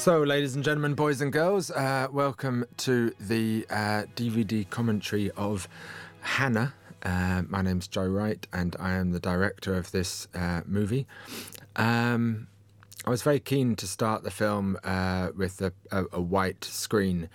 [0.00, 5.68] So, ladies and gentlemen, boys and girls, uh, welcome to the uh, DVD commentary of
[6.22, 6.72] Hanna.
[7.02, 11.06] Uh, my name's Joe Wright, and I am the director of this uh, movie.
[11.76, 12.48] Um,
[13.04, 17.28] I was very keen to start the film uh, with a, a, a, white screen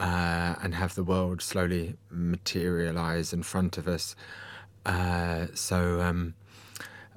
[0.00, 4.16] uh, and have the world slowly materialize in front of us.
[5.54, 6.34] so, um,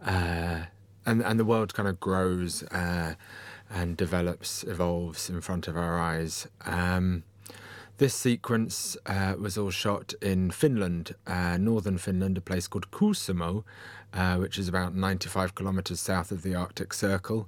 [0.04, 2.64] and and the world kind of grows
[3.74, 6.48] and develops, evolves in front of our eyes.
[6.66, 7.24] Um,
[7.98, 13.64] this sequence uh, was all shot in Finland, uh, northern Finland, a place called Kuusamo,
[14.14, 17.48] uh, which is about 95 kilometers south of the Arctic Circle.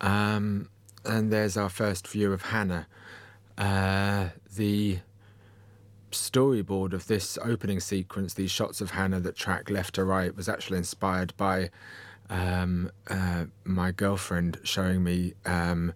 [0.00, 0.68] Um,
[1.04, 2.86] and there's our first view of Hanna.
[3.56, 4.98] Uh, the
[6.10, 10.48] storyboard of this opening sequence, these shots of Hanna that track left to right, was
[10.48, 11.70] actually inspired by
[12.30, 15.92] um, uh, my girlfriend showing me um,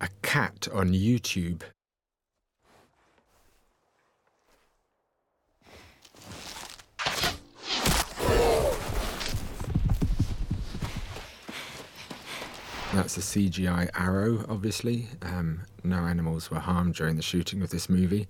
[0.00, 1.62] a cat on YouTube.
[12.94, 15.08] That's a CGI arrow, obviously.
[15.22, 18.26] Um, no animals were harmed during the shooting of this movie.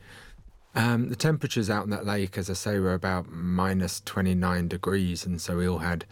[0.75, 5.25] Um, the temperatures out in that lake, as I say, were about minus 29 degrees,
[5.25, 6.05] and so we all had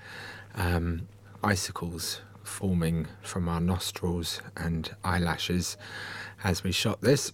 [0.55, 1.07] um,
[1.47, 5.77] icicles forming from our nostrils and eyelashes
[6.43, 7.33] as we shot this.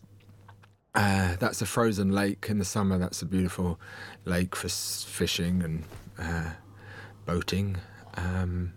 [0.95, 2.99] Uh, that's a frozen lake in the summer.
[2.99, 3.81] That's a beautiful
[4.27, 5.85] lake for fishing and
[6.19, 6.51] uh,
[7.25, 7.79] boating.
[8.15, 8.75] Um,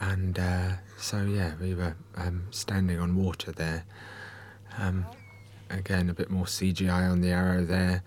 [0.00, 3.84] and uh, so, yeah, we were um, standing on water there.
[4.78, 5.06] Um,
[5.70, 8.02] again, a bit more CGI on the arrow there.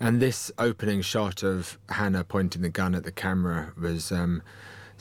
[0.00, 4.42] And this opening shot of Hanna pointing the gun at the camera was um,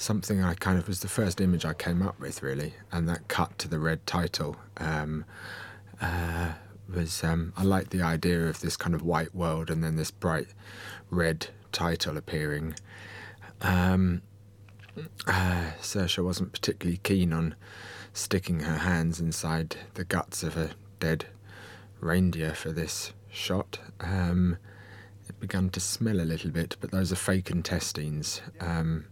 [0.02, 3.28] something I kind of was the first image I came up with, really, and that
[3.28, 5.26] cut to the red title um,
[6.02, 6.54] uh,
[6.94, 7.24] was.
[7.24, 10.48] Um, I liked the idea of this kind of white world and then this bright
[11.10, 12.76] red title appearing.
[13.62, 14.24] Um,
[15.28, 17.56] uh, Saoirse wasn't particularly keen on
[18.14, 21.26] sticking her hands inside the guts of a dead
[22.00, 23.80] reindeer for this shot.
[24.00, 24.58] Um,
[25.30, 28.42] it began to smell a little bit, but those are fake intestines.
[28.60, 29.06] Um,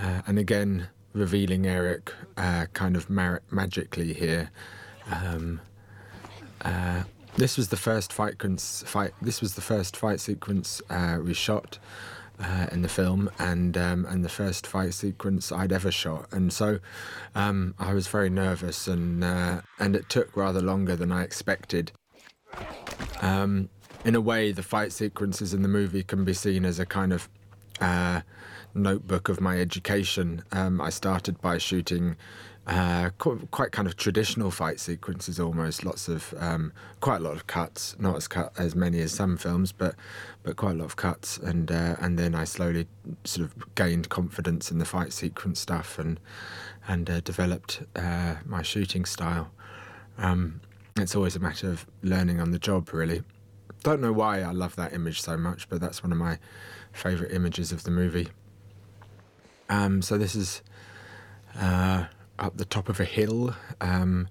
[0.00, 4.50] uh, and again, revealing Eric uh, kind of mar- magically here.
[5.10, 5.60] Um,
[6.62, 7.04] uh,
[7.36, 9.12] this was the first fight, fight.
[9.20, 11.78] This was the first fight sequence uh, we shot
[12.38, 16.28] uh, in the film, and um, and the first fight sequence I'd ever shot.
[16.32, 16.78] And so
[17.34, 21.92] um, I was very nervous, and uh, and it took rather longer than I expected.
[23.20, 23.68] Um,
[24.04, 27.12] in a way, the fight sequences in the movie can be seen as a kind
[27.12, 27.28] of
[28.76, 30.44] notebook of my education.
[30.52, 32.16] Um, I started by shooting
[32.66, 37.46] uh, quite kind of traditional fight sequences, almost lots of um, quite a lot of
[37.46, 39.94] cuts, not as cut as many as some films, but
[40.42, 42.88] but quite a lot of cuts, and uh, and then I slowly
[43.24, 46.18] sort of gained confidence in the fight sequence stuff and
[46.88, 49.52] and uh, developed uh, my shooting style.
[50.18, 50.60] Um,
[50.96, 53.22] it's always a matter of learning on the job, really.
[53.84, 56.38] Don't know why I love that image so much, but that's one of my
[56.92, 58.28] favourite images of the movie.
[59.68, 60.62] Um, so this is
[61.58, 62.06] uh,
[62.38, 63.54] up the top of a hill.
[63.80, 64.28] Um,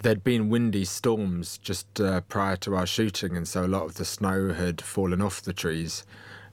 [0.00, 3.94] there'd been windy storms just uh, prior to our shooting, and so a lot of
[3.94, 6.04] the snow had fallen off the trees,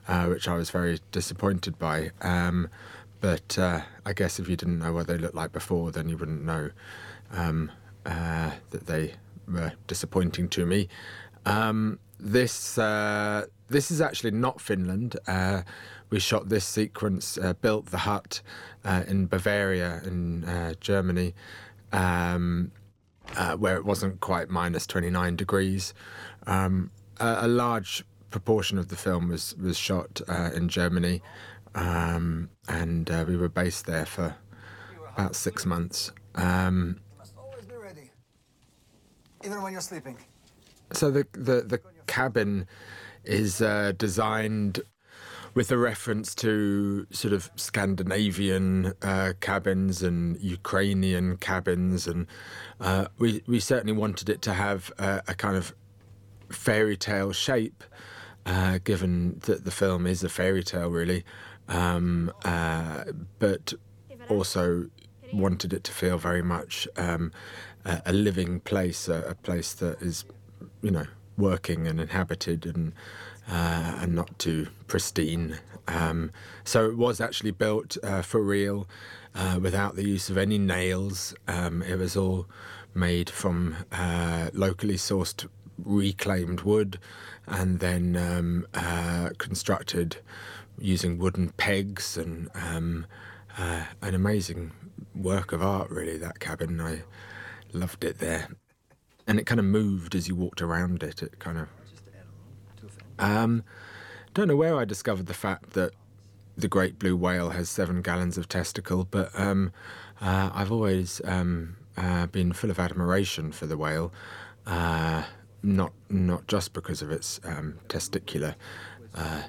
[0.07, 2.11] uh, which I was very disappointed by.
[2.21, 2.69] Um,
[3.19, 6.17] but uh, I guess if you didn't know what they looked like before, then you
[6.17, 6.71] wouldn't know
[7.31, 7.71] um,
[8.05, 9.13] uh, that they
[9.47, 10.87] were disappointing to me.
[11.45, 15.17] Um, this uh, this is actually not Finland.
[15.27, 15.63] Uh,
[16.09, 18.41] we shot this sequence, uh, built the hut
[18.85, 21.33] uh, in Bavaria in uh, Germany,
[21.93, 22.71] um,
[23.37, 25.93] uh, where it wasn't quite minus 29 degrees.
[26.47, 31.21] Um, a, a, large proportion of the film was, was shot uh, in Germany,
[31.75, 34.35] um, and we were based there for
[35.15, 36.11] about six months.
[36.35, 36.99] Um,
[39.43, 40.17] even when you're sleeping.
[40.93, 42.67] So the, the, the cabin
[43.23, 44.81] is uh, designed
[45.53, 52.27] with a reference to sort of Scandinavian uh, cabins and Ukrainian cabins, and
[52.79, 55.75] uh, we we certainly wanted it to have a, a kind of
[56.49, 57.83] fairy tale shape,
[58.45, 61.23] uh, given that the film is a fairy tale, really,
[61.67, 63.03] um, uh,
[63.39, 63.73] but
[64.29, 64.87] also
[65.33, 67.31] wanted it to feel very much um,
[67.85, 70.25] a, a, living place, a, a place that is,
[70.81, 71.05] you know,
[71.41, 72.93] working and inhabited and
[73.49, 75.57] uh, and not too pristine.
[75.87, 76.31] Um,
[76.63, 78.87] so it was actually built uh, for real,
[79.35, 81.33] uh, without the use of any nails.
[81.47, 82.47] Um, it was all
[82.93, 85.47] made from uh, locally sourced
[85.83, 86.99] reclaimed wood
[87.47, 90.17] and then um, uh, constructed
[90.77, 93.05] using wooden pegs and um,
[93.57, 94.71] uh, an amazing
[95.15, 96.79] work of art, really, that cabin.
[96.79, 97.01] I
[97.73, 98.49] loved it there.
[99.31, 101.23] And it kind of moved as you walked around it.
[101.23, 101.69] It kind of.
[103.17, 103.63] Um,
[104.33, 105.93] don't know where I discovered the fact that
[106.57, 109.71] the great blue whale has seven gallons of testicle, but um,
[110.19, 114.11] uh, I've always um, uh, been full of admiration for the whale,
[114.67, 115.23] uh,
[115.63, 118.55] not not just because of its um, testicular
[119.15, 119.43] uh,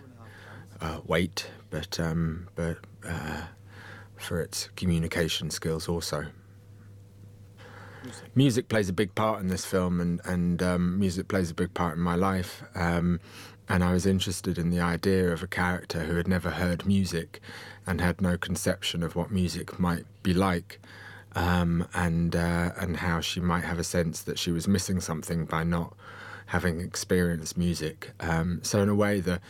[0.81, 3.47] uh, weight, but um, but uh,
[4.17, 6.27] for its communication skills also.
[8.35, 11.73] Music plays a big part in this film, and and um, music plays a big
[11.75, 12.63] part in my life.
[12.75, 13.21] Um,
[13.69, 17.41] and I was interested in the idea of a character who had never heard music
[17.87, 20.81] and had no conception of what music might be like,
[21.35, 25.45] um, and uh, and how she might have a sense that she was missing something
[25.45, 25.95] by not
[26.47, 28.13] having experienced music.
[28.21, 29.41] Um, so in a way, the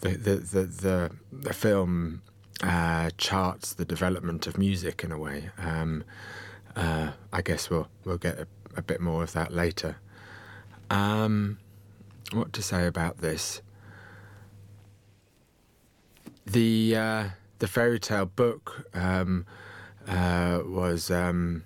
[0.00, 2.22] the the the, the, the film
[2.62, 5.50] uh, charts the development of music in a way.
[5.58, 6.04] Um,
[6.76, 8.46] uh, I guess we'll we'll get a,
[8.76, 9.96] a bit more of that later.
[10.90, 11.58] Um,
[12.32, 13.62] what to say about this?
[16.46, 17.24] The uh,
[17.58, 19.46] the fairy tale book um,
[20.06, 21.64] uh, was um,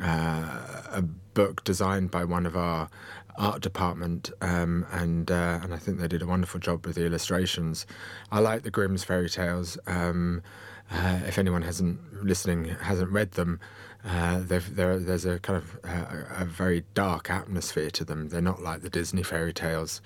[0.00, 2.88] uh, a book designed by one of our
[3.36, 7.06] art department, um, and uh, and I think they did a wonderful job with the
[7.06, 7.86] illustrations.
[8.30, 9.78] I like the Grimm's fairy tales.
[9.86, 10.42] Um,
[10.90, 13.58] uh, if anyone hasn't listening hasn't read them,
[14.04, 18.28] uh, there's a kind of uh, a very dark atmosphere to them.
[18.28, 20.02] They're not like the Disney fairy tales.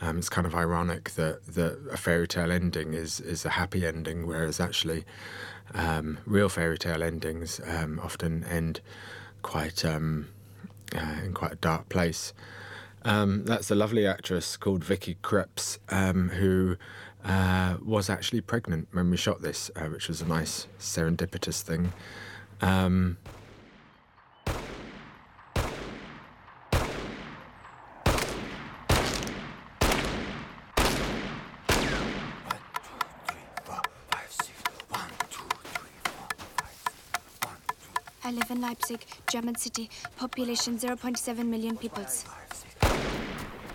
[0.00, 3.86] Um, it's kind of ironic that, that a fairy tale ending is is a happy
[3.86, 5.04] ending, whereas actually
[5.74, 8.80] um, real fairy tale endings um, often end
[9.42, 10.28] quite um,
[10.94, 12.32] uh, in quite a dark place.
[13.04, 16.76] Um, that's a lovely actress called Vicky Krieps, um, who
[17.24, 21.92] uh, was actually pregnant when we shot this, uh, which was a nice serendipitous thing.
[22.62, 23.18] Um,
[38.64, 39.90] Leipzig, German city.
[40.16, 42.24] Population 0.7 million peoples.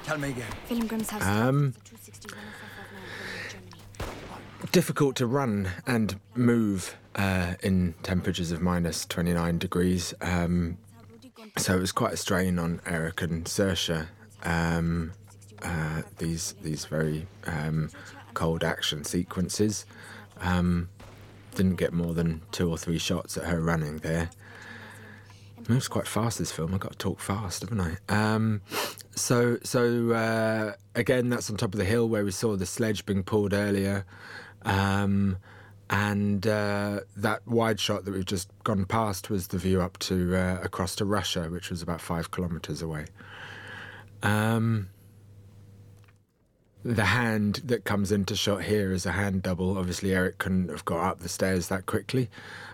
[0.03, 0.47] Tell me again.
[0.68, 1.24] Wilhelm Grimm's house.
[1.24, 1.75] Um,
[4.71, 10.15] difficult to run and move uh, in temperatures of minus 29 degrees.
[10.21, 10.80] Um,
[11.57, 14.07] so it was quite a strain on Eric and Saoirse.
[14.44, 15.12] Um,
[15.62, 17.91] uh, these these very um,
[18.33, 19.86] cold action sequences.
[20.41, 20.89] Um,
[21.53, 24.30] didn't get more than two or three shots at her running there
[25.69, 26.39] moves quite fast.
[26.39, 26.74] This film.
[26.74, 27.98] I've got to talk fast, haven't I?
[28.10, 28.62] Um,
[29.16, 33.06] so, so uh, again, that's on top of the hill where we saw the sledge
[33.06, 34.06] being pulled earlier,
[34.63, 35.38] um,
[35.89, 40.36] and uh, that wide shot that we've just gone past was the view up to
[40.36, 43.06] uh, across to Russia, which was about five kilometres away.
[44.24, 44.89] Um,
[46.83, 49.77] the hand that comes into shot here is a hand double.
[49.77, 52.30] Obviously, Eric couldn't have got up the stairs that quickly,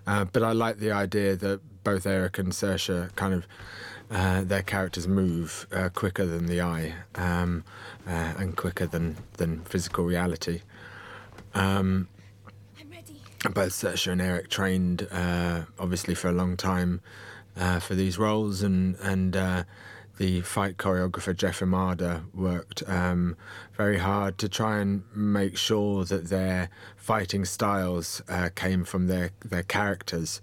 [0.06, 3.48] uh, but I like the idea that both Eric and Saoirse kind of
[4.12, 7.64] uh, their characters move uh, quicker than the eye um,
[8.06, 10.62] uh, and quicker than than physical reality.
[11.54, 12.10] Um,
[13.52, 17.02] both Saoirse and Eric trained uh, obviously for a long time
[17.56, 19.64] uh, for these roles, and and uh,
[20.18, 23.38] the fight choreographer Jeff Imada worked um,
[23.74, 28.22] very hard to try and make sure that their fighting styles
[28.56, 30.42] came from their their characters.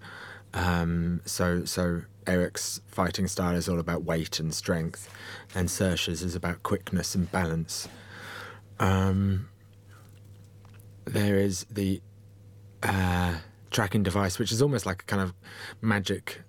[0.53, 5.09] Um, so so Eric's fighting style is all about weight and strength,
[5.55, 7.87] and Saoirse's is about quickness and balance.
[8.79, 9.49] Um,
[11.05, 12.01] there is the
[12.81, 13.35] uh,
[13.71, 15.33] tracking device, which is almost like a kind of
[15.81, 16.41] magic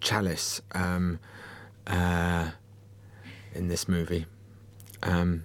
[0.00, 1.18] chalice um,
[1.86, 2.50] uh,
[3.54, 4.26] in this movie.
[5.02, 5.44] Um,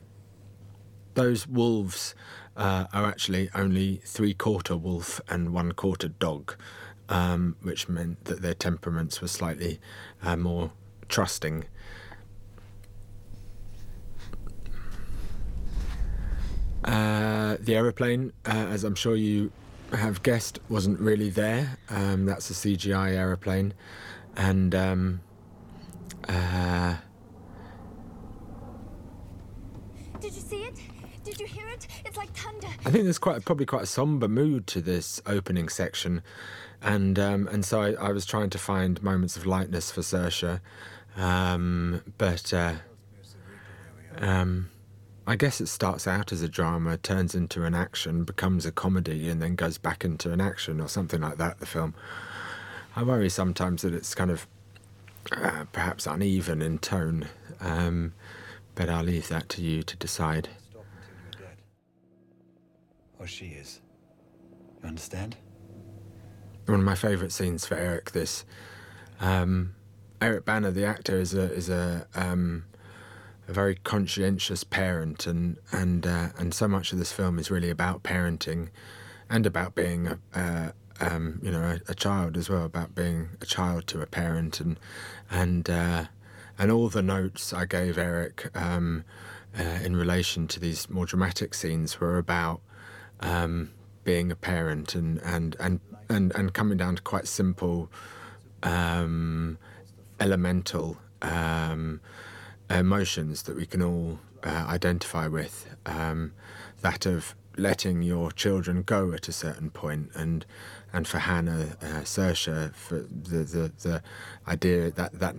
[1.13, 2.15] those wolves
[2.55, 6.55] uh, are actually only three quarter wolf and one quarter dog
[7.09, 9.79] um, which meant that their temperaments were slightly
[10.21, 10.71] uh, more
[11.09, 11.65] trusting.
[16.83, 19.51] Uh, the aeroplane, uh, as I'm sure you
[19.91, 21.77] have guessed, wasn't really there.
[21.89, 23.73] Um, that's a CGI aeroplane,
[24.37, 25.21] and um,
[26.27, 26.95] uh,
[30.21, 30.79] did you see it?
[31.25, 31.85] Did you hear it?
[32.05, 32.67] It's like thunder.
[32.85, 36.21] I think there's quite probably quite a somber mood to this opening section
[36.81, 40.59] and um, and so I, I, was trying to find moments of lightness for Saoirse,
[41.17, 42.75] Um, but uh,
[44.17, 44.69] um,
[45.27, 49.29] I guess it starts out as a drama, turns into an action, becomes a comedy,
[49.29, 51.59] and then goes back into an action or something like that.
[51.59, 51.93] The film.
[52.95, 54.47] I worry sometimes that it's kind of
[55.31, 57.27] uh, perhaps uneven in tone,
[57.59, 58.13] um,
[58.75, 60.49] but I'll leave that to you to decide.
[63.19, 63.81] Or she is.
[64.81, 65.35] You understand?
[66.69, 68.11] One of my favourite scenes for Eric.
[68.11, 68.45] This
[69.19, 69.73] um,
[70.21, 72.65] Eric Bana, the actor, is a is a um,
[73.47, 77.71] a very conscientious parent, and and uh, and so much of this film is really
[77.71, 78.69] about parenting,
[79.31, 83.47] and about being a, um, you know a, a, child as well, about being a
[83.47, 84.79] child to a parent, and
[85.31, 86.05] and uh,
[86.59, 89.05] and all the notes I gave Eric um,
[89.57, 92.61] uh, in relation to these more dramatic scenes were about
[93.21, 93.71] um,
[94.03, 95.79] being a parent and and and
[96.09, 97.89] and, and coming down to quite simple,
[98.63, 99.57] um,
[100.19, 100.97] elemental.
[101.21, 102.01] Um,
[102.69, 105.75] emotions that we can all uh, identify with.
[105.85, 106.33] Um,
[106.81, 110.45] that of letting your children go at a certain point, and
[110.93, 114.03] and for Hanna, uh, Saoirse, for the, the the
[114.47, 115.35] idea that that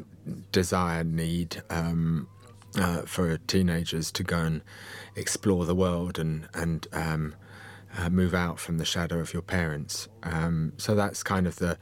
[0.53, 2.29] desire, need um,
[2.77, 4.63] uh, for teenagers to go and
[5.17, 7.35] explore the world and and um,
[7.99, 10.09] uh, move out from the shadow of your parents.
[10.23, 11.79] Um, so that's kind of the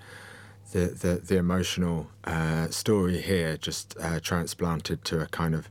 [0.73, 5.71] the, the, the emotional uh, story here just uh, transplanted to a kind of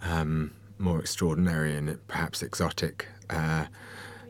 [0.00, 3.66] um, more extraordinary and perhaps exotic uh,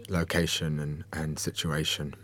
[0.08, 2.14] location and, and situation.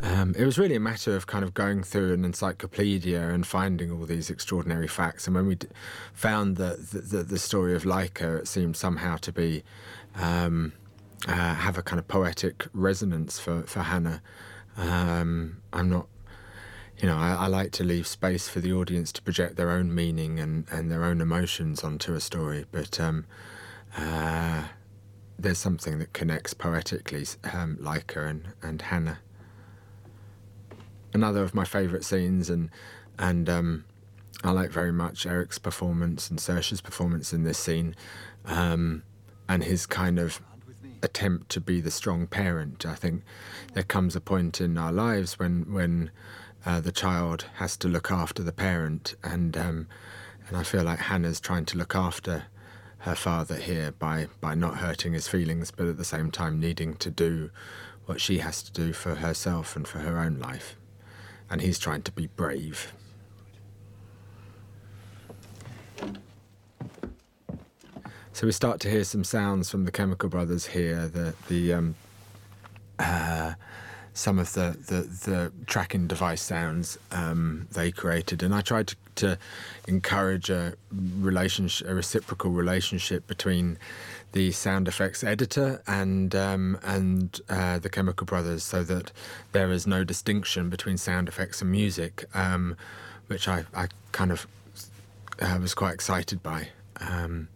[0.00, 3.90] Um, it was really a matter of kind of going through an encyclopedia and finding
[3.90, 5.26] all these extraordinary facts.
[5.26, 5.68] And when we d-
[6.12, 9.62] found the, the, the story of Laika, it seemed somehow to be
[10.16, 10.74] um,
[11.26, 14.22] uh, have a kind of poetic resonance for for Hanna.
[14.76, 16.06] Um, I'm not,
[16.98, 19.94] you know, I, I, like to leave space for the audience to project their own
[19.94, 23.24] meaning and, and their own emotions onto a story, but um,
[23.96, 24.64] uh,
[25.38, 27.24] there's something that connects poetically,
[27.54, 29.18] um, her and, and Hanna.
[31.16, 32.68] Another of my favourite scenes, and
[33.18, 33.84] and um,
[34.44, 37.96] I like very much Eric's performance and Saoirse's performance in this scene,
[38.44, 39.02] um,
[39.48, 40.42] and his kind of
[41.02, 42.84] attempt to be the strong parent.
[42.84, 43.22] I think
[43.72, 46.10] there comes a point in our lives when when
[46.66, 49.86] uh, the child has to look after the parent, and um,
[50.48, 52.44] and I feel like Hanna's trying to look after
[52.98, 56.94] her father here by by not hurting his feelings, but at the same time needing
[56.96, 57.50] to do
[58.04, 60.76] what she has to do for herself and for her own life,
[61.50, 62.92] and he's trying to be brave.
[68.32, 71.08] So we start to hear some sounds from the Chemical Brothers here.
[71.08, 71.94] The the um,
[72.98, 73.54] uh,
[74.16, 78.96] some of the, the, the tracking device sounds um, they created, and I tried to,
[79.16, 79.38] to
[79.88, 83.78] encourage a relationship, a reciprocal relationship between
[84.36, 89.10] the sound effects editor and um, and uh, the Chemical Brothers, so that
[89.52, 92.76] there is no distinction between sound effects and music, um,
[93.28, 94.46] which I, I kind of
[95.40, 96.68] uh, was quite excited by.
[97.00, 97.48] Um,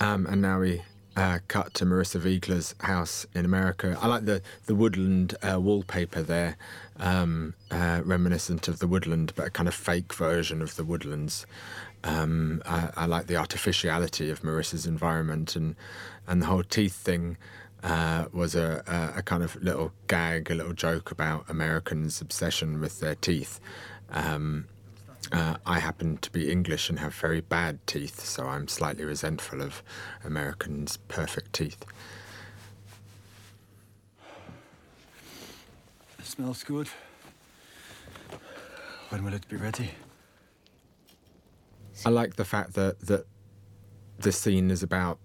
[0.00, 0.82] Um, and now we
[1.16, 3.96] uh, cut to Marissa Wiegler's house in America.
[4.00, 6.56] I like the the woodland uh, wallpaper there,
[6.98, 11.46] um, uh, reminiscent of the woodland, but a kind of fake version of the woodlands.
[12.04, 15.76] Um, I, I, like the artificiality of Marissa's environment, and
[16.26, 17.36] and the whole teeth thing
[17.82, 22.80] uh, was a, a, a, kind of little gag, a little joke about Americans' obsession
[22.80, 23.60] with their teeth.
[24.10, 24.66] Um,
[25.32, 29.62] uh, I happen to be English and have very bad teeth, so I'm slightly resentful
[29.62, 29.82] of
[30.24, 31.84] Americans' perfect teeth.
[36.18, 36.88] It smells good.
[39.08, 39.90] When will it be ready?
[42.04, 43.26] I like the fact that that
[44.18, 45.18] the scene is about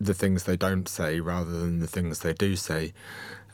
[0.00, 2.92] the things they don't say rather than the things they do say,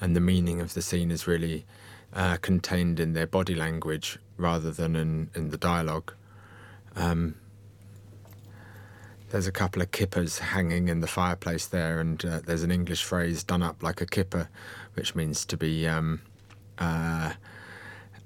[0.00, 1.64] and the meaning of the scene is really
[2.12, 6.12] uh, contained in their body language rather than in, in the dialogue.
[6.96, 7.36] Um,
[9.30, 13.02] there's a couple of kippers hanging in the fireplace there, and uh, there's an English
[13.02, 14.50] phrase done up like a kipper,
[14.92, 16.20] which means to be um,
[16.78, 17.32] uh,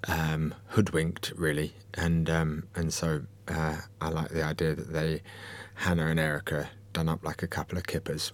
[0.08, 1.74] um, hoodwinked, really.
[1.94, 5.22] And um, and so uh, I like the idea that they,
[5.76, 8.32] Hanna and Erica, done up like a couple of kippers.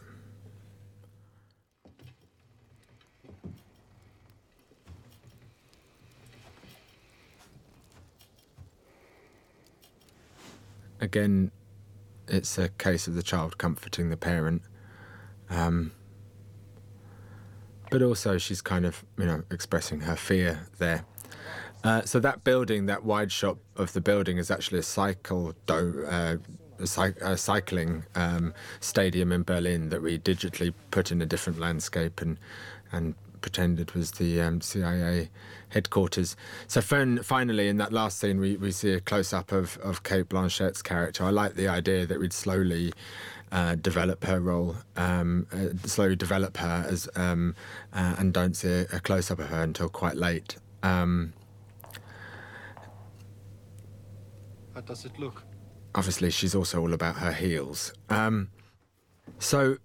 [11.03, 11.51] Again,
[12.29, 14.63] it's a case of the child comforting the parent.
[15.51, 15.93] Um,
[17.91, 21.05] but also, she's kind of, you know, expressing her fear there.
[21.85, 26.37] Uh, so that building, that wide shot of the building, is actually a cycle uh,
[26.79, 31.59] a, cy- a cycling um, stadium in Berlin that we digitally put in a different
[31.59, 32.39] landscape and
[32.93, 35.29] and pretended was the um, CIA
[35.73, 36.37] headquarters.
[36.67, 40.03] So fin- finally, in that last scene, we, we see a close up of, of
[40.03, 41.25] Cate Blanchett's character.
[41.25, 42.93] I like the idea that we'd slowly
[43.51, 47.55] uh, develop her role, um, uh, slowly develop her as, um,
[47.93, 50.57] uh, and don't see a, a close up of her until quite late.
[50.83, 51.33] Um,
[54.75, 55.43] How does it look?
[55.95, 57.93] obviously, she's also all about her heels.
[58.09, 58.49] Um,
[59.39, 59.77] so,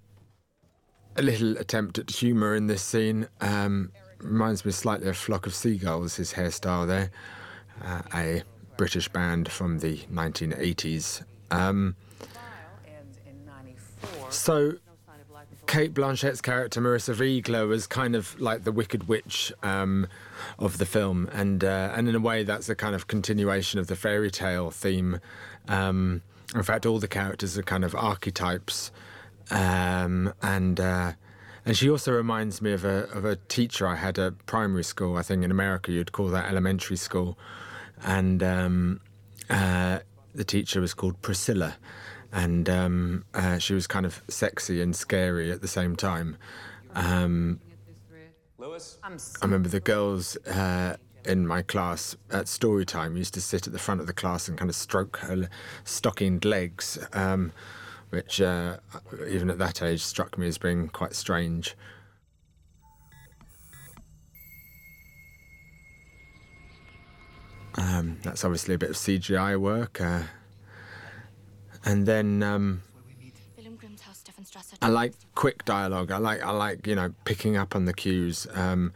[1.18, 5.54] a little attempt at humour in this scene um, reminds me slightly of Flock of
[5.54, 7.12] Seagulls, his hairstyle there,
[7.84, 8.44] uh, a
[8.78, 11.24] British band from the 1980s.
[11.52, 11.96] Um,
[14.30, 14.74] so,
[15.66, 20.08] Cate Blanchett's character Marissa Wiegler was kind of like the Wicked Witch um,
[20.60, 23.88] of the film, and uh, and in a way that's a kind of continuation of
[23.88, 25.20] the fairy tale theme.
[25.68, 26.22] Um,
[26.56, 28.92] in fact, all the characters are kind of archetypes,
[29.52, 31.14] um, and uh,
[31.68, 35.18] and she also reminds me of a of a teacher I had at primary school.
[35.18, 37.38] I think in America you'd call that elementary school,
[38.04, 39.02] and um,
[39.50, 40.00] uh,
[40.34, 41.78] the teacher was called Priscilla
[42.32, 46.38] and um, uh, she was kind of sexy and scary at the same time.
[46.94, 47.60] Um,
[49.04, 53.74] I remember the girls uh, in my class at story time used to sit at
[53.74, 55.50] the front of the class and kind of stroke her
[55.84, 57.52] stockinged legs, um,
[58.10, 58.78] which uh,
[59.28, 61.76] even at that age struck me as being quite strange.
[67.78, 70.02] Um, that's obviously a bit of CGI work.
[70.02, 70.24] Uh,
[71.86, 72.82] and then um.
[74.82, 76.12] I like quick dialogue.
[76.12, 78.94] I like I like you know picking up on the cues, um,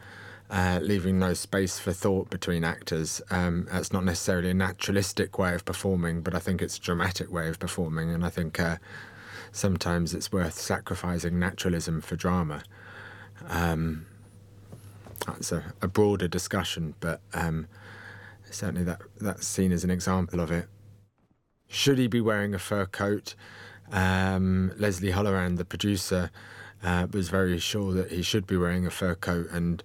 [0.52, 3.22] uh, leaving no space for thought between actors.
[3.30, 7.32] Um, that's not necessarily a naturalistic way of performing, but I think it's a dramatic
[7.32, 8.76] way of performing, and I think uh,
[9.50, 12.64] sometimes it's worth sacrificing naturalism for drama.
[13.48, 14.04] Um,
[15.26, 17.66] that's a, a broader discussion, but um,
[18.50, 20.66] certainly that that's seen as an example of it.
[21.66, 23.34] Should he be wearing a fur coat?
[23.90, 26.30] Um, Leslie Holleran, the producer,
[26.82, 29.82] uh, was very sure that he should be wearing a fur coat, and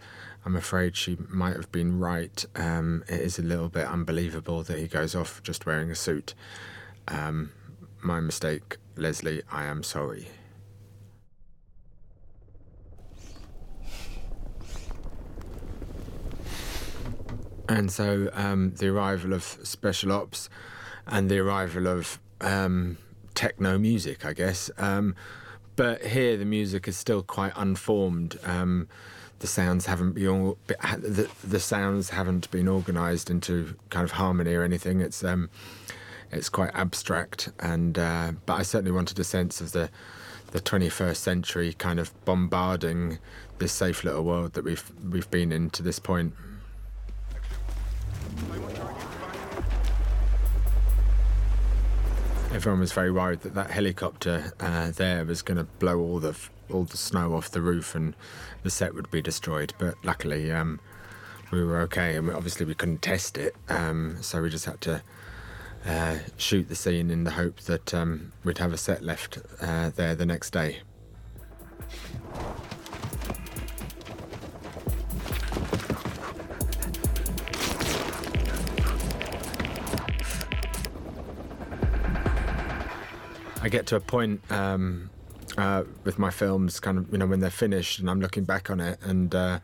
[0.47, 2.45] I'm afraid she might have been right.
[2.55, 6.36] Um, it is a little bit unbelievable that he goes off just wearing a suit.
[7.10, 7.51] Um,
[8.01, 9.41] my mistake, Leslie.
[9.51, 10.29] I am sorry.
[17.67, 20.47] And so um, the arrival of special ops
[21.05, 22.97] and the arrival of um,
[23.36, 24.71] techno music, I guess.
[24.77, 25.13] Um,
[25.75, 28.39] but here the music is still quite unformed.
[29.39, 34.63] The sounds haven't been the, the sounds haven't been organised into kind of harmony or
[34.63, 35.00] anything.
[35.00, 35.50] It's um,
[36.32, 39.89] it's quite abstract, and uh, but I certainly wanted a sense of the
[40.52, 43.19] the 21st century kind of bombarding
[43.60, 46.34] this safe little world that we've we've been in to this point.
[52.54, 56.36] Everyone was very worried that that helicopter uh, there was going to blow all the
[56.71, 58.15] all the snow off the roof and
[58.63, 59.73] the set would be destroyed.
[59.77, 60.80] But luckily, um,
[61.51, 65.01] we were okay, and obviously we couldn't test it, um, so we just had to
[65.86, 69.89] uh, shoot the scene in the hope that um, we'd have a set left uh,
[69.95, 70.82] there the next day.
[83.62, 85.10] I get to a point um,
[85.57, 88.69] uh, with my films, kind of, you know, when they're finished and I'm looking back
[88.69, 89.59] on it, and uh,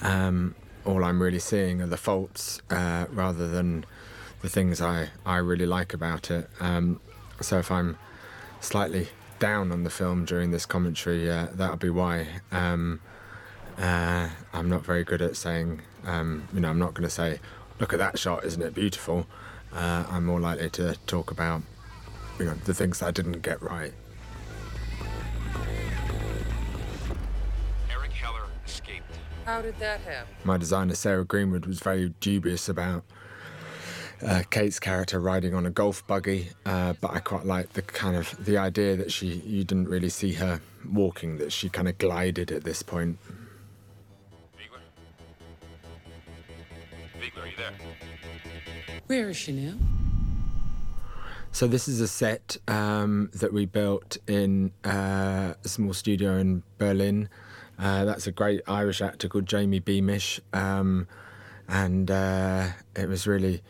[0.00, 3.84] um, all I'm really seeing are the faults uh, rather than
[4.40, 6.48] the things I, I really like about it.
[6.60, 7.00] Um,
[7.40, 7.98] so if I'm
[8.60, 12.28] slightly down on the film during this commentary, uh, that'll be why.
[12.50, 13.00] Um,
[13.78, 17.40] uh, I'm not very good at saying, um, you know, I'm not going to say,
[17.80, 19.26] look at that shot, isn't it beautiful?
[19.72, 21.62] Uh, I'm more likely to talk about
[22.38, 23.92] you know the things I didn't get right.
[27.90, 29.04] Erik Heller escaped.
[29.44, 30.34] How did that happen?
[30.44, 33.04] My designer Sarah Greenwood was very dubious about
[34.24, 38.16] uh, Cate's character riding on a golf buggy, uh, but I quite liked the kind
[38.16, 40.60] of the idea that she you didn't really see her
[40.90, 43.18] walking; that she kind of glided at this point.
[44.56, 44.80] Wiegler?
[47.20, 47.72] Wiegler, are you there?
[49.06, 49.74] Where is she now?
[51.54, 56.62] So this is a set um, that we built in uh, a small studio in
[56.78, 57.28] Berlin.
[57.78, 61.06] Uh, that's a great Irish actor called Jamie Beamish, um,
[61.68, 63.62] and uh, it was really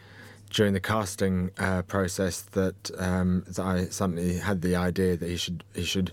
[0.50, 5.36] during the casting uh, process that, um, that I suddenly had the idea that he
[5.36, 6.12] should he should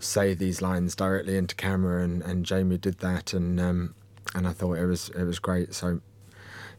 [0.00, 3.94] say these lines directly into camera, and, and Jamie did that, and um,
[4.34, 5.72] and I thought it was it was great.
[5.72, 6.00] So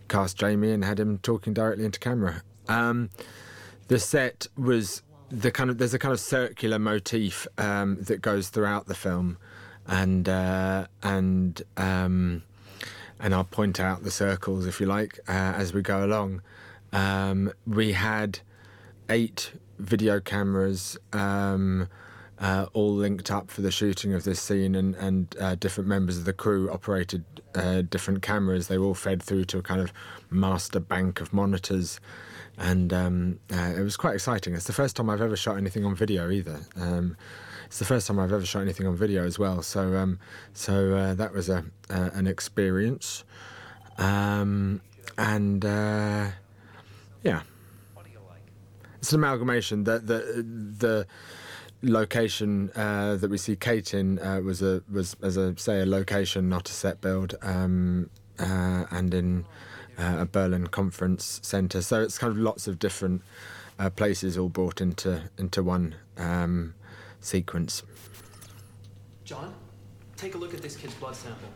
[0.09, 2.43] cast Jamie and had him talking directly into camera.
[3.91, 8.47] The set was the kind of there's a kind of circular motif um, that goes
[8.47, 9.37] throughout the film,
[9.85, 12.43] and uh, and um,
[13.19, 16.41] and I'll point out the circles if you like uh, as we go along.
[16.93, 18.39] Um, we had
[19.09, 20.97] eight video cameras.
[21.11, 21.89] Um,
[22.39, 26.17] uh, all linked up for the shooting of this scene, and, and uh, different members
[26.17, 27.25] of the crew operated
[27.55, 28.69] uh, different cameras.
[28.69, 29.91] They were all fed through to a kind of
[30.29, 31.99] master bank of monitors,
[32.61, 34.53] and um, uh, it was quite exciting.
[34.53, 36.59] It's the first time I've ever shot anything on video either.
[36.79, 37.17] Um,
[37.65, 39.63] it's the first time I've ever shot anything on video as well.
[39.63, 40.19] So um,
[40.53, 43.23] so uh, that was a an experience,
[43.97, 44.81] um,
[45.17, 46.27] and uh,
[47.23, 47.41] yeah,
[48.99, 49.83] it's an amalgamation.
[49.85, 50.45] that the
[50.77, 51.07] the
[51.81, 55.85] location uh, that we see Cate in uh, was a was as I say a
[55.85, 59.45] location, not a set build, um, uh, and in
[60.01, 61.81] uh, a Berlin conference centre.
[61.81, 63.21] So it's kind of lots of different
[63.77, 66.73] uh, places all brought into into one um,
[67.19, 67.83] sequence.
[69.23, 69.53] John,
[70.17, 71.49] take a look at this kid's blood sample.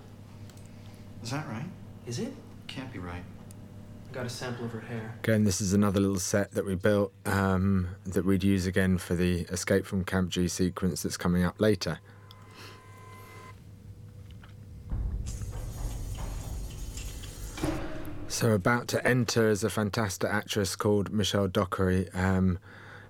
[1.23, 1.65] Is that right?
[2.05, 2.33] Is it?
[2.67, 3.23] Can't be right.
[4.11, 5.15] Got a sample of her hair.
[5.23, 9.15] Again, this is another little set that we built um, that we'd use again for
[9.15, 11.99] the Escape from Camp G sequence that's coming up later.
[18.35, 22.09] So, about to enter is a fantastic actress called Michelle Dockery.
[22.13, 22.59] Um,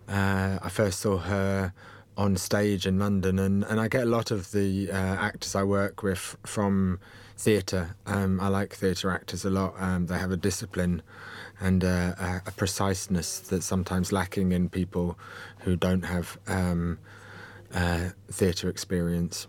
[0.07, 1.73] uh, I first saw her
[2.15, 5.63] on stage in London, and, and I get a lot of the uh, actors I
[5.63, 6.99] work with from
[7.35, 7.95] theatre.
[8.05, 9.73] Um, I like theatre actors a lot.
[9.79, 11.01] Um, they have a discipline
[11.59, 15.17] and a, a, preciseness that's sometimes lacking in people
[15.61, 16.99] who don't have um,
[17.73, 19.47] uh, theatre experience.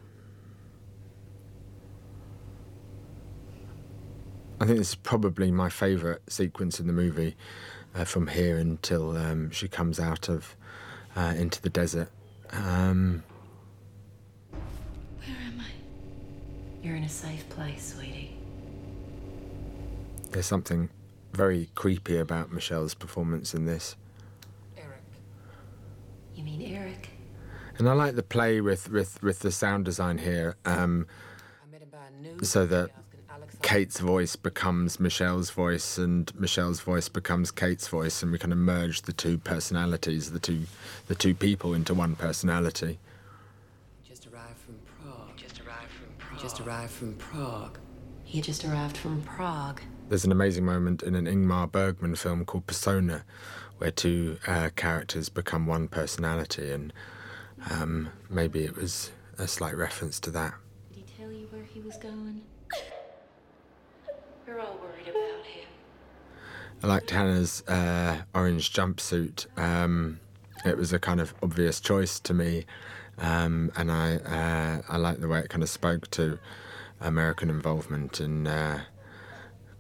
[4.59, 7.37] I think this is probably my favourite sequence in the movie,
[7.95, 10.57] uh, from here until um, she comes out of
[11.15, 12.11] uh, into the desert.
[12.53, 13.23] Um,
[14.51, 15.67] Where am I?
[16.83, 18.37] You're in a safe place, sweetie.
[20.31, 20.89] There's something
[21.33, 23.97] very creepy about Michelle's performance in this.
[24.79, 25.03] Eric.
[26.35, 27.11] You mean Eric?
[27.79, 31.07] And I like the play with, with, with the sound design here, um,
[32.43, 32.91] so that
[33.67, 38.59] Cate's voice becomes Michelle's voice, and Michelle's voice becomes Cate's voice, and we kind of
[38.59, 40.67] merge the two personalities, the two,
[41.09, 43.01] the two people into one personality.
[44.09, 45.37] just arrived from Prague.
[45.37, 46.41] Just arrived from Prague.
[46.41, 47.79] Just arrived from Prague.
[48.23, 49.81] He just arrived from Prague.
[50.09, 53.25] There's an amazing moment in an Ingmar Bergman film called Persona,
[53.79, 56.93] where two uh, characters become one personality, and
[57.69, 60.55] um, maybe it was a slight reference to that.
[60.95, 62.43] Did he tell you where he was going?
[64.47, 65.67] We're all worried about him.
[66.87, 69.47] I liked Hanna's uh, orange jumpsuit.
[69.59, 70.21] Um,
[70.65, 72.65] it was a kind of obvious choice to me.
[73.19, 76.39] Um, and I uh, I like the way it kind of spoke to
[77.01, 78.83] American involvement in uh,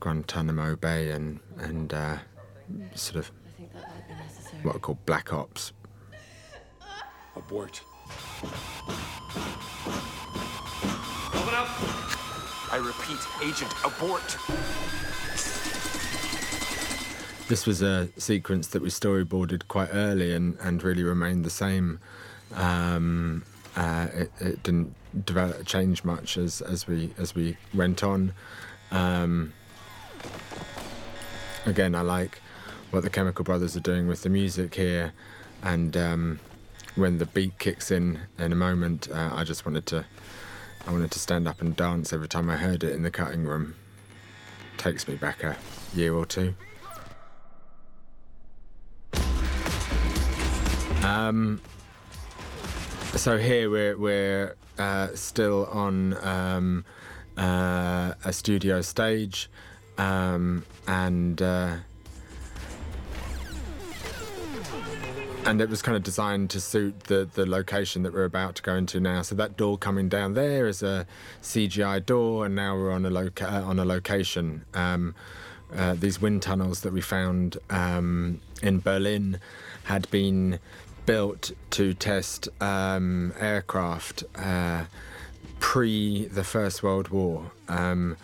[0.00, 2.16] Guantanamo Bay and and uh,
[2.96, 3.30] sort of
[4.64, 5.72] what are called black ops.
[7.36, 7.82] Abort.
[11.32, 11.68] Open up.
[12.72, 14.36] I repeat, Agent, abort.
[17.48, 22.00] This was a sequence that we storyboarded quite early and, and really remained the same
[22.54, 23.44] um,
[23.76, 28.32] uh, it, it, didn't develop, change much as, as we as we went on.
[28.90, 29.52] Um,
[31.66, 32.40] again, I like
[32.90, 35.12] what the Chemical Brothers are doing with the music here,
[35.62, 36.40] and um,
[36.94, 40.04] when the beat kicks in in a moment, uh, I just wanted to
[40.86, 43.44] I wanted to stand up and dance every time I heard it in the cutting
[43.44, 43.74] room.
[44.78, 45.56] Takes me back a
[45.94, 46.54] year or two.
[51.06, 51.60] Um,
[53.14, 56.84] so here we're we're uh, still on um,
[57.36, 59.48] uh, a studio stage,
[59.98, 61.76] um, and uh,
[65.44, 68.62] and it was kind of designed to suit the the location that we're about to
[68.62, 69.22] go into now.
[69.22, 71.06] So that door coming down there is a
[71.40, 74.64] CGI door, and now we're on a loca- uh, on a location.
[74.74, 75.14] Um,
[75.74, 79.40] uh, these wind tunnels that we found um, in Berlin
[79.84, 80.58] had been
[81.06, 84.84] built to test um, aircraft uh,
[85.60, 87.50] pre the First World War.
[87.68, 88.16] Um,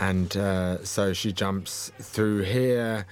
[0.00, 3.06] and uh, so she jumps through here,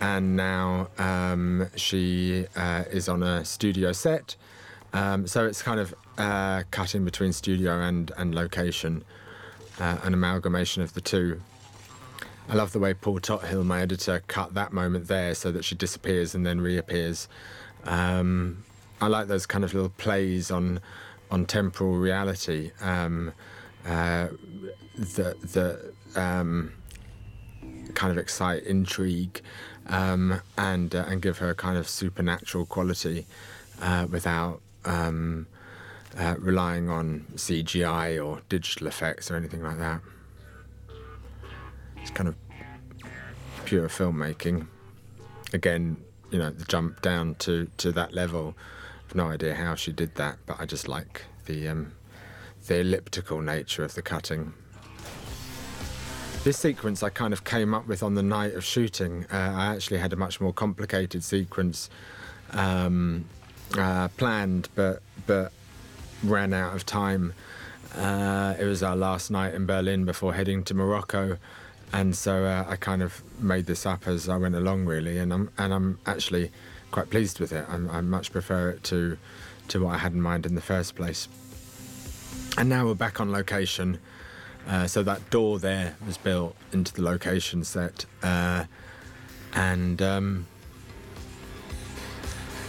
[0.00, 4.36] and now um, she uh, is on a studio set.
[4.92, 9.04] Um, so it's kind of uh, cutting between studio and, and location,
[9.78, 11.40] uh, an amalgamation of the two.
[12.48, 15.74] I love the way Paul Tothill, my editor, cut that moment there so that she
[15.74, 17.28] disappears and then reappears.
[17.84, 18.64] Um,
[19.00, 20.80] I like those kind of little plays on
[21.30, 23.32] on temporal reality um,
[23.86, 24.28] uh,
[24.96, 26.72] that that um,
[27.94, 29.40] kind of excite intrigue
[29.86, 33.26] um, and uh, and give her a kind of supernatural quality
[33.80, 35.46] uh, without um,
[36.18, 40.00] uh, relying on CGI or digital effects or anything like that.
[42.00, 42.36] It's kind of
[43.64, 44.66] pure filmmaking.
[45.52, 45.96] Again,
[46.30, 48.54] you know, the jump down to, to that level.
[49.06, 51.92] I've no idea how she did that, but I just like the um,
[52.66, 54.52] the elliptical nature of the cutting.
[56.44, 59.26] This sequence I kind of came up with on the night of shooting.
[59.32, 61.88] Uh, I actually had a much more complicated sequence
[62.52, 63.24] um,
[63.76, 65.52] uh, planned, but but
[66.22, 67.32] ran out of time.
[67.96, 71.38] Uh, it was our last night in Berlin before heading to Morocco,
[71.92, 75.32] and so uh, I kind of made this up as I went along, really, and
[75.32, 76.50] I'm and I'm actually
[76.90, 77.66] quite pleased with it.
[77.68, 79.18] I'm, I much prefer it to
[79.68, 81.28] to what I had in mind in the first place.
[82.56, 83.98] And now we're back on location.
[84.66, 88.64] Uh, so that door there was built into the location set, uh,
[89.54, 90.46] and um,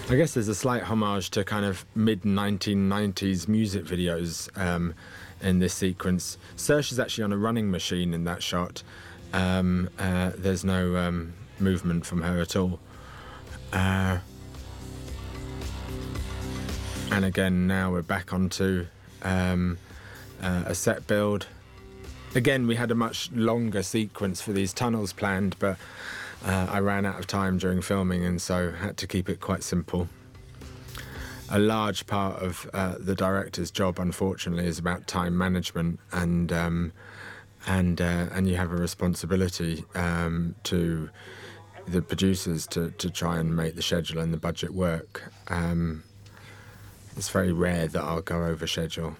[0.09, 4.93] I guess there's a slight homage to kind of mid 1990s music videos um,
[5.41, 6.37] in this sequence.
[6.55, 8.81] Saoirse's actually on a running machine in that shot.
[9.33, 12.79] Um, uh, there's no um, movement from her at all.
[13.71, 14.19] Uh,
[17.11, 18.85] and again, now we're back onto
[19.23, 19.77] um,
[20.41, 21.47] uh, a set build.
[22.35, 25.77] Again, we had a much longer sequence for these tunnels planned, but
[26.45, 29.63] uh, I ran out of time during filming and so had to keep it quite
[29.63, 30.07] simple.
[31.49, 36.93] A large part of uh, the director's job, unfortunately, is about time management, and um,
[37.69, 41.09] and uh, and you have a responsibility um, to
[41.87, 45.31] the producers to, to try and make the schedule and the budget work.
[45.47, 46.03] Um,
[47.15, 49.15] it's very rare that I'll go over schedule.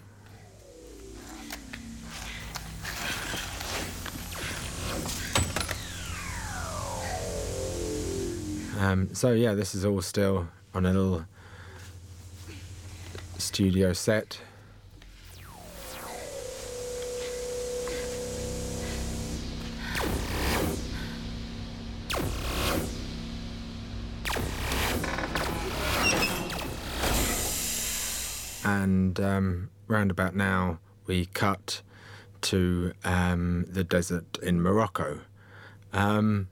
[8.80, 11.26] Um, so yeah, this is all still on a little
[13.38, 14.40] studio set.
[28.90, 31.84] And um, round about now, we cut
[32.42, 35.20] to um, the desert in Morocco.
[35.94, 36.50] Um,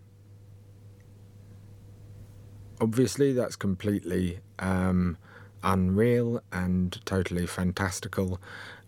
[2.79, 5.17] obviously, that's completely um,
[5.63, 8.39] unreal and totally fantastical.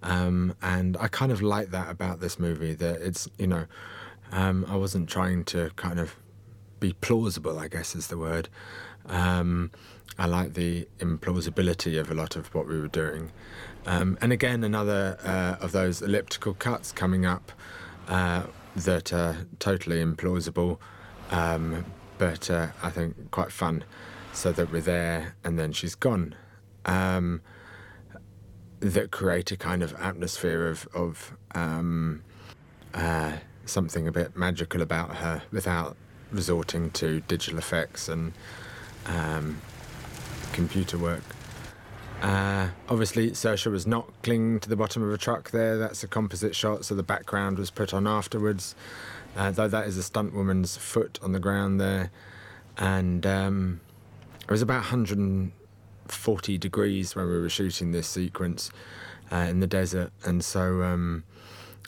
[0.03, 3.65] Um, and I kind of like that about this movie that it's, you know,
[4.31, 6.15] um, I wasn't trying to kind of
[6.79, 8.47] be plausible, I guess is the word.
[9.07, 9.71] Um,
[10.19, 13.32] I like the implausibility of a lot of what we were doing.
[13.86, 17.53] Um, and again, another uh, of those elliptical cuts coming up
[18.10, 18.43] uh,
[18.75, 20.77] that are totally implausible,
[21.32, 21.86] um,
[22.17, 23.86] but uh, I think quite fun.
[24.34, 26.36] So that we're there and then she's gone.
[26.86, 27.41] Um,
[28.82, 32.23] that create a kind of atmosphere of, of um,
[32.93, 35.95] uh, something a bit magical about her without
[36.32, 38.34] resorting to digital effects and
[39.05, 39.62] um,
[40.60, 41.24] computer work.
[42.22, 45.78] Uh, obviously, Saoirse was not clinging to the bottom of a truck there.
[45.78, 48.76] That's a composite shot, so the background was put on afterwards.
[49.38, 52.12] Uh, though that is a stunt woman's foot on the ground there.
[52.78, 53.80] And um,
[54.41, 58.69] it was about 140 degrees when we were shooting this sequence
[59.32, 60.12] uh, in the desert.
[60.26, 61.24] And so, um,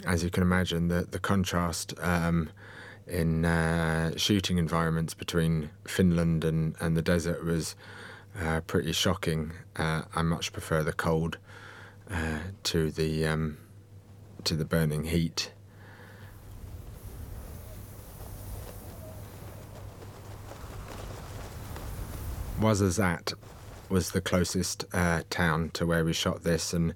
[0.05, 2.49] as you can imagine, the, the contrast um,
[3.05, 7.75] in uh, shooting environments between Finland and, and the desert was
[8.39, 9.53] uh, pretty shocking.
[9.75, 11.37] Uh, I much prefer the cold
[12.09, 13.57] uh, to the um,
[14.43, 15.51] to the burning heat.
[22.59, 23.33] Ouarzazate
[23.89, 26.93] was the closest uh, town to where we shot this, and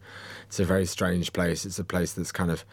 [0.48, 1.66] it's a very strange place.
[1.66, 2.64] It's a place that's kind of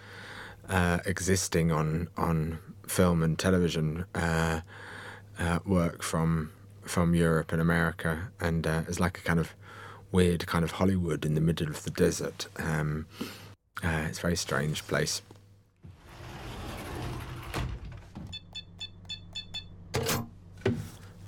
[0.68, 4.60] uh, existing on on film and television uh,
[5.38, 9.54] uh, work from from Europe and America, and uh, it's like a kind of
[10.10, 12.48] weird kind of Hollywood in the middle of the desert.
[12.56, 13.06] Um,
[13.82, 15.22] uh, it's a very strange place.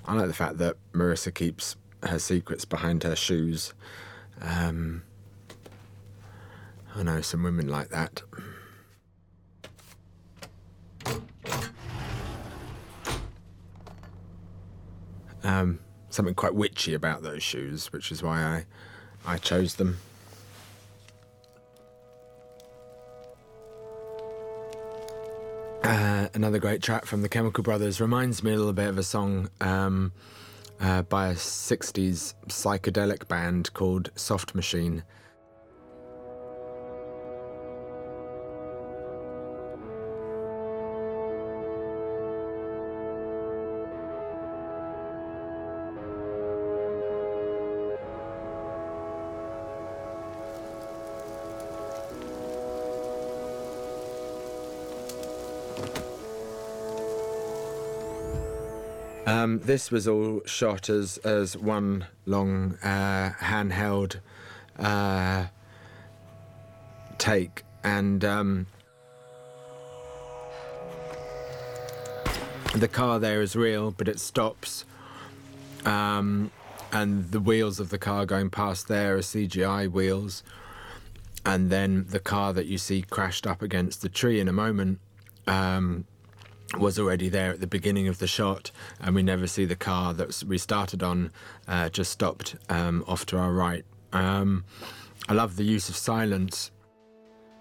[0.06, 3.72] I like the fact that Marissa keeps her secrets behind her shoes.
[4.40, 5.02] Um,
[6.94, 8.22] I know some women like that.
[15.44, 15.78] Um,
[16.10, 18.64] something quite witchy about those shoes, which is why I,
[19.26, 19.98] I chose them.
[25.82, 29.02] Uh, another great track from the Chemical Brothers reminds me a little bit of a
[29.02, 30.12] song um,
[30.80, 35.02] uh, by a 60s psychedelic band called Soft Machine.
[59.58, 64.20] This was all shot as as one long uh, handheld
[64.78, 65.46] uh,
[67.18, 68.66] take, and um,
[72.74, 74.84] the car there is real, but it stops,
[75.84, 76.50] um,
[76.92, 80.42] and the wheels of the car going past there are CGI wheels,
[81.46, 84.98] and then the car that you see crashed up against the tree in a moment.
[85.46, 86.06] Um,
[86.78, 90.14] was already there at the beginning of the shot, and we never see the car
[90.14, 91.30] that we started on
[91.68, 93.84] uh, just stopped um, off to our right.
[94.12, 94.64] Um,
[95.28, 96.70] I love the use of silence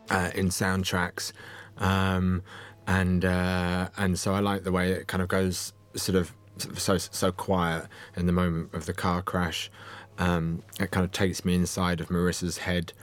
[0.10, 1.32] uh, in soundtracks,
[1.78, 2.44] um,
[2.88, 6.34] and uh, and so I like the way it kind of goes sort of
[6.78, 9.72] so so quiet in the moment of the car crash.
[10.20, 12.94] Um, it kind of takes me inside of Marissa's head,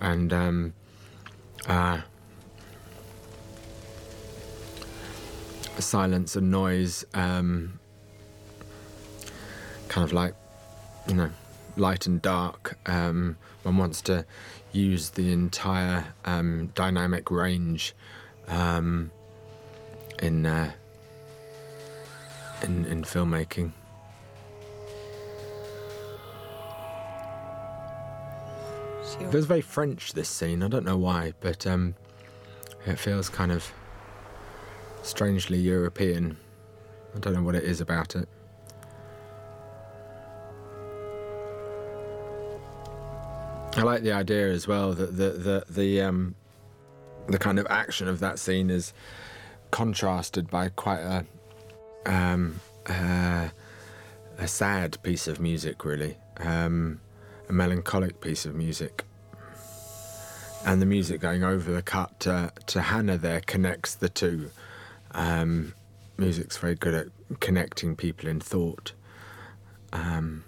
[0.00, 0.74] and um,
[1.66, 2.00] uh,
[5.82, 7.78] silence and noise, um,
[9.88, 10.34] kind of like,
[11.08, 11.30] you know,
[11.76, 12.78] light and dark.
[12.86, 14.24] Um, one wants to
[14.72, 17.94] use the entire um, dynamic range
[18.48, 19.10] um,
[20.22, 20.72] in, uh,
[22.62, 23.72] in in filmmaking.
[29.20, 30.12] It feels very French.
[30.12, 30.62] This scene.
[30.62, 31.94] I don't know why, but um,
[32.86, 33.70] it feels kind of
[35.04, 36.36] strangely European.
[37.14, 38.28] I don't know what it is about it.
[43.76, 46.34] I like the idea as well that the the the um,
[47.28, 48.92] the kind of action of that scene is
[49.70, 51.24] contrasted by quite a
[52.06, 53.48] um, uh,
[54.38, 57.00] a sad piece of music, really, um,
[57.48, 59.04] a melancholic piece of music.
[60.66, 64.50] And the music going over the cut to, to Hanna there connects the two.
[65.14, 65.74] Um,
[66.18, 67.06] music's very good at
[67.40, 68.92] connecting people in thought.
[69.92, 70.44] Um,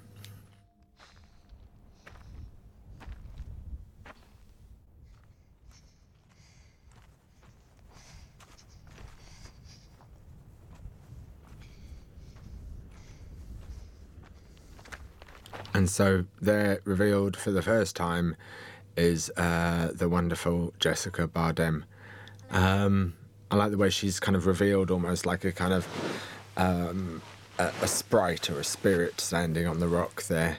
[15.72, 18.36] and so they're revealed for the first time
[18.96, 21.84] is uh, the wonderful Jessica Barden.
[22.50, 23.14] Um,
[23.50, 25.86] I like the way she's kind of revealed almost like a kind of
[26.56, 27.22] um,
[27.58, 30.58] a, a, sprite or a spirit standing on the rock there.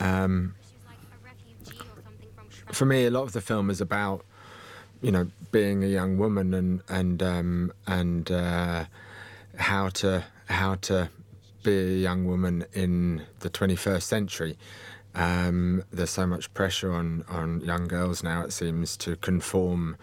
[0.00, 0.54] Um,
[2.72, 4.24] for me, a lot of the film is about
[5.00, 8.84] you know being a young woman and and um, and uh,
[9.56, 11.08] how to how to
[11.62, 14.56] be a young woman in the 21st century.
[15.16, 19.96] Um, there's so much pressure on, on young girls now, it seems, to conform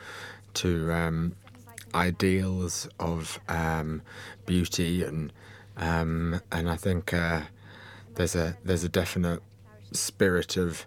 [0.56, 1.36] to um,
[1.94, 4.02] ideals of um,
[4.46, 5.32] beauty and
[5.76, 7.41] um, and I think uh,
[8.16, 9.41] there's a there's a definite
[9.91, 10.86] spirit of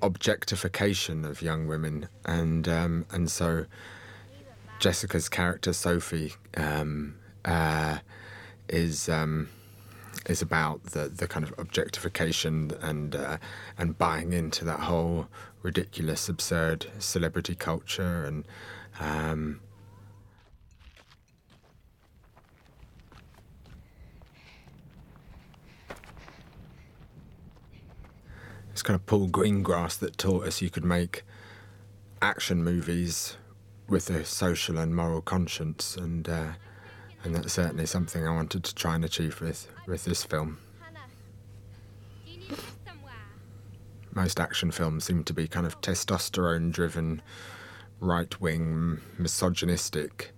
[0.00, 3.66] objectification of young women and um, and so
[4.78, 7.98] Jessica's character Sophie um, uh,
[8.68, 9.48] is um,
[10.26, 13.38] is about the, the kind of objectification and uh,
[13.78, 15.28] and buying into that whole
[15.62, 18.44] ridiculous, absurd celebrity culture and
[19.00, 19.60] um,
[28.82, 31.22] kind of Paul Greengrass that taught us you could make
[32.20, 33.36] action movies
[33.88, 36.52] with a social and moral conscience, and uh,
[37.22, 40.58] and that's certainly something I wanted to try and achieve with with this film.
[44.14, 47.22] Most action films seem to be kind of testosterone driven,
[47.98, 50.32] right wing, misogynistic,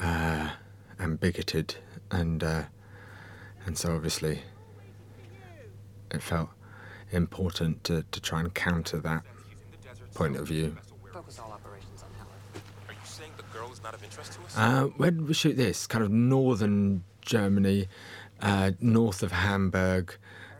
[0.00, 0.50] uh,
[0.98, 1.76] and bigoted,
[2.10, 2.62] and uh,
[3.66, 4.42] and so obviously
[6.10, 6.50] it felt
[7.12, 9.22] important to, to try and counter that
[10.14, 10.76] point of view.
[11.12, 12.32] Focus all operations on Helen.
[12.88, 14.56] Are you saying the girl is not of interest to us?
[14.56, 15.86] Uh, where did we shoot this?
[15.86, 17.88] Kind of northern Germany,
[18.40, 20.16] uh, north of Hamburg,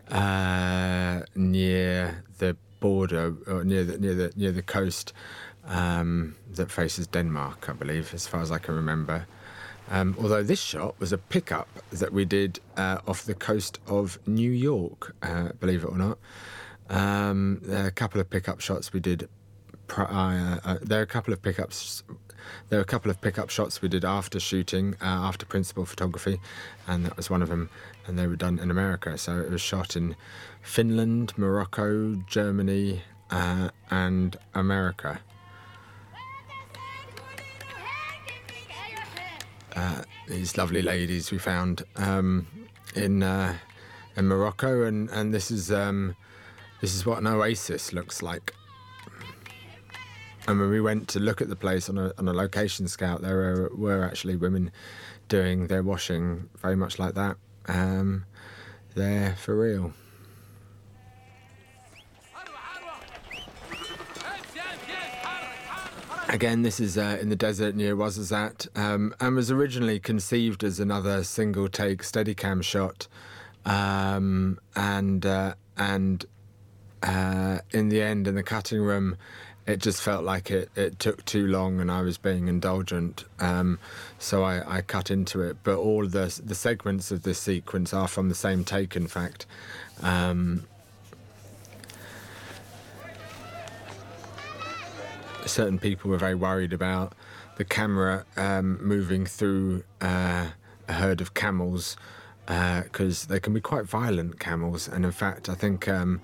[0.09, 5.13] uh, near the border, or near the near the near the coast
[5.65, 9.25] um, that faces Denmark, I believe, as far as I can remember.
[9.93, 14.17] Um, although this shot was a pickup that we did uh, off the coast of
[14.25, 16.17] New York, uh, believe it or not.
[16.89, 19.29] Um, there are a couple of pickup shots we did.
[19.85, 22.01] Prior, uh, there are a couple of pickups.
[22.69, 26.39] There are a couple of pickup shots we did after shooting, uh, after principal photography,
[26.87, 27.69] and that was one of them.
[28.07, 30.15] And they were done in America, so it was shot in
[30.63, 35.19] Finland, Morocco, Germany, uh, and America.
[39.75, 42.47] Uh, these lovely ladies we found um,
[42.95, 43.55] in uh,
[44.15, 46.15] in Morocco, and and this is um,
[46.81, 48.53] this is what an oasis looks like.
[50.47, 53.21] And when we went to look at the place on a on a location scout,
[53.21, 54.71] there were, were actually women
[55.27, 57.37] doing their washing very much like that.
[57.67, 58.25] Um,
[58.95, 59.93] there for real.
[66.33, 70.79] Again, this is uh, in the desert near Ouarzazate, um, and was originally conceived as
[70.79, 73.07] another single take Steadicam shot,
[73.67, 76.25] um, and uh, and
[77.03, 79.15] uh, in the end, in the cutting room,
[79.67, 83.77] it just felt like it, it took too long, and I was being indulgent, um,
[84.17, 85.57] so I, I cut into it.
[85.61, 89.45] But all the the segments of this sequence are from the same take, in fact.
[90.01, 90.65] Um,
[95.49, 97.13] certain people were very worried about
[97.57, 100.47] the camera um, moving through uh,
[100.87, 101.97] a herd of camels
[102.45, 104.87] because uh, they can be quite violent camels.
[104.87, 106.19] And in fact, I think um,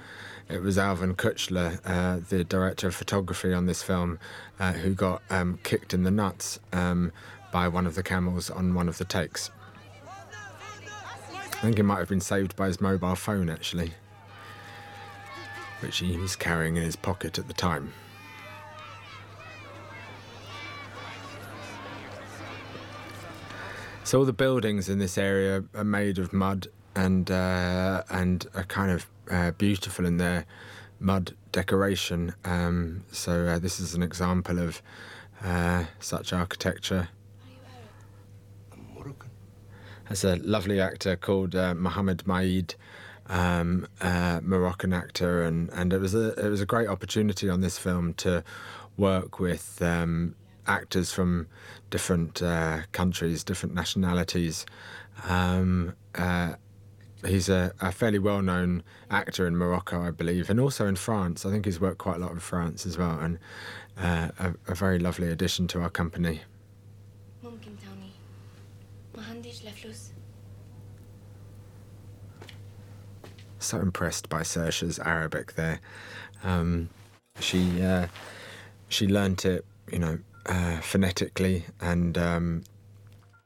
[0.49, 4.19] it was Alwin Küchler, uh, the director of photography on this film,
[4.59, 7.11] uh, who got um, kicked in the nuts um,
[7.51, 9.51] by one of the camels on one of the takes.
[11.35, 13.91] I think he might have been saved by his mobile phone actually,
[15.81, 17.93] which he was carrying in his pocket at the time.
[24.03, 28.63] So all the buildings in this area are made of mud and uh, and are
[28.63, 30.45] kind of uh, beautiful in their
[30.99, 32.33] mud decoration.
[32.43, 34.81] Um, so uh, this is an example of
[35.43, 37.09] uh, such architecture.
[40.07, 42.73] There's a lovely actor called uh, Mohamed Majd,
[43.27, 47.61] um, uh, Moroccan actor, and, and it was a it was a great opportunity on
[47.61, 48.43] this film to
[48.97, 50.33] work with um,
[50.69, 51.47] actors from
[51.89, 54.65] different uh, countries, different nationalities.
[55.27, 56.53] Um, uh,
[57.25, 61.45] he's a, a, fairly well known actor in Morocco, I believe, and also in France.
[61.45, 63.39] I think he's worked quite a lot in France as well, and
[63.97, 66.41] uh, a, a, very lovely addition to our company.
[73.61, 75.81] So impressed by Saoirse's Arabic there.
[76.43, 76.89] Um,
[77.41, 78.07] she uh,
[78.87, 82.63] she learnt it, you know, uh, phonetically and um,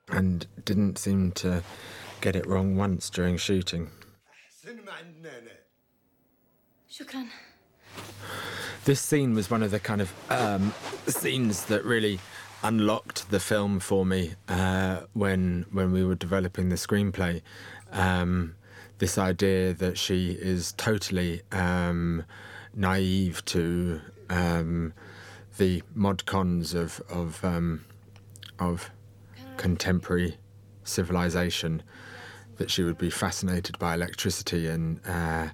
[0.09, 1.61] and didn't seem to
[2.21, 3.89] get it wrong once during shooting.
[6.89, 7.27] Shukran.
[8.85, 10.73] This scene was one of the kind of um,
[11.07, 12.19] scenes that really
[12.63, 17.41] unlocked the film for me uh, when when we were developing the screenplay.
[17.91, 18.55] Um,
[18.99, 22.23] this idea that she is totally um,
[22.73, 23.99] naive to
[24.29, 24.93] um,
[25.57, 27.85] the mod cons of of um,
[28.59, 28.91] of
[29.57, 30.37] contemporary
[30.83, 31.83] civilization
[32.57, 35.49] that she would be fascinated by electricity and uh,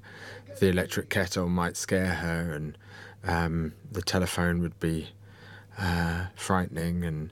[0.59, 2.77] the electric kettle might scare her and
[3.23, 5.09] um, the telephone would be
[5.77, 7.31] uh, frightening and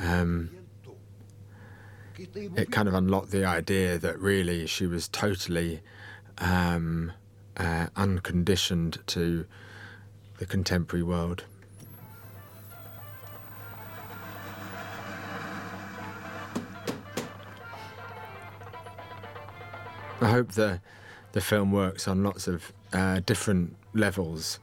[0.00, 0.50] um,
[2.56, 5.80] it kind of unlocked the idea that really she was totally
[6.38, 7.12] um,
[7.56, 9.46] uh, unconditioned to
[10.38, 11.44] the contemporary world.
[20.20, 20.80] I hope the
[21.32, 24.58] the film works on lots of uh, different levels,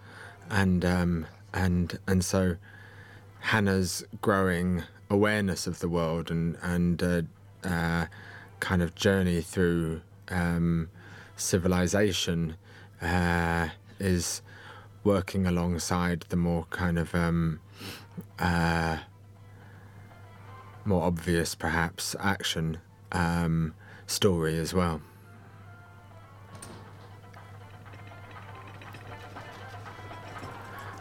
[0.50, 2.58] and um, and and so
[3.40, 7.22] Hanna's growing awareness of the world and and uh,
[7.64, 8.06] uh,
[8.60, 10.90] kind of journey through um,
[11.38, 12.58] civilization
[13.02, 14.42] uh, is
[15.06, 17.62] working alongside the more kind of um,
[18.40, 18.98] uh,
[20.84, 22.80] more obvious, perhaps, action
[23.12, 23.74] um,
[24.06, 25.02] story as well.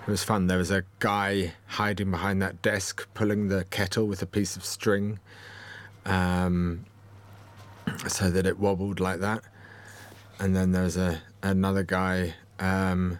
[0.06, 0.48] It was fun.
[0.48, 4.62] There was a guy hiding behind that desk, pulling the kettle with a piece of
[4.62, 5.18] string,
[6.04, 6.84] um,
[8.06, 9.42] so that it wobbled like that.
[10.38, 13.18] And then there was a another guy um,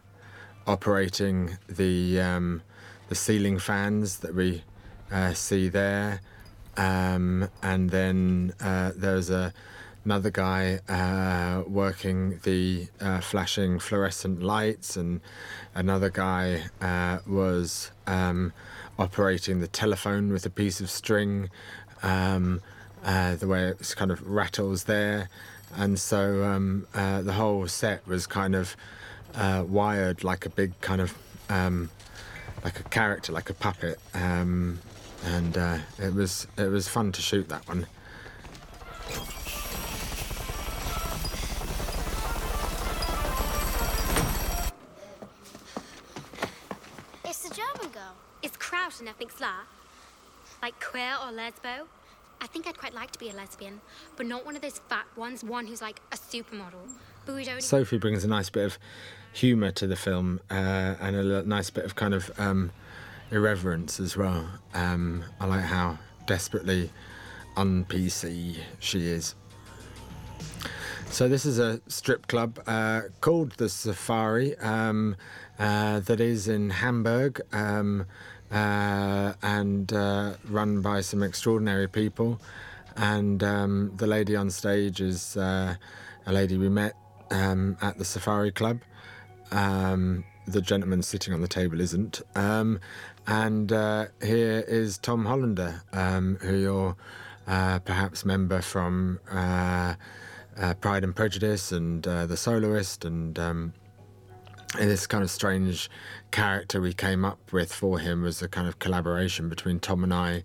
[0.66, 2.60] operating the um,
[3.08, 4.62] the ceiling fans that we
[5.10, 6.20] uh, see there.
[6.76, 9.54] Um, and then uh, there was a
[10.04, 15.20] another guy uh, working the uh, flashing fluorescent lights, and
[15.74, 18.52] another guy uh, was um,
[18.98, 21.48] operating the telephone with a piece of string,
[22.02, 22.60] um,
[23.04, 25.28] uh, the way it kind of rattles there.
[25.76, 28.76] And so um, uh, the whole set was kind of
[29.34, 31.14] uh, wired like a big kind of
[31.48, 31.90] um,
[32.62, 33.98] like a character, like a puppet.
[34.12, 34.78] Um,
[35.24, 35.56] and
[35.98, 37.86] it was it was fun to shoot that one.
[48.94, 49.60] Out and nothing slaw.
[50.62, 51.86] Like queer or lesbo.
[52.40, 53.80] I think I'd quite like to be a lesbian,
[54.16, 56.90] but not one of those fat ones, one who's like a supermodel.
[57.60, 58.78] Sophie brings a nice bit of
[59.32, 62.70] humour to the film uh, and a nice bit of kind of um,
[63.30, 64.46] irreverence as well.
[64.74, 66.90] Um, I like how desperately
[67.56, 69.34] un PC she is.
[71.06, 75.16] So this is a strip club uh, called the Safari um,
[75.58, 77.40] uh, that is in Hamburg.
[77.52, 78.06] Um,
[78.54, 82.40] and uh, run by some extraordinary people.
[82.96, 85.74] And um, the lady on stage is uh,
[86.26, 86.94] a lady we met
[87.30, 88.80] um, at the Safari Club.
[89.50, 92.22] Um, the gentleman sitting on the table isn't.
[92.34, 92.80] Um,
[93.26, 96.96] and uh, here is Tom Hollander, um, who you're
[97.46, 99.94] uh, perhaps member from uh,
[100.80, 103.74] Pride and Prejudice and The Soloist and um,
[104.78, 105.90] this kind of strange
[106.30, 110.12] character we came up with for him was a kind of collaboration between Tom and
[110.12, 110.42] I.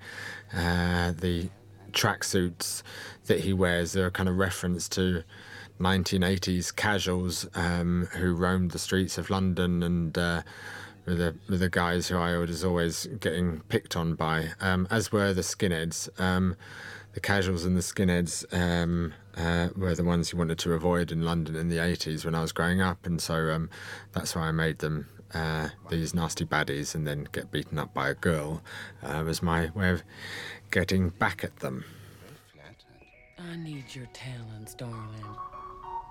[0.53, 1.49] Uh, the
[1.91, 2.83] tracksuits
[3.25, 5.23] that he wears are a kind of reference to
[5.79, 10.41] 1980s casuals um, who roamed the streets of London and uh,
[11.05, 15.11] were the, were the guys who I was always getting picked on by, um, as
[15.11, 16.09] were the skinheads.
[16.19, 16.55] Um,
[17.13, 21.23] the casuals and the skinheads um, uh, were the ones you wanted to avoid in
[21.23, 23.69] London in the 80s when I was growing up, and so um,
[24.13, 28.09] that's why I made them uh, these nasty baddies and then get beaten up by
[28.09, 28.61] a girl
[29.03, 30.03] uh, was my way of
[30.71, 31.85] getting back at them.
[33.37, 35.25] I need your talents, darling.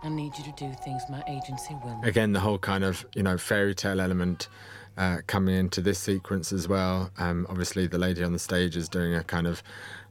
[0.03, 2.01] I need you to do things my agency will.
[2.05, 4.49] Again, the whole kind of you know fairy tale element
[4.97, 7.11] uh, coming into this sequence as well.
[7.19, 9.63] Um, obviously, the lady on the stage is doing a kind of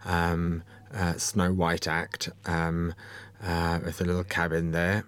[0.05, 0.63] um,
[0.93, 2.93] uh, Snow White act um,
[3.43, 5.03] uh, with a little cabin there.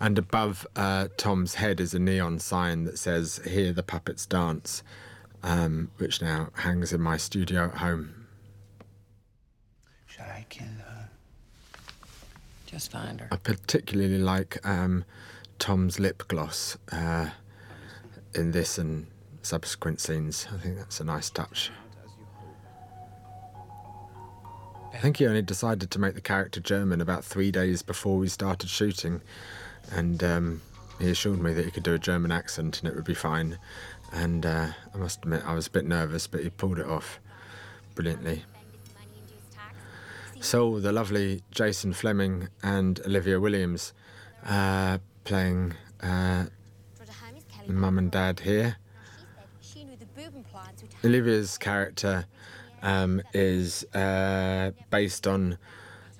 [0.00, 4.82] And above uh, Tom's head is a neon sign that says, Hear the puppets dance,
[5.42, 8.26] um, which now hangs in my studio at home.
[10.06, 11.08] Shall I kill her?
[12.66, 13.28] Just find her.
[13.30, 15.04] I particularly like um,
[15.58, 17.30] Tom's lip gloss uh,
[18.34, 19.06] in this and
[19.42, 20.46] subsequent scenes.
[20.52, 21.70] I think that's a nice touch.
[24.94, 28.28] I think he only decided to make the character German about three days before we
[28.28, 29.20] started shooting,
[29.90, 30.62] and um,
[31.00, 33.58] he assured me that he could do a German accent and it would be fine.
[34.12, 37.18] And uh, I must admit, I was a bit nervous, but he pulled it off
[37.96, 38.44] brilliantly.
[40.40, 43.92] So the lovely Jason Flemyng and Olivia Williams
[44.46, 46.44] uh, playing uh,
[47.66, 48.76] mum and dad here.
[51.04, 52.26] Olivia's character
[52.84, 55.58] um, is uh, based on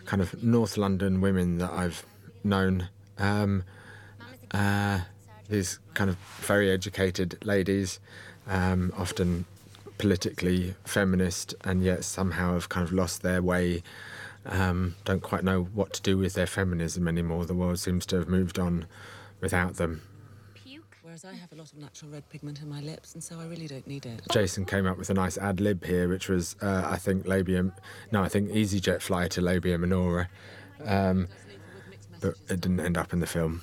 [0.07, 2.05] kind of North London women that I've
[2.43, 2.89] known.
[3.19, 3.63] Um,
[4.51, 5.01] uh,
[5.49, 8.01] these kind of very educated ladies,
[8.49, 9.45] um, often
[9.99, 13.83] politically feminist, and yet somehow have kind of lost their way.
[14.47, 17.45] Um, don't quite know what to do with their feminism anymore.
[17.45, 18.87] The world seems to have moved on
[19.41, 20.03] without them.
[21.25, 23.47] Whereas I have a lot of natural red pigment in my lips, and so I
[23.47, 24.21] really don't need it.
[24.31, 27.73] Jason came up with a nice ad lib here, which was, uh, I think, Labium.
[28.13, 30.29] No, I think EasyJet fly to labia minora.
[30.85, 31.29] Um,
[32.21, 33.63] but it didn't end up in the film.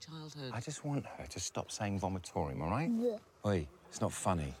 [0.00, 0.52] Childhood.
[0.54, 2.88] I just want her to stop saying vomitorium, all right?
[2.88, 3.16] Yeah.
[3.44, 4.54] Oi, it's not funny.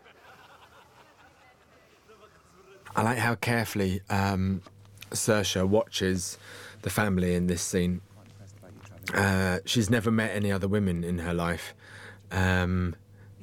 [2.96, 4.62] I like how carefully um,
[5.10, 6.38] Saoirse watches
[6.82, 8.00] the family in this scene.
[9.14, 11.74] Uh, she's never met any other women in her life,
[12.30, 12.94] um,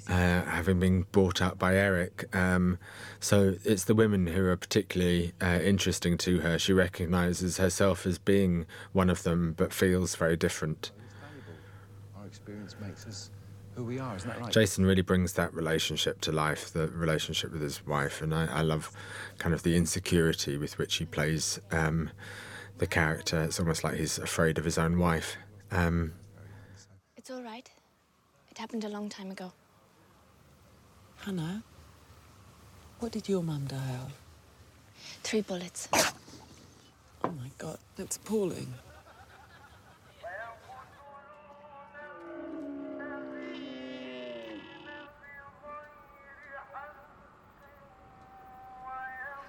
[0.07, 2.25] uh, having been brought up by Erik.
[2.35, 2.77] Um,
[3.19, 6.59] so it's the women who are particularly uh, interesting to her.
[6.59, 10.91] She recognises herself as being one of them, but feels very different.
[12.17, 13.31] Our experience makes us
[13.75, 14.53] who we are, isn't that right?
[14.53, 18.61] Jason really brings that relationship to life, the relationship with his wife, and I, I
[18.61, 18.91] love
[19.37, 22.11] kind of the insecurity with which he plays um,
[22.77, 23.41] the character.
[23.43, 25.37] It's almost like he's afraid of his own wife.
[25.71, 26.13] Um,
[27.17, 27.69] It's all right.
[28.51, 29.51] It happened a long time ago.
[31.17, 31.63] Hanna,
[32.99, 34.13] what did your mum die of?
[35.23, 35.87] Three bullets.
[37.23, 38.71] Oh my god, that's appalling.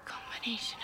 [0.07, 0.79] Combination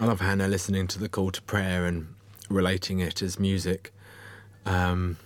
[0.00, 2.14] I love Hanna listening to the call to prayer and
[2.48, 3.92] relating it as music.
[4.64, 5.16] Um,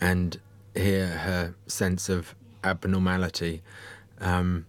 [0.00, 0.38] and
[0.74, 3.62] hear her sense of abnormality.
[4.20, 4.66] Um,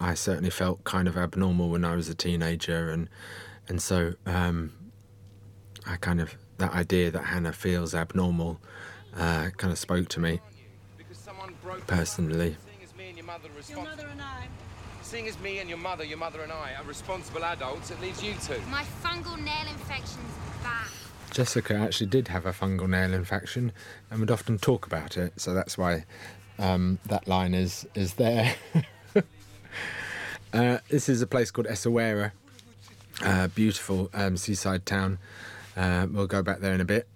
[0.00, 3.08] I certainly felt kind of abnormal when I was a teenager, and
[3.68, 4.72] and so um,
[5.86, 8.60] I kind of that idea that Hanna feels abnormal
[9.16, 10.40] uh, kind of spoke to me
[11.86, 12.56] personally.
[15.10, 16.30] Seeing as me and your mother are responsible.
[16.30, 18.22] Seeing as me and your mother, your mother and I are responsible adults, it leaves
[18.22, 18.62] you two.
[18.70, 20.88] My fungal nail infection's back.
[21.32, 23.72] Jessica actually did have a fungal nail infection
[24.08, 26.04] and would often talk about it, so that's why
[26.60, 28.54] um, that line is is there.
[30.52, 32.30] uh, this is a place called Essaouira,
[33.24, 35.18] uh, beautiful um, seaside town.
[35.76, 37.08] Uh, we'll go back there in a bit.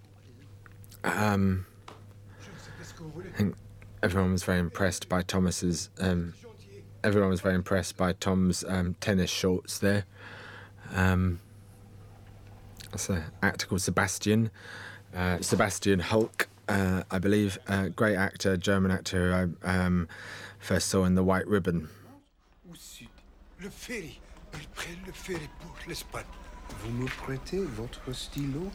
[1.05, 3.55] Um, I think
[4.03, 5.89] everyone was very impressed by Thomas's.
[5.97, 6.33] Um,
[7.05, 10.05] everyone was very impressed by Tom's um, tennis shorts there.
[10.93, 11.39] Um,
[12.89, 14.49] that's an actor called Sebastian.
[15.15, 17.59] Uh, Sebastian Hülk, uh, I believe.
[17.67, 20.07] Uh, great actor, German actor who I um,
[20.59, 21.89] first saw in The White Ribbon.
[22.67, 23.07] Au sud,
[23.61, 24.19] le ferry.
[24.55, 26.23] Ils prennent le ferry pour l'Espagne.
[26.83, 28.71] Vous me prêtez votre stylo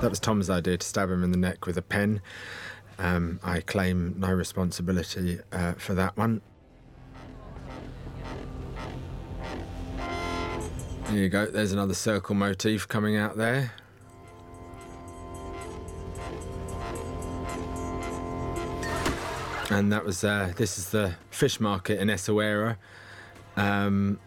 [0.00, 2.20] That was Tom's idea to stab him in the neck with a pen.
[2.98, 6.40] Um, I claim no responsibility uh, for that one.
[11.06, 11.46] There you go.
[11.46, 13.72] There's another circle motif coming out there.
[19.70, 22.76] And that was uh, this is the fish market in Essaouira.
[23.56, 24.18] Um,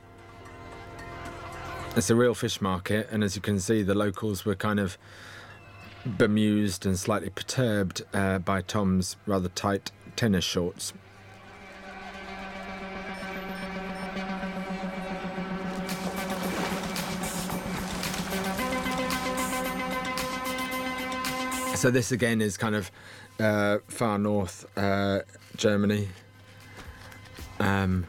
[1.96, 4.98] it's a real fish market, and as you can see, the locals were kind of
[6.06, 10.94] bemused and slightly perturbed uh, by Tom's rather tight tennis shorts.
[21.76, 22.90] So this again is kind of
[23.40, 25.20] uh, far north uh,
[25.56, 26.08] Germany,
[27.60, 28.06] um,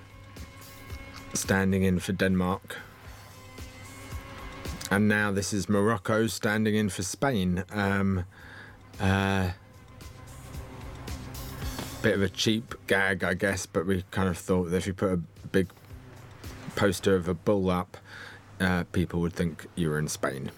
[1.35, 2.79] standing in for Denmark.
[4.89, 7.65] And now this is Morocco standing in for Spain.
[7.73, 8.25] Um,
[9.01, 9.51] uh,
[12.03, 14.95] bit of a cheap gag, I guess, but we kind of thought that if you
[14.95, 15.17] put a
[15.51, 15.71] big
[16.77, 17.97] poster of a bull up,
[18.61, 20.53] uh, people would think you were in Spain.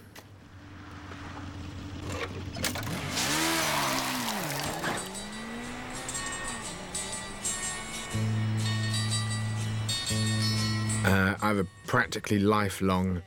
[11.04, 13.22] Uh, I have a practically lifelong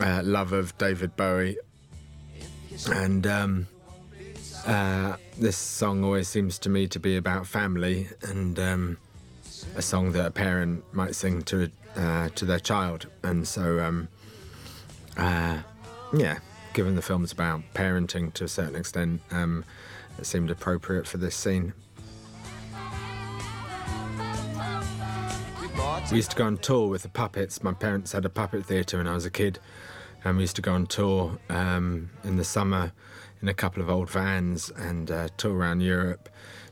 [0.00, 1.58] uh, love of David Bowie,
[2.92, 3.66] and um,
[4.66, 8.98] uh, this song always seems to me to be about family and um,
[9.76, 14.08] a song that a parent might sing to uh, to their child, and so um,
[15.16, 15.58] uh,
[16.14, 16.38] yeah,
[16.74, 19.64] given the film's about parenting to a certain extent, um,
[20.18, 21.72] it seemed appropriate for this scene.
[26.10, 27.64] We used to go on tour with the puppets.
[27.64, 29.58] My parents had a puppet theatre when I was a kid,
[30.24, 32.92] and we used to go on tour um, in the summer
[33.42, 36.28] in a couple of old vans and uh, tour around Europe,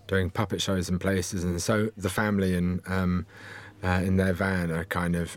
[0.06, 1.42] doing puppet shows in places.
[1.42, 3.26] And so the family in um,
[3.82, 5.36] uh, in their van are kind of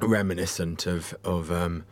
[0.00, 1.84] reminiscent of of um,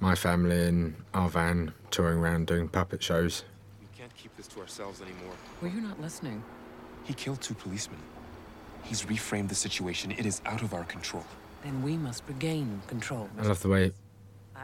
[0.00, 3.44] my family in our van touring around doing puppet shows.
[3.82, 5.34] We can't keep this to ourselves anymore.
[5.60, 6.42] Well, you're not listening.
[7.04, 8.00] He killed two policemen.
[8.88, 10.12] He's reframed the situation.
[10.12, 11.24] It is out of our control.
[11.62, 13.28] then we must regain control.
[13.38, 13.92] I love the way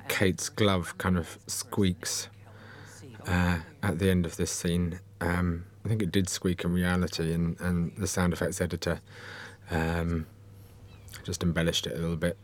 [0.08, 2.28] Cate's glove kind of squeaks
[3.26, 5.00] uh, at the end of this scene.
[5.20, 9.00] Um, I think it did squeak in reality, and, and the sound effects editor
[9.70, 10.26] um,
[11.24, 12.38] just embellished it a little bit.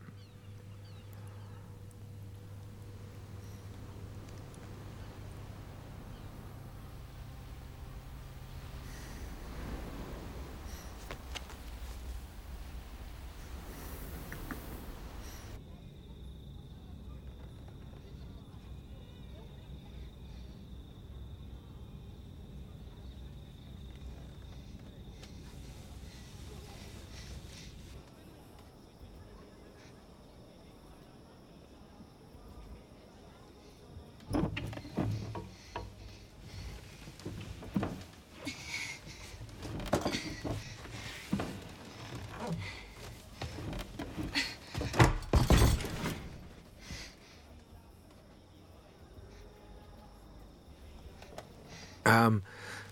[52.07, 52.43] Um,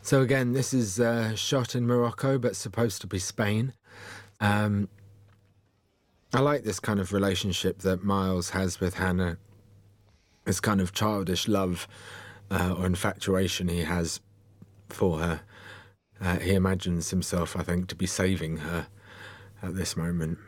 [0.08, 3.74] so again, this is uh, shot in Morocco, but supposed to be Spain.
[4.40, 4.88] Um,
[6.32, 9.36] I like this kind of relationship that Miles has with Hanna.
[10.46, 11.86] This kind of childish love
[12.50, 14.20] uh, or infatuation he has
[14.88, 15.42] for her.
[16.18, 18.86] Uh, he imagines himself, I think, to be saving her
[19.62, 20.38] at this moment.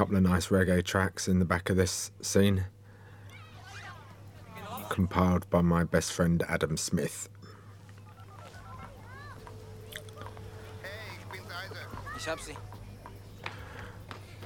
[0.00, 2.64] Couple of nice reggae tracks in the back of this scene,
[4.88, 7.28] compiled by my best friend Adam Smith.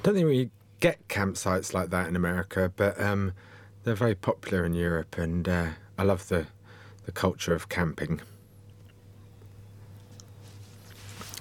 [0.03, 0.51] Don't think we
[0.81, 3.31] get campsites like that in America, but um,
[3.85, 6.47] they're very popular in Europe, and uh, I love the
[7.05, 8.19] the culture of camping.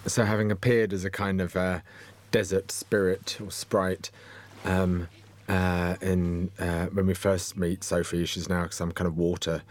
[0.06, 1.80] So, having appeared as a kind of uh,
[2.34, 4.10] desert spirit or sprite.
[4.64, 5.06] Um,
[5.48, 9.62] uh, in uh, when we first meet Sophie, she's now some kind of water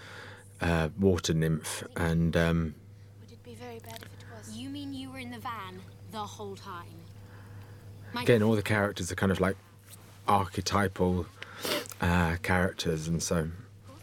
[0.61, 2.75] uh, water nymph, and um,
[3.19, 4.55] Would it be very bad if it was?
[4.55, 6.95] You mean you were in the van the whole time?
[8.13, 9.57] My again, all the characters are kind of like
[10.25, 11.25] archetypal
[11.99, 13.49] uh, characters, and so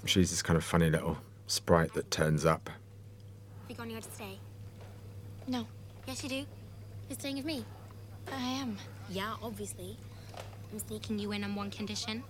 [0.04, 2.68] she's this kind of funny little sprite that turns up.
[2.68, 4.38] Are You got anywhere to stay?
[5.46, 5.66] No,
[6.06, 6.44] Yes, you do.
[7.08, 7.64] You're staying with me.
[8.32, 8.76] I am.
[9.08, 9.96] Yeah, obviously.
[10.72, 12.22] I'm sneaking you in on one condition.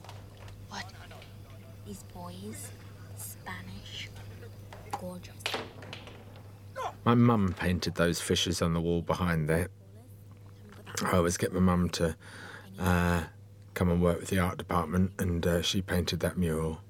[0.68, 0.84] What?
[1.86, 2.70] These boys,
[3.16, 4.08] Spanish,
[4.98, 5.34] gorgeous.
[7.04, 9.68] My mum painted those fishes on the wall behind there.
[11.04, 12.14] I always get my mum to
[12.78, 13.22] uh,
[13.74, 16.80] come and work with the art department, and uh, she painted that mural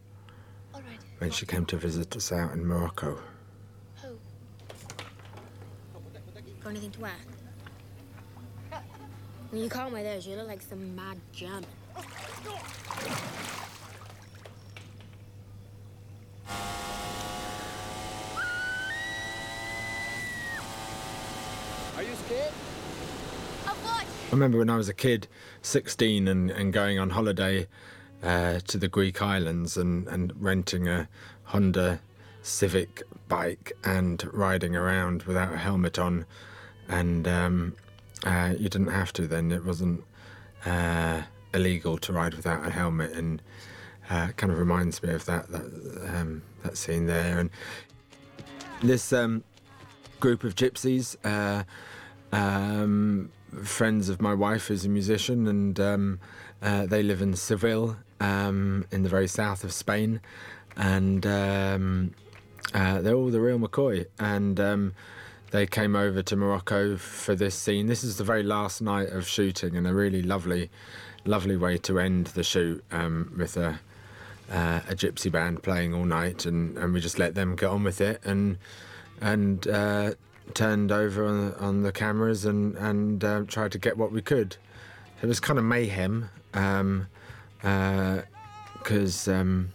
[0.74, 0.98] All right.
[1.18, 3.18] when she came to visit us out in Morocco.
[4.02, 4.18] Who?
[6.62, 7.12] Got anything to wear?
[9.52, 10.28] Well, you can't wear those.
[10.28, 11.66] You look like some mad German.
[11.96, 12.04] Are
[22.02, 22.52] you scared?
[23.66, 24.04] Of what?
[24.04, 25.26] I remember when I was a kid,
[25.62, 27.66] 16, and, and going on holiday
[28.22, 31.08] uh, to the Greek islands and, and renting a
[31.44, 32.00] Honda
[32.42, 36.24] Civic bike and riding around without a helmet on.
[36.88, 37.74] And um,
[38.24, 40.04] uh, you didn't have to then, it wasn't
[40.66, 41.22] uh,
[41.54, 43.12] illegal to ride without a helmet.
[43.12, 43.42] And
[44.08, 47.38] uh, kind of reminds me of that, that, um, that scene there.
[47.38, 47.50] And
[48.82, 49.44] this um,
[50.18, 51.16] group of gypsies.
[51.24, 51.64] Uh,
[52.32, 53.30] um,
[53.64, 56.20] friends of my wife who's a musician, and um,
[56.62, 60.20] uh, they live in Seville, um, in the very south of Spain,
[60.76, 62.14] and um,
[62.74, 64.60] uh, they're all the real McCoy, and
[65.50, 67.86] they came over to Morocco for this scene.
[67.86, 70.70] This is the very last night of shooting, and a really lovely,
[71.24, 73.80] lovely way to end the shoot um, with a.
[74.52, 77.84] Uh, a gypsy band playing all night, and, and we just let them get on
[77.84, 78.58] with it, and
[79.20, 80.10] and uh,
[80.54, 84.56] turned over on, on the cameras and and uh, tried to get what we could.
[85.22, 87.06] It was kind of mayhem, because
[89.28, 89.70] um,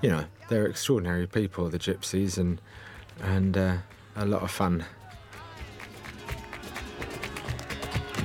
[0.00, 2.62] you know they're extraordinary people, the gypsies, and
[3.20, 3.76] and uh,
[4.20, 4.84] a lot of fun.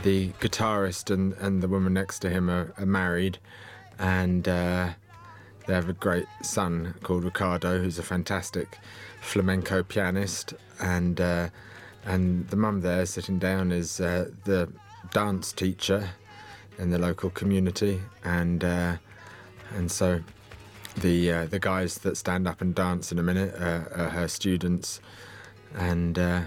[0.03, 3.39] The guitarist and, and the woman next to him are, are married,
[3.97, 4.89] and uh,
[5.65, 8.77] they have a great son called Ricardo, who's a fantastic
[9.21, 11.49] flamenco pianist, and uh,
[12.03, 14.69] and the mum there sitting down is uh, the
[15.11, 16.09] dance teacher
[16.77, 18.97] in the local community, and uh,
[19.73, 20.19] and so
[20.97, 24.27] the uh, the guys that stand up and dance in a minute are, are her
[24.27, 24.99] students,
[25.75, 26.41] and uh,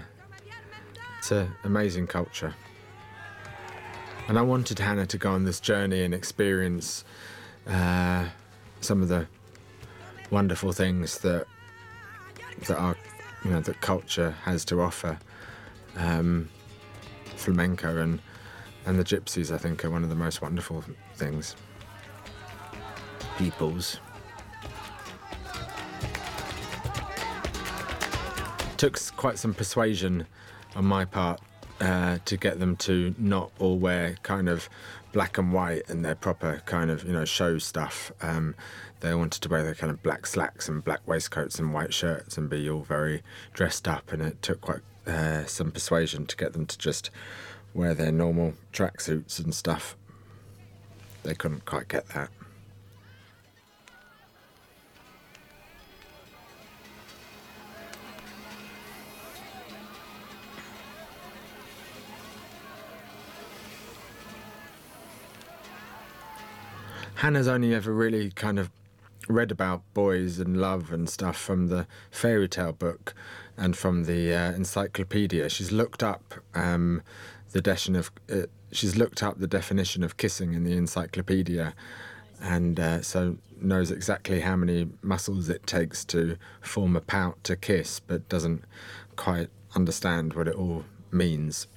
[1.17, 2.53] it's an amazing culture.
[4.27, 7.03] And I wanted Hanna to go on this journey and experience
[7.67, 8.25] uh,
[8.81, 9.27] some of the
[10.29, 11.45] wonderful things that
[12.67, 12.95] that our
[13.43, 15.17] you know that culture has to offer.
[15.95, 16.49] Um,
[17.35, 18.19] flamenco and
[18.85, 20.83] and the gypsies, I think, are one of the most wonderful
[21.15, 21.55] things.
[23.37, 23.99] Peoples.
[28.79, 30.25] Took quite some persuasion
[30.73, 31.41] on my part
[31.81, 34.69] uh, to get them to not all wear kind of
[35.11, 38.13] black and white and their proper kind of you know show stuff.
[38.21, 38.55] Um,
[39.01, 42.37] they wanted to wear their kind of black slacks and black waistcoats and white shirts
[42.37, 43.21] and be all very
[43.51, 44.13] dressed up.
[44.13, 47.09] And it took quite uh, some persuasion to get them to just
[47.73, 49.97] wear their normal tracksuits and stuff.
[51.23, 52.29] They couldn't quite get that.
[67.19, 68.71] Hanna's only ever really kind of
[69.27, 73.13] read about boys and love and stuff from the fairy tale book
[73.57, 75.49] and from the uh, encyclopedia.
[75.49, 77.01] She's looked up um,
[77.51, 81.73] the definition of uh, she's looked up the definition of kissing in the encyclopedia,
[82.39, 87.57] and uh, so knows exactly how many muscles it takes to form a pout to
[87.57, 88.63] kiss, but doesn't
[89.17, 91.67] quite understand what it all means.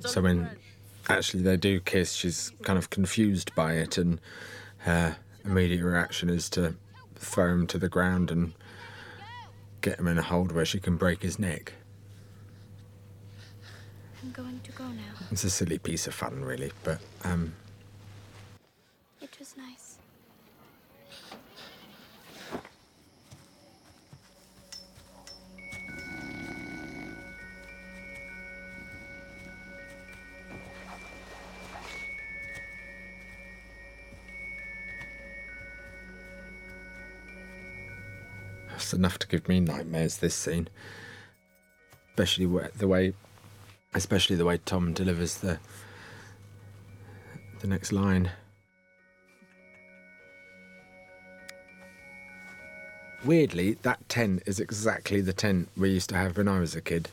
[0.00, 0.50] So when
[1.08, 4.20] actually they do kiss, she's kind of confused by it, and
[4.78, 6.74] her immediate reaction is to
[7.14, 8.52] throw him to the ground and
[9.80, 11.72] get him in a hold where she can break his neck.
[14.22, 15.14] I'm going to go now.
[15.30, 17.54] It's a silly piece of fun, really, but um,
[38.96, 40.16] enough to give me nightmares.
[40.16, 40.68] This scene,
[42.10, 43.12] especially the way,
[43.94, 45.60] especially the way Tom delivers the
[47.60, 48.30] the next line.
[53.24, 56.80] Weirdly, that tent is exactly the tent we used to have when I was a
[56.80, 57.08] kid.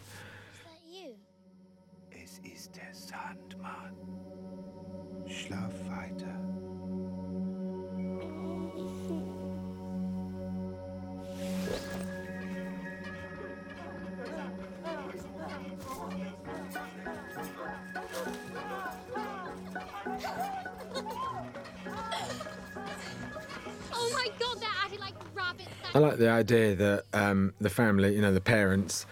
[25.96, 29.06] I like the idea that um, the family, you know, the parents,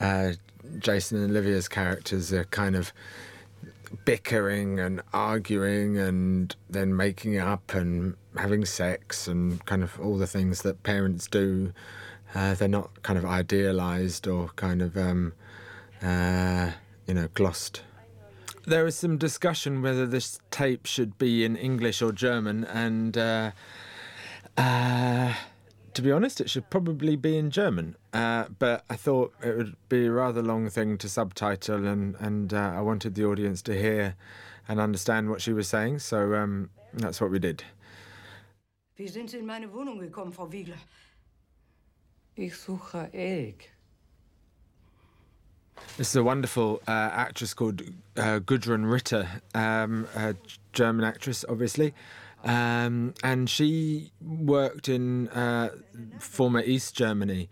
[0.00, 0.32] uh,
[0.78, 2.92] Jason and Olivia's characters are kind of
[4.04, 10.26] bickering and arguing and then making up and having sex and kind of all the
[10.26, 11.72] things that parents do.
[12.34, 15.32] Uh, they're not kind of idealized or kind of, um,
[16.02, 16.72] uh,
[17.06, 17.82] you know, glossed.
[18.66, 23.50] There was some discussion whether this tape should be in English or German, and uh,
[24.56, 25.34] uh,
[25.94, 27.96] to be honest, it should probably be in German.
[28.12, 32.52] Uh, but I thought it would be a rather long thing to subtitle, and and
[32.52, 34.16] uh, I wanted the audience to hear
[34.68, 36.00] and understand what she was saying.
[36.00, 37.64] So um, that's what we did.
[38.96, 40.78] Wie sind Sie in meine Wohnung gekommen, Frau Wiegler?
[42.36, 43.70] Ich suche Erik.
[45.96, 47.82] This is a wonderful uh, actress called
[48.16, 50.34] uh, Gudrun Ritter, um, a
[50.72, 51.92] German actress, obviously.
[52.44, 55.70] Um, and she worked in uh,
[56.18, 57.48] former East Germany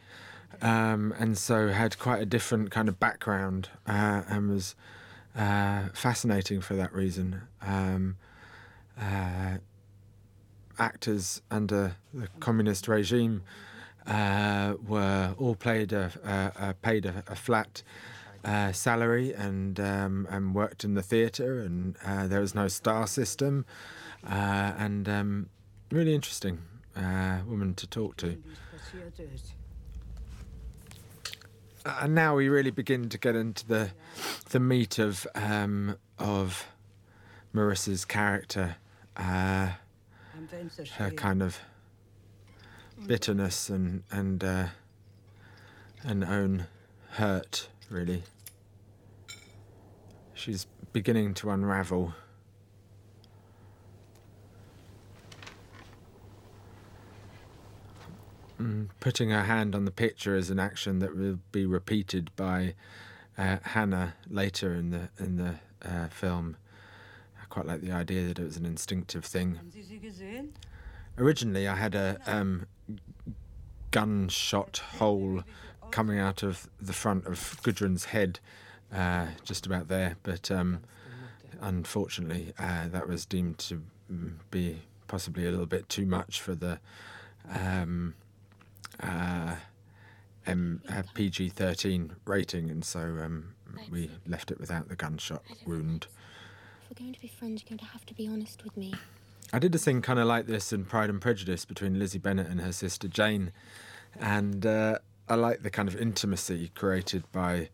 [0.62, 4.76] um, and so had quite a different kind of background uh, and was
[5.36, 7.42] uh, fascinating for that reason.
[7.60, 8.16] Um,
[8.98, 9.58] uh,
[10.78, 13.42] actors under the communist regime
[14.06, 17.82] uh, were all paid a, a, a paid a, a flat
[18.44, 23.06] uh, salary and um, and worked in the theatre, and uh, there was no star
[23.06, 23.64] system,
[24.26, 25.48] uh, and um,
[25.90, 26.58] really interesting
[26.96, 28.36] uh, woman to talk to.
[28.74, 29.52] Passiert
[31.84, 33.90] and now we really begin to get into the
[34.50, 36.66] the meat of um, of
[37.54, 38.76] Marissa's character,
[39.16, 39.70] uh,
[40.96, 41.58] her kind of
[43.06, 44.66] bitterness and and uh,
[46.04, 46.66] and own
[47.12, 47.68] hurt.
[47.90, 48.22] Really,
[50.34, 52.14] she's beginning to unravel.
[58.62, 62.74] Mm, putting her hand on the picture is an action that will be repeated by
[63.36, 66.56] uh, Hanna later in the in the uh, film.
[67.40, 69.58] I quite like the idea that it was an instinctive thing.
[71.18, 72.66] Originally, I had a um,
[73.90, 75.42] gunshot hole
[75.90, 78.38] coming out of the front of Gudrun's head,
[78.94, 80.80] uh, just about there, but um,
[81.60, 86.54] unfortunately, uh, that was deemed to mm, be possibly a little bit too much for
[86.54, 86.78] the
[87.50, 88.14] um,
[89.02, 89.56] uh,
[90.46, 93.54] M- uh, PG 13 rating, and so um,
[93.90, 96.06] we left it without the gunshot wound.
[96.90, 98.94] If we're going to be friends, you're going to have to be honest with me.
[99.52, 102.48] I did a thing kind of like this in Pride and Prejudice between Lizzie Bennet
[102.48, 103.52] and her sister Jane,
[104.18, 104.98] and uh,
[105.28, 107.68] I like the kind of intimacy created by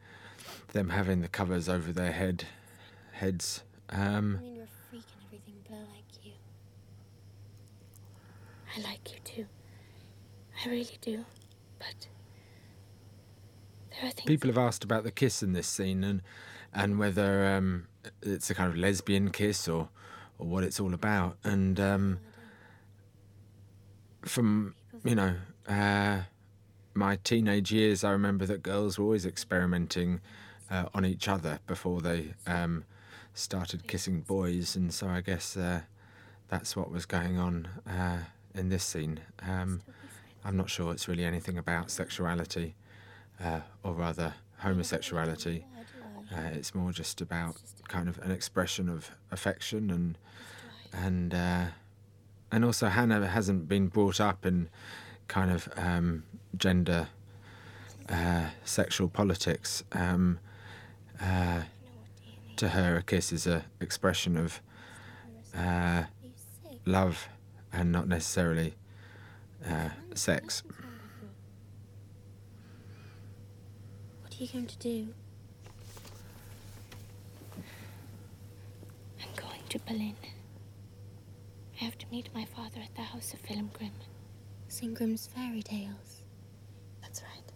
[0.73, 2.45] them having the covers over their head
[3.13, 3.63] heads.
[3.91, 6.33] Um, I mean, you're a freak and everything, but I like you.
[8.77, 9.18] I like you.
[10.65, 11.25] I really do.
[11.79, 12.09] But
[13.91, 14.27] there are things.
[14.27, 16.23] people have asked about the kiss in this scene and
[16.75, 17.87] and whether um,
[18.23, 19.89] it's a kind of lesbian kiss or
[20.39, 21.37] or what it's all about.
[21.45, 22.21] And um,
[24.23, 25.37] from you know
[25.69, 26.23] uh,
[26.95, 30.21] my teenage years, I remember that girls were always experimenting
[30.71, 32.85] uh, on each other before they um,
[33.35, 35.83] started kissing boys, and so I guess uh,
[36.49, 38.19] that's what was going on uh,
[38.55, 39.21] in this scene.
[39.47, 39.83] Um,
[40.45, 42.75] I'm not sure it's really anything about sexuality,
[43.43, 45.65] uh, or rather homosexuality.
[46.33, 47.57] Uh, it's more just about
[47.89, 50.19] kind of an expression of affection and
[50.93, 51.67] and uh,
[52.51, 54.69] and also Hanna hasn't been brought up in
[55.27, 56.25] kind of um,
[56.57, 57.09] gender
[58.09, 59.85] uh, sexual politics.
[59.93, 60.39] Um,
[61.21, 61.63] uh,
[62.57, 64.61] to her, a kiss is an expression of
[65.57, 66.05] uh,
[66.85, 67.29] love
[67.73, 68.75] and not necessarily
[69.67, 70.63] uh, sex.
[74.23, 75.09] What are you going to do?
[79.21, 80.17] I'm going to Berlin.
[81.81, 83.93] I have to meet my father at the house of Wilhelm Grimm.
[84.69, 86.23] Sing Grimm's fairy tales.
[87.01, 87.53] That's right.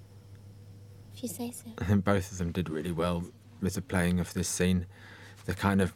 [1.15, 1.71] If you say so.
[1.87, 3.25] And both of them did really well
[3.61, 4.87] with the playing of this scene.
[5.45, 5.93] The kind of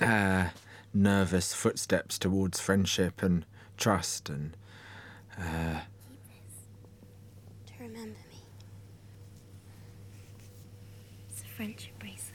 [0.00, 0.48] uh,
[0.92, 4.56] nervous footsteps towards friendship and trust and
[5.38, 5.80] uh,
[7.66, 8.36] To remember me.
[11.30, 12.32] It's a friendship bracelet.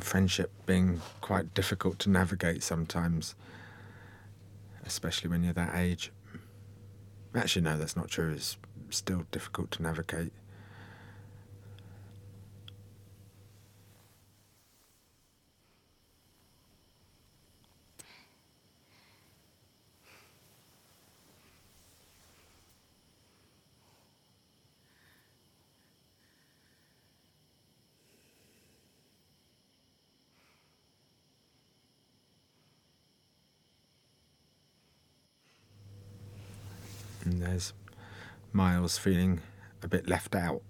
[0.00, 3.34] friendship being quite difficult to navigate sometimes,
[4.86, 6.10] especially when you're that age.
[7.34, 8.32] Actually, no, that's not true.
[8.32, 8.56] It's
[8.90, 10.32] still difficult to navigate.
[37.24, 37.72] And there's
[38.88, 39.40] Miles feeling
[39.82, 40.62] a bit left out.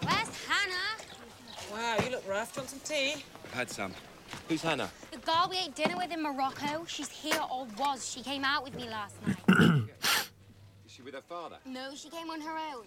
[0.00, 1.02] Where's Hanna?
[1.72, 2.54] Wow, you look rough.
[2.54, 3.24] Do you want some tea?
[3.46, 3.92] I've had some.
[4.48, 4.88] Who's Hanna?
[5.10, 6.84] The girl we ate dinner with in Morocco.
[6.86, 8.08] She's here or was.
[8.08, 9.36] She came out with me last night.
[10.86, 11.56] Is she with her father?
[11.64, 12.84] no, she came on her own.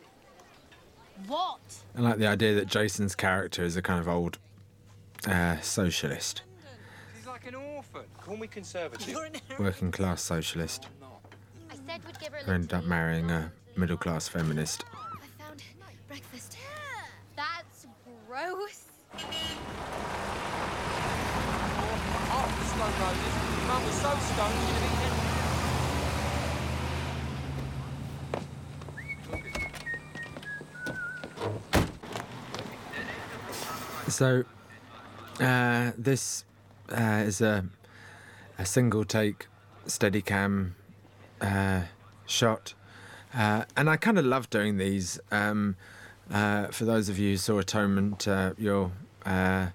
[1.27, 1.59] What?
[1.97, 4.37] I like the idea that Jason's character is a kind of old
[5.27, 6.48] uh, socialist, She's
[7.43, 8.03] like an orphan.
[8.21, 9.17] Call me conservative.
[9.59, 10.87] working class socialist,
[11.69, 14.83] I said we'd give her a who ended up marrying a middle class feminist.
[14.93, 15.63] I found
[16.07, 16.57] breakfast.
[17.35, 17.87] That's
[18.27, 18.85] gross.
[22.31, 23.33] Oh, stone roses.
[23.67, 25.29] Mum was so stoned she'd have eaten
[34.09, 34.43] So,
[35.39, 36.43] uh, this
[36.91, 37.65] uh, is a,
[38.57, 39.47] a single take
[39.85, 40.71] Steadicam
[41.41, 41.83] uh,
[42.25, 42.73] shot.
[43.33, 45.19] Uh, and I kind of love doing these.
[45.31, 45.75] Um,
[46.31, 48.91] uh, for those of you who saw Atonement, uh, you'll
[49.25, 49.67] uh,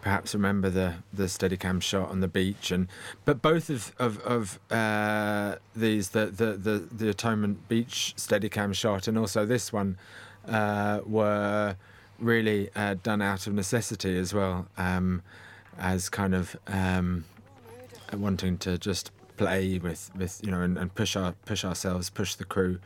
[0.00, 2.88] perhaps remember the the Steadicam shot on the beach, and
[3.24, 9.08] but both of of, of uh, these the, the the the Atonement Beach Steadicam shot
[9.08, 9.98] and also this one
[10.48, 11.76] uh, were
[12.18, 15.22] really uh, done out of necessity as well, um,
[15.80, 17.24] as kind of um,
[18.12, 22.34] wanting to just play with with you know and, and push our push ourselves, push
[22.34, 22.78] the crew.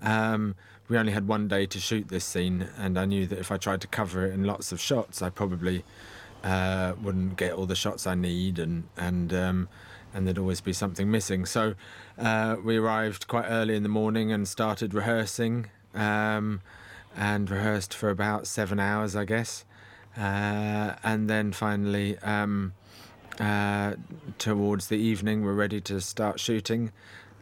[0.00, 0.54] Um,
[0.88, 3.56] we only had one day to shoot this scene, and I knew that if I
[3.56, 5.84] tried to cover it in lots of shots, I probably
[6.42, 9.68] uh, wouldn't get all the shots I need, and and um,
[10.12, 11.46] and there'd always be something missing.
[11.46, 11.74] So
[12.18, 16.62] uh, we arrived quite early in the morning and started rehearsing, um,
[17.16, 19.64] and rehearsed for about seven hours, I guess,
[20.16, 22.18] uh, and then finally.
[22.18, 22.74] Um,
[23.40, 23.94] uh,
[24.38, 26.92] towards the evening, we're ready to start shooting,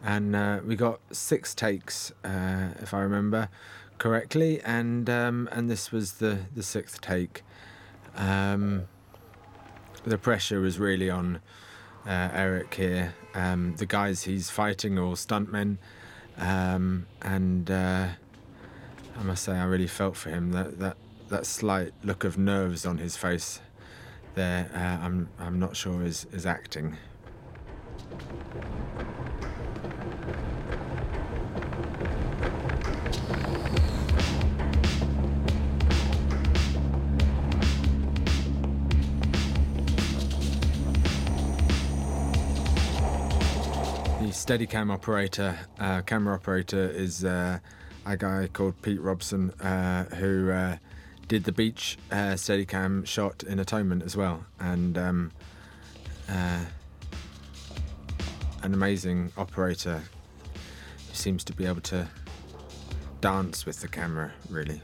[0.03, 3.49] and uh, we got six takes, uh, if I remember
[3.97, 7.43] correctly, and um, and this was the the sixth take.
[8.15, 8.83] Um,
[10.03, 11.39] the pressure was really on
[12.07, 13.13] uh, Eric here.
[13.35, 15.77] Um, the guys he's fighting are all stuntmen,
[16.37, 18.07] um, and uh,
[19.19, 20.51] I must say I really felt for him.
[20.51, 20.97] That that
[21.31, 23.61] that slight look of nerves on his face
[24.35, 26.97] there, uh, I'm I'm not sure is is acting.
[44.19, 47.59] The Steadicam operator, uh, camera operator, is uh,
[48.05, 50.77] a guy called Pete Robertson uh, who uh,
[51.31, 55.31] did the beach uh, Steadicam shot in Atonement as well, and um,
[56.27, 56.65] uh,
[58.63, 60.03] an amazing operator
[61.07, 62.05] who seems to be able to
[63.21, 64.81] dance with the camera really.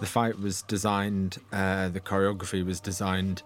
[0.00, 3.44] The fight was designed, uh, the choreography was designed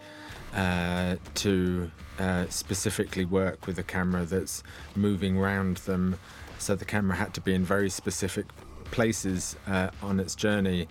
[0.55, 4.63] uh, to uh, specifically work with a camera that's
[4.97, 6.19] moving around them.
[6.61, 8.47] So the camera had to be in very specific
[8.93, 10.87] places uh, on its journey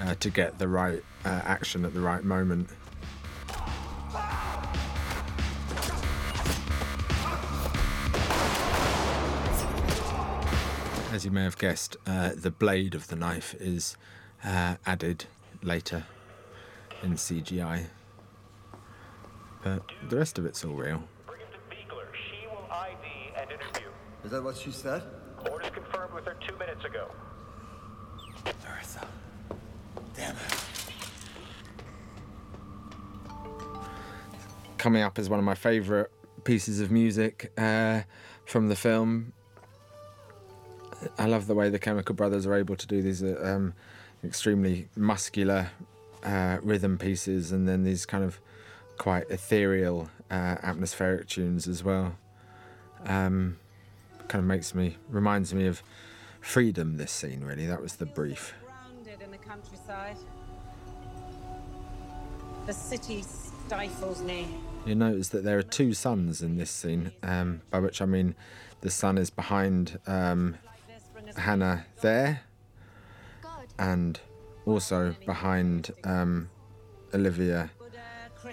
[0.00, 2.70] uh, to get the right uh, action at the right moment.
[11.12, 13.96] As you may have guessed, uh, the blade of the knife is
[14.42, 15.26] added
[15.62, 16.06] later
[17.02, 17.86] in CGI
[19.62, 21.02] but the rest of it's all real.
[24.24, 25.02] Is that what she said?
[25.50, 27.10] Orders confirmed with her two minutes ago.
[28.80, 29.06] Martha.
[30.14, 30.40] Damn it.
[34.78, 36.08] Coming up is one of my favourite
[36.44, 38.02] pieces of music uh,
[38.46, 39.32] from the film.
[41.18, 43.74] I love the way the Chemical Brothers are able to do these uh, um,
[44.24, 45.70] extremely muscular
[46.22, 48.40] uh, rhythm pieces and then these kind of
[48.98, 52.16] quite ethereal, uh, atmospheric tunes as well.
[53.06, 53.58] Um,
[54.30, 55.82] kind of makes me, reminds me of
[56.40, 56.96] freedom.
[56.96, 58.54] This scene, really, that was the brief.
[59.22, 60.16] In the countryside.
[62.64, 63.24] The city
[63.66, 64.46] stifles me.
[64.86, 68.36] You notice that there are two suns in this scene, um, by which I mean
[68.82, 70.56] the sun is behind um,
[71.36, 72.42] Hanna there,
[73.80, 74.20] and
[74.64, 76.50] also behind um,
[77.12, 77.70] Olivia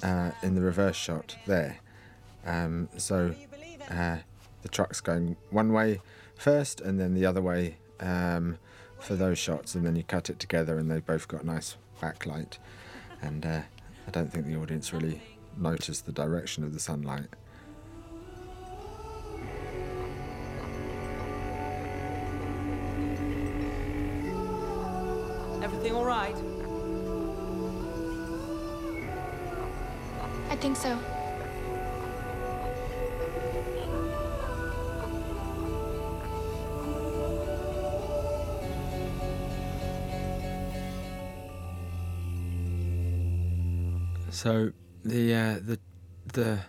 [0.01, 1.77] uh, in the reverse shot there.
[2.45, 3.35] Um, so
[3.91, 4.17] uh,
[4.67, 6.01] the truck's going one way
[6.35, 8.57] first and then the other way um,
[8.99, 12.57] for those shots, and then you cut it together and they both got nice backlight.
[13.21, 13.61] And uh,
[14.05, 15.21] I don't think the audience really
[15.55, 17.27] noticed the direction of the sunlight.
[25.63, 26.35] Everything all right?
[30.49, 31.16] I think so.
[44.37, 44.71] So
[45.03, 45.79] the uh, the
[46.31, 46.59] the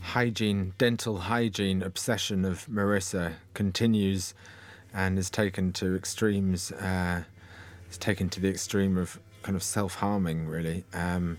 [0.00, 4.32] hygiene, dental hygiene obsession of Marissa continues,
[4.94, 6.70] and is taken to extremes.
[6.70, 7.24] Uh,
[7.90, 10.84] is taken to the extreme of kind of self-harming, really.
[10.94, 11.36] Um,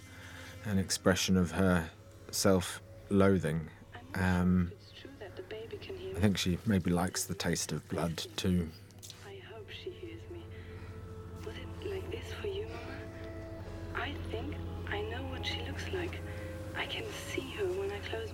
[0.66, 1.90] an expression of her
[2.32, 3.70] self-loathing.
[4.16, 4.74] Um,
[6.18, 8.68] I think she maybe likes the taste of blood too.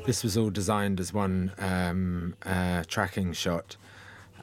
[0.09, 3.77] This was all designed as one um, uh, tracking shot,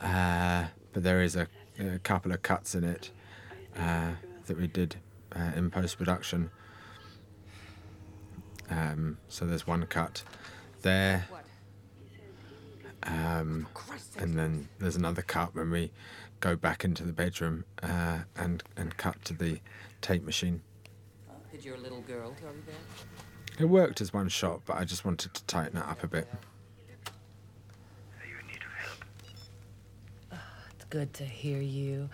[0.01, 1.49] uh, but there is a,
[1.81, 3.11] a, couple of cuts in it.
[3.77, 4.13] Uh,
[4.47, 4.95] that we did
[5.35, 6.53] uh, in post production.
[8.71, 10.23] Um, so there's one cut
[10.83, 11.27] there.
[13.03, 13.67] Um,
[14.19, 15.91] and then there's another cut when we
[16.39, 19.59] go back into the bedroom uh, and and cut to the
[20.01, 20.63] tape machine.
[21.51, 23.16] Did your little girl tell you that?
[23.59, 26.29] It worked as one shot, but I just wanted to tighten it up a bit.
[28.21, 28.73] Are you in need of
[30.31, 30.41] help?
[30.75, 32.11] It's good to hear you.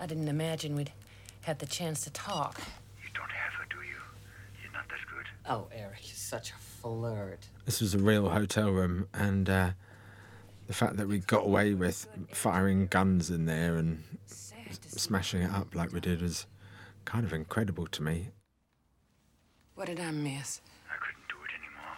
[0.00, 0.92] I didn't imagine we'd
[1.42, 2.58] have the chance to talk.
[3.02, 3.96] You don't have her, do you?
[4.62, 5.26] You're not that good.
[5.48, 7.48] Oh, Eric, you're such a flirt.
[7.66, 9.70] This was a real hotel room, and uh,
[10.66, 14.02] the fact that we got away with firing guns in there and
[14.66, 16.46] smashing it up like we did was
[17.04, 18.28] kind of incredible to me.
[19.74, 20.60] What did I miss?
[20.88, 21.96] I couldn't do it anymore.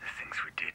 [0.00, 0.74] The things we did.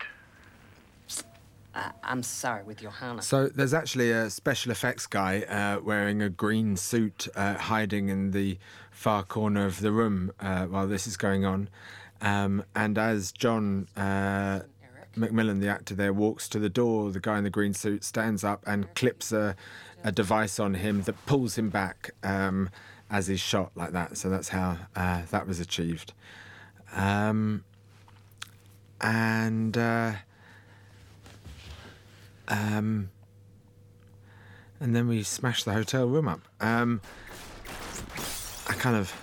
[1.76, 3.22] I, I'm sorry with Johanna.
[3.22, 8.32] So there's actually a special effects guy uh, wearing a green suit, uh, hiding in
[8.32, 8.58] the
[8.92, 11.70] far corner of the room uh, while this is going on.
[12.22, 14.62] Um, and as John uh,
[15.16, 18.44] MacMillan, the actor there, walks to the door, the guy in the green suit stands
[18.44, 19.56] up and clips a,
[20.04, 22.70] a device on him that pulls him back um,
[23.10, 24.18] as he's shot like that.
[24.18, 26.14] So that's how uh, that was achieved.
[26.94, 27.64] Um,
[29.02, 29.78] and.
[29.78, 30.14] Uh,
[32.48, 33.12] um,
[34.80, 36.42] and then we smashed the hotel room up.
[36.60, 37.02] Um,
[38.68, 39.14] I kind of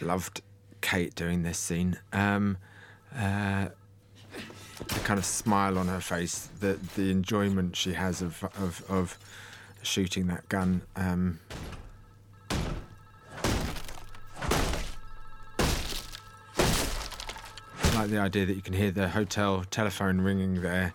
[0.00, 0.42] loved
[0.80, 1.98] Cate doing this scene.
[2.12, 2.58] Um,
[3.16, 3.68] uh,
[4.88, 9.18] the kind of smile on her face, the the enjoyment she has of of, of
[9.82, 10.82] shooting that gun.
[10.96, 11.40] Um,
[18.04, 20.92] like the idea that you can hear the hotel telephone ringing there.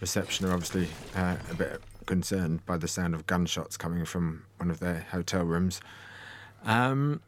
[0.00, 0.86] Reception are obviously
[1.16, 5.42] uh, a bit concerned by the sound of gunshots coming from one of their hotel
[5.42, 5.80] rooms.
[6.64, 7.20] Um,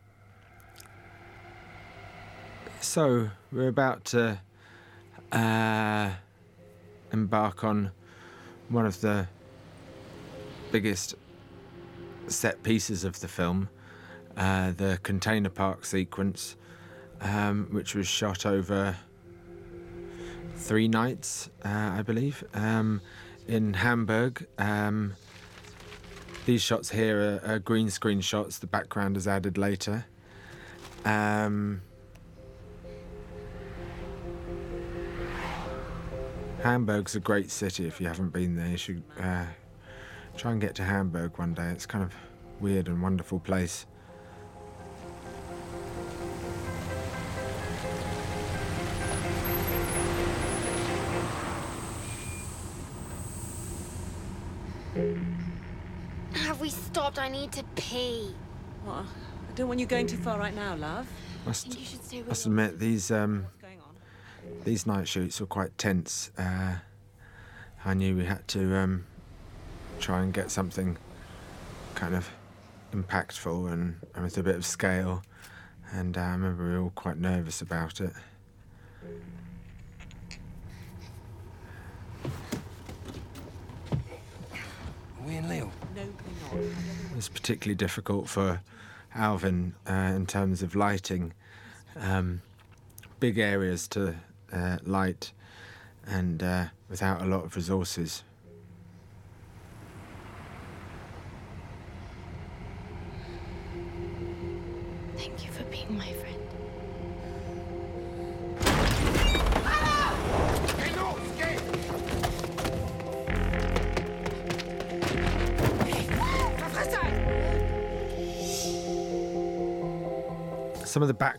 [2.80, 4.38] so we're about to
[5.32, 6.10] uh,
[7.12, 7.90] embark on
[8.68, 9.26] one of the
[10.70, 11.16] biggest
[12.28, 13.68] set pieces of the film,
[14.36, 16.54] uh, the container park sequence,
[17.20, 18.96] um, which was shot over
[20.56, 23.00] three nights, uh, I believe, um,
[23.46, 24.46] in Hamburg.
[24.58, 25.14] Um,
[26.46, 28.58] these shots here are, are, green screen shots.
[28.58, 30.06] The background is added later.
[31.04, 31.82] Um,
[36.62, 37.86] Hamburg's a great city.
[37.86, 39.44] If you haven't been there, you should uh,
[40.36, 41.68] try and get to Hamburg one day.
[41.68, 42.14] It's kind of
[42.60, 43.86] weird and wonderful place.
[57.44, 58.34] Need to pee.
[58.84, 59.04] What?
[59.04, 61.06] I don't want you going too far right now, love.
[61.44, 62.52] Must, think you should stay with must me.
[62.52, 63.46] admit these um,
[64.64, 66.30] these night shoots were quite tense.
[66.38, 66.76] Uh,
[67.84, 69.04] I knew we had to um,
[70.00, 70.96] try and get something
[71.94, 72.30] kind of
[72.94, 75.22] impactful and, and with a bit of scale.
[75.92, 78.12] And uh, I remember we were all quite nervous about it.
[85.20, 85.70] Are we in Leo?
[85.94, 86.02] No,
[86.54, 87.03] we're not.
[87.24, 88.60] Was particularly difficult for
[89.14, 91.32] Alwin uh, in terms of lighting.
[91.96, 92.42] Um,
[93.18, 94.16] big areas to
[94.52, 95.32] uh, light
[96.06, 98.24] and uh, without a lot of resources.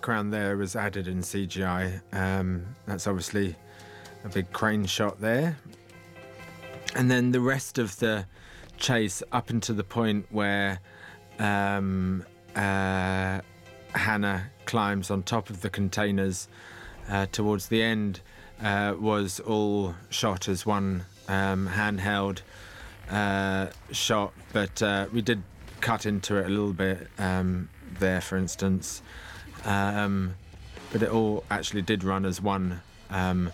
[0.05, 1.99] Background there was added in CGI.
[2.13, 3.55] Um, that's obviously
[4.23, 5.57] a big crane shot there.
[6.93, 8.27] And then the rest of the
[8.77, 10.79] chase up until the point where
[11.39, 12.23] um,
[12.55, 13.41] uh,
[13.95, 16.49] Hanna climbs on top of the containers
[17.09, 18.21] uh, towards the end
[18.61, 22.41] uh, was all shot as one um, handheld
[23.09, 25.41] uh, shot, but uh, we did
[25.81, 29.01] cut into it a little bit um, there, for instance.
[29.65, 30.35] Um,
[30.91, 32.81] but it all actually did run as one.
[33.09, 33.51] Um,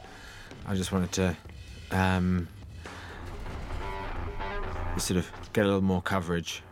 [0.67, 1.37] I just wanted to
[1.91, 2.47] um,
[4.97, 6.63] sort of get a little more coverage.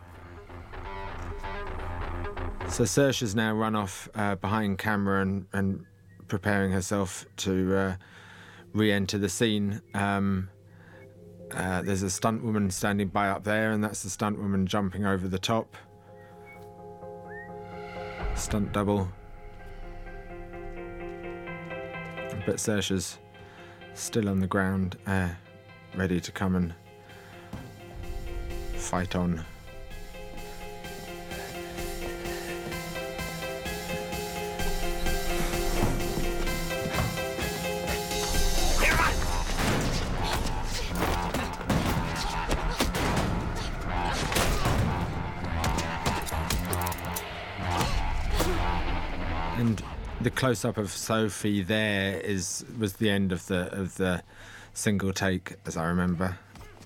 [2.68, 5.84] So Saoirse's now run off uh, behind camera and, and
[6.28, 7.96] preparing herself to uh,
[8.72, 9.82] re-enter the scene.
[9.92, 10.48] Um,
[11.52, 15.04] uh, there's a stunt woman standing by up there, and that's the stunt woman jumping
[15.04, 15.76] over the top.
[18.36, 19.08] stunt double.
[22.50, 23.18] But Saoirse's
[23.94, 25.28] still on the ground, uh,
[25.94, 26.74] ready to come and
[28.74, 29.44] fight on.
[50.40, 54.22] Close up of Sophie there is was the end of the of the
[54.72, 56.38] single take, as I remember.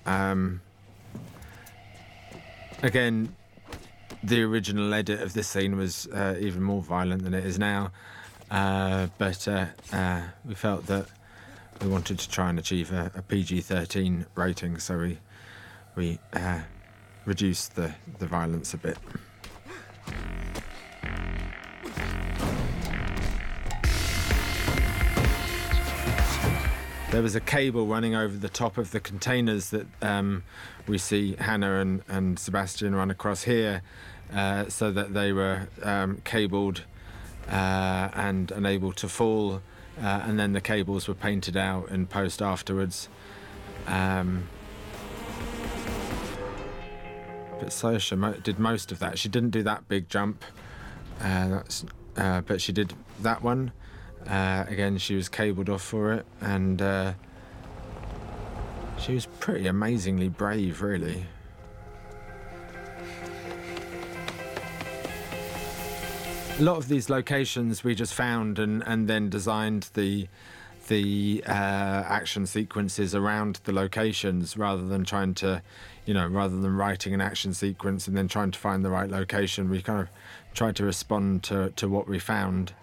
[0.06, 0.60] Um,
[2.82, 3.36] again,
[4.24, 7.92] the original edit of this scene was uh, even more violent than it is now,
[8.50, 11.06] uh, but uh, uh, we felt that
[11.80, 15.18] we wanted to try and achieve a, a PG-13 rating, so we
[15.94, 16.58] we uh,
[17.24, 18.98] reduced the the violence a bit.
[27.14, 30.42] There was a cable running over the top of the containers that um,
[30.88, 33.82] we see Hanna and, and Sebastian run across here,
[34.34, 36.82] uh, so that they were um, cabled
[37.48, 39.62] uh, and unable to fall,
[40.02, 43.08] uh, and then the cables were painted out in post afterwards.
[43.86, 44.48] Um,
[47.60, 49.20] but mo- did most of that.
[49.20, 50.44] She didn't do that big jump,
[51.20, 51.60] uh,
[52.16, 53.70] uh, but she did that one.
[54.28, 57.12] Uh, again, she was cabled off for it, and uh,
[58.98, 61.26] she was pretty amazingly brave, really.
[66.58, 70.28] A lot of these locations we just found and, and then designed the
[70.88, 75.62] the uh, action sequences around the locations rather than trying to,
[76.04, 79.10] you know, rather than writing an action sequence and then trying to find the right
[79.10, 79.70] location.
[79.70, 80.08] We kind of
[80.52, 82.74] tried to respond to, to what we found.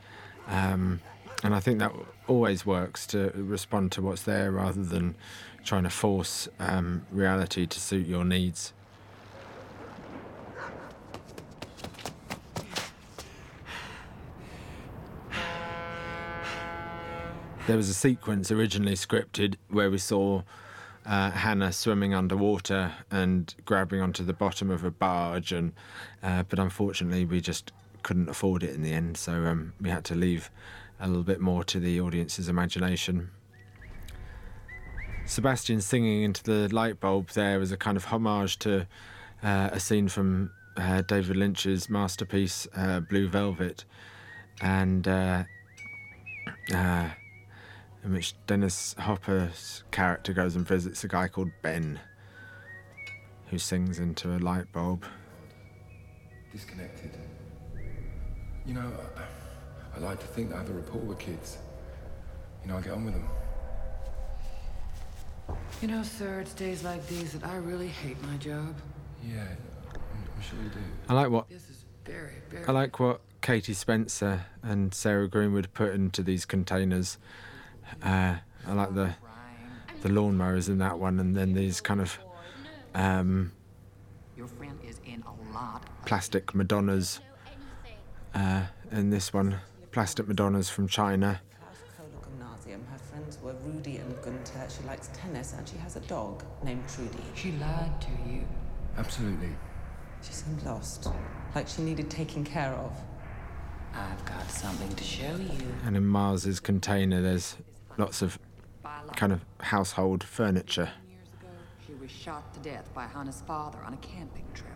[0.48, 1.00] Um,
[1.44, 1.92] and I think that
[2.28, 5.16] always works to respond to what's there rather than
[5.64, 8.74] trying to force um, reality to suit your needs.
[17.68, 20.42] There was a sequence originally scripted where we saw
[21.06, 25.72] uh, Hanna swimming underwater and grabbing onto the bottom of a barge, and
[26.22, 27.72] uh, but unfortunately we just
[28.04, 30.50] couldn't afford it in the end, so um, we had to leave
[31.02, 33.32] a little bit more to the audience's imagination.
[35.26, 38.88] Sebastian singing into the light bulb there was a kind of homage to
[39.44, 43.86] uh, a scene from uh, David Lynch's masterpiece uh, Blue Velvet,
[44.62, 45.44] and uh,
[46.74, 47.10] uh,
[48.04, 52.00] in which Dennis Hopper's character goes and visits a guy called Ben,
[53.48, 55.06] who sings into a light bulb.
[56.52, 57.12] Disconnected.
[58.66, 59.22] You know, I,
[59.96, 61.58] I like to think that I have a rapport with kids.
[62.64, 63.28] You know, I get on with them.
[65.82, 68.76] You know, sir, it's days like these that I really hate my job.
[69.24, 69.46] Yeah,
[69.94, 70.00] I'm,
[70.36, 70.80] I'm sure you do.
[71.10, 72.66] I like what This is very, very.
[72.66, 77.18] I like what Katie Spencer and Sarah Greenwood put into these containers.
[78.02, 78.36] Uh,
[78.68, 79.16] I like the
[80.02, 82.18] the lawnmowers in that one, and then these kind of
[82.96, 83.52] um,
[84.38, 85.84] Your friend is in a lot.
[86.06, 87.20] plastic Madonnas
[88.34, 89.58] uh, in this one.
[89.92, 91.42] Plastic Madonnas from China.
[92.90, 94.68] Her friends were Rudy and Gunter.
[94.70, 97.24] She likes tennis and she has a dog named Trudy.
[97.36, 98.46] She lied to you.
[98.98, 99.50] Absolutely.
[100.22, 101.08] She seemed lost,
[101.56, 102.94] like she needed taking care of.
[103.94, 105.74] I've got something to show you.
[105.86, 107.58] And in Mars's container, there's
[107.98, 108.40] lots of
[109.16, 110.90] kind of household furniture.
[111.86, 114.72] She was shot to death by Hanna's father on a camping trip.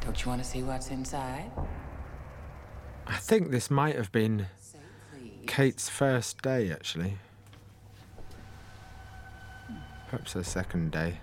[0.00, 1.50] Don't you want to see what's inside?
[3.06, 4.46] I think this might have been
[5.46, 7.18] Cate's first day, actually.
[10.08, 11.18] Perhaps her second day.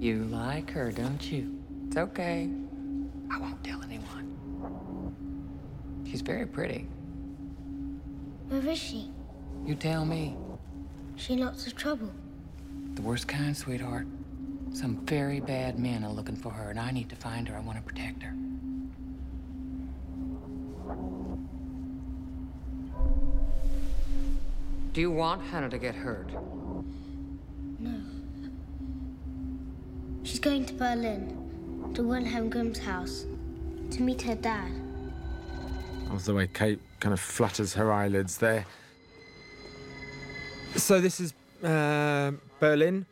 [0.00, 1.56] You like her, don't you?
[1.86, 2.50] It's okay.
[3.30, 5.14] I won't tell anyone.
[6.04, 6.88] She's very pretty.
[8.48, 9.10] Where is she?
[9.64, 10.36] You tell me.
[11.14, 12.10] She in lots of trouble.
[12.94, 14.08] The worst kind, sweetheart.
[14.72, 17.56] Some very bad men are looking for her, and I need to find her.
[17.56, 18.34] I want to protect her.
[24.92, 26.30] Do you want Hanna to get hurt?
[30.44, 33.24] Going to Berlin, to Wilhelm Grimm's house,
[33.90, 34.70] to meet her dad.
[36.10, 38.66] Love the way Cate kind of flutters her eyelids there.
[40.76, 43.06] So this is uh, Berlin,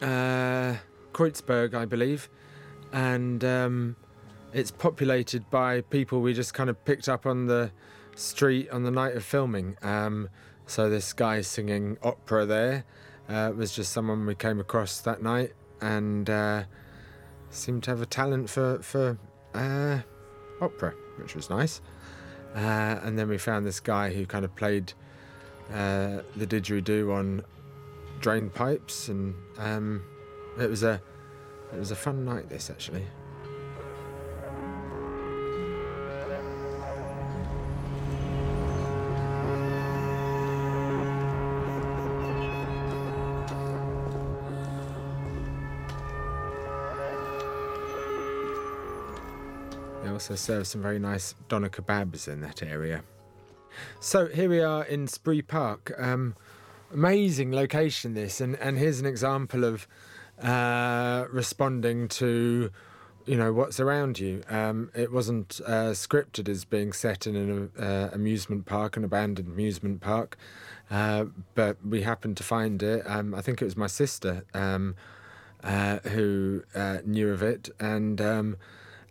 [0.00, 0.76] uh,
[1.12, 2.30] Kreuzberg, I believe,
[2.94, 3.96] and um,
[4.54, 7.72] it's populated by people we just kind of picked up on the
[8.16, 9.76] street on the night of filming.
[9.82, 10.30] Um,
[10.66, 12.84] so this guy singing opera there
[13.28, 16.64] uh, was just someone we came across that night, and uh,
[17.50, 19.18] seemed to have a talent for for
[19.54, 19.98] uh,
[20.60, 21.80] opera, which was nice.
[22.54, 24.92] Uh, and then we found this guy who kind of played
[25.72, 27.42] uh, the didgeridoo on
[28.20, 30.04] drain pipes, and um,
[30.60, 31.00] it was a
[31.72, 32.48] it was a fun night.
[32.48, 33.04] This actually.
[50.30, 53.02] Also serve some very nice doner kebabs in that area.
[54.00, 55.92] So here we are in Spree Park.
[55.98, 56.34] Um,
[56.90, 59.86] amazing location, this, and, and here's an example of
[60.40, 62.70] uh, responding to,
[63.26, 64.42] you know, what's around you.
[64.48, 69.48] Um, it wasn't uh, scripted as being set in an uh, amusement park, an abandoned
[69.48, 70.38] amusement park,
[70.90, 73.02] uh, but we happened to find it.
[73.04, 74.94] Um, I think it was my sister um,
[75.62, 78.56] uh, who uh, knew of it, and um,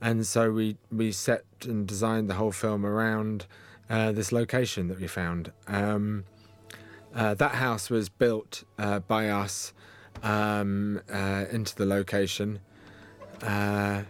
[0.03, 3.47] and so we we set and designed the whole film around
[3.89, 5.51] uh, this location that we found.
[5.65, 6.25] Um,
[7.15, 9.73] uh, that house was built uh, by us
[10.21, 12.59] um, uh, into the location.
[13.41, 14.03] Uh,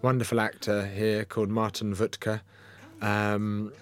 [0.00, 2.40] wonderful actor here called Martin Wuttke,
[3.02, 3.72] um,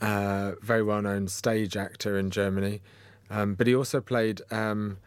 [0.00, 2.82] uh, very well known stage actor in Germany,
[3.30, 4.98] um, but he also played um,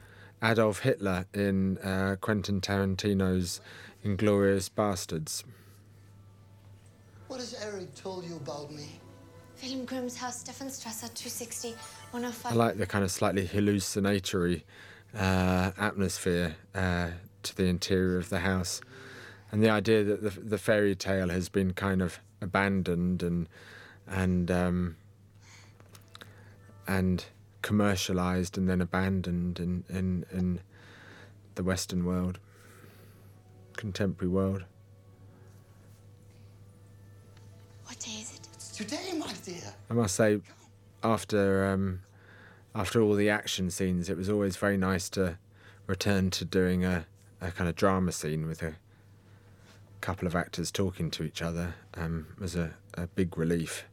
[0.42, 1.78] Adolf Hitler in
[2.22, 3.60] Quentin Tarantino's
[4.04, 5.44] Inglourious Basterds.
[7.28, 9.00] What has Eric told you about me?
[9.62, 11.70] Wilhelm Grimm's house, Stephanstrasse 260,
[12.12, 12.52] 105.
[12.52, 14.66] I like the kind of slightly hallucinatory
[15.18, 17.12] uh, atmosphere uh,
[17.44, 18.82] to the interior of the house,
[19.52, 23.48] and the idea that the, the fairy tale has been kind of abandoned and
[24.06, 24.98] and um,
[26.88, 27.26] and
[27.62, 30.60] commercialized and then abandoned in, in in
[31.56, 32.40] the Western world,
[33.78, 34.64] contemporary world.
[37.86, 38.48] What day is it?
[38.54, 39.74] It's today, my dear.
[39.90, 40.42] I must say,
[41.04, 42.02] after um,
[42.76, 45.38] after all the action scenes, it was always very nice to
[45.86, 47.06] return to doing a,
[47.42, 48.76] a kind of drama scene with a
[50.02, 51.76] couple of actors talking to each other.
[51.96, 53.86] Um, was a, a big relief.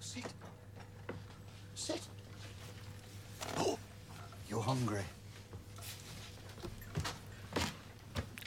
[0.00, 0.24] Sit.
[1.74, 2.00] Sit.
[3.58, 3.78] Oh,
[4.48, 5.02] you're hungry.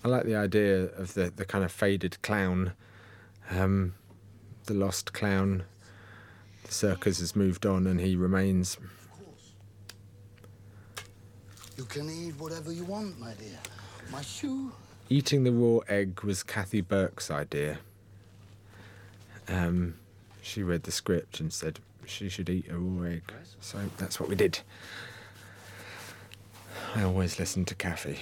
[0.08, 2.72] I like the idea of the, the kind of faded clown,
[3.50, 3.94] um,
[4.66, 5.66] the lost clown.
[6.64, 8.78] The circus has moved on and he remains.
[11.76, 13.60] You can eat whatever you want, my dear.
[14.10, 14.72] My shoe.
[15.10, 17.80] Eating the raw egg was Kathy Burke's idea.
[19.50, 19.96] Um,
[20.42, 23.24] she read the script and said she should eat a raw egg.
[23.60, 24.60] So that's what we did.
[26.96, 28.20] I always listen to Kathy.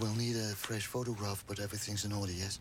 [0.00, 2.60] Will need a fresh photograph, but everything's in order, yes?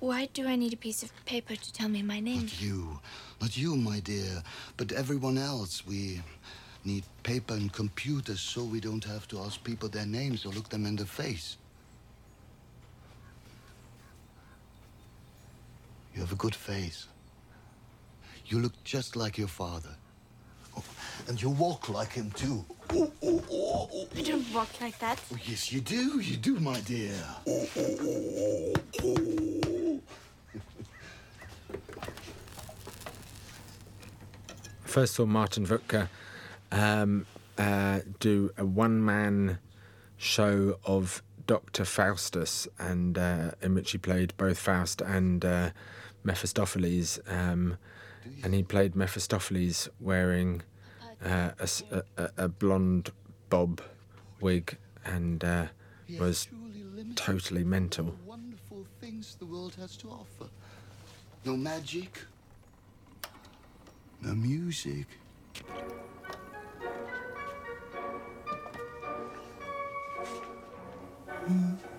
[0.00, 2.42] Why do I need a piece of paper to tell me my name?
[2.42, 3.00] Not you.
[3.40, 4.42] Not you, my dear,
[4.76, 5.86] but everyone else.
[5.86, 6.20] We
[6.84, 10.68] need paper and computers so we don't have to ask people their names or look
[10.68, 11.56] them in the face.
[16.14, 17.08] You have a good face.
[18.46, 19.96] You look just like your father.
[20.76, 20.84] Oh,
[21.26, 22.64] and you walk like him, too.
[22.90, 25.20] Oh, oh, oh, oh, I don't walk like that.
[25.32, 25.38] oh.
[25.44, 26.20] Yes, you do.
[26.20, 27.14] You do, my dear.
[34.84, 36.08] First saw Martin Wuttke
[36.72, 37.26] um,
[37.58, 39.58] uh, do a one man
[40.16, 41.84] show of Dr.
[41.84, 45.70] Faustus, and uh, in which he played both Faust and uh,
[46.24, 47.20] Mephistopheles.
[47.28, 47.76] Um,
[48.42, 50.62] and he played Mephistopheles wearing
[51.24, 51.68] uh, a,
[52.16, 53.10] a- a- blonde
[53.48, 53.80] bob
[54.40, 55.66] wig and uh,
[56.18, 56.48] was
[57.14, 58.14] totally mental.
[58.24, 60.48] Wonderful things the world has to offer.
[61.44, 62.18] No magic.
[64.20, 65.06] No music.
[71.28, 71.95] I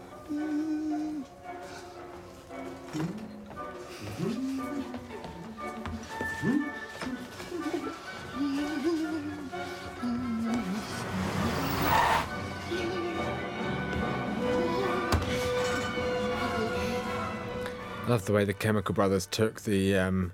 [18.08, 20.32] love the way the Chemical Brothers took the um,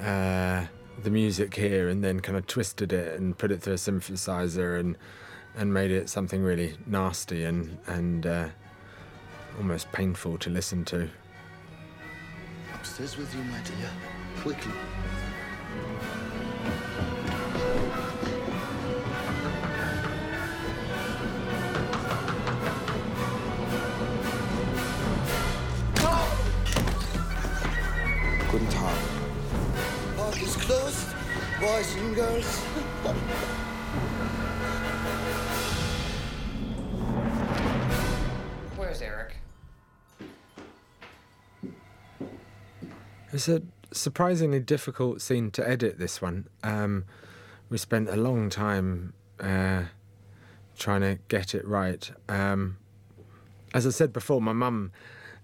[0.00, 0.66] uh,
[1.02, 4.78] the music here and then kind of twisted it and put it through a synthesizer
[4.78, 4.96] and
[5.56, 8.48] and made it something really nasty and and uh,
[9.58, 11.08] almost painful to listen to.
[12.74, 13.90] Upstairs with you, my dear.
[14.40, 14.72] Quickly.
[31.62, 32.58] Boys and girls.
[38.76, 39.36] Where's Eric?
[43.32, 43.62] It's a
[43.92, 46.00] surprisingly difficult scene to edit.
[46.00, 47.04] This one, um,
[47.70, 49.84] we spent a long time uh,
[50.76, 52.10] trying to get it right.
[52.28, 52.78] Um,
[53.72, 54.90] as I said before, my mum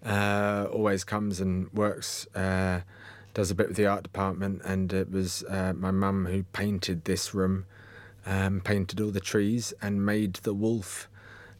[0.05, 2.81] uh, always comes and works, uh,
[3.39, 7.05] does a bit with the art department, and it was uh, my mum who painted
[7.05, 7.67] this room,
[8.27, 11.09] um, painted all the trees, and made the wolf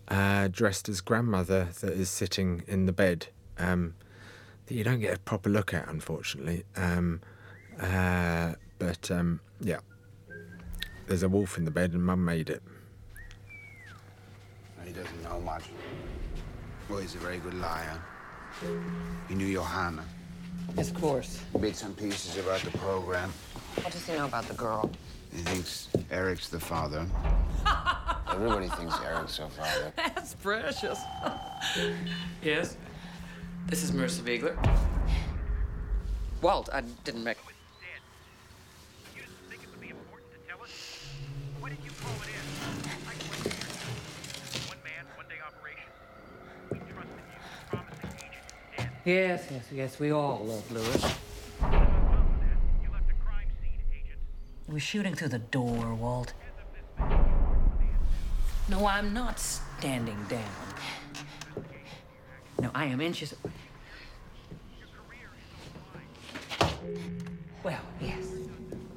[0.09, 3.29] uh, dressed as grandmother that is sitting in the bed.
[3.59, 3.95] Um,
[4.67, 6.65] that you don't get a proper look at, unfortunately.
[6.75, 7.21] Um,
[7.81, 9.79] uh, but um, yeah,
[11.07, 12.61] there's a wolf in the bed, and Mum made it.
[14.85, 15.63] He doesn't know much.
[16.89, 18.03] Well, he's a very good liar.
[19.29, 20.03] He knew Johanna.
[20.77, 21.41] Yes, of course.
[21.61, 23.33] Bits and pieces about the program.
[23.77, 24.91] What does he know about the girl?
[25.33, 27.07] He thinks Eric's the father.
[28.31, 29.93] Everybody thinks Eric's her father.
[29.97, 30.99] That's precious.
[32.43, 32.77] yes.
[33.67, 34.57] This is Marissa Wiegler.
[36.41, 37.37] Walt, I didn't make.
[49.09, 49.99] Yes, yes, yes.
[49.99, 51.15] We all love Lewis.
[54.67, 56.35] He was shooting through the door, Walt.
[58.69, 60.43] No, I'm not standing down.
[62.61, 63.35] No, I am inches.
[67.65, 68.27] Well, yes,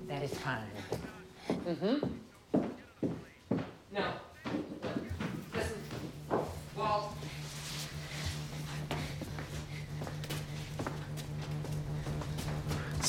[0.10, 0.68] that is fine.
[1.50, 2.08] Mm-hmm.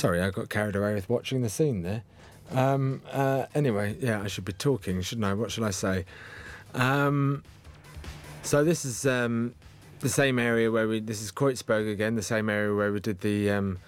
[0.03, 2.03] Sorry, I got carried away with watching the scene there.
[2.51, 5.33] Um, uh, anyway, yeah, I should be talking, shouldn't I?
[5.33, 6.07] What should I say?
[6.75, 7.45] Um,
[8.43, 9.55] so this is um,
[10.01, 10.99] the same area where we.
[10.99, 13.79] This is Kreuzberg again, the same area where we did the um,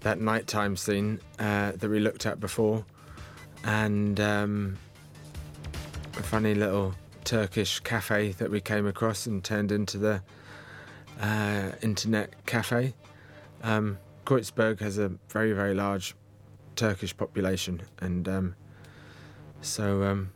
[0.00, 2.86] that nighttime scene uh, that we looked at before,
[3.62, 4.78] and um,
[6.16, 10.22] a funny little Turkish cafe that we came across and turned into the
[11.20, 12.94] uh, internet cafe.
[13.62, 13.98] Um,
[14.28, 16.14] Kreuzberg has a very very large
[16.76, 18.54] Turkish population, and um,
[19.62, 20.32] so um,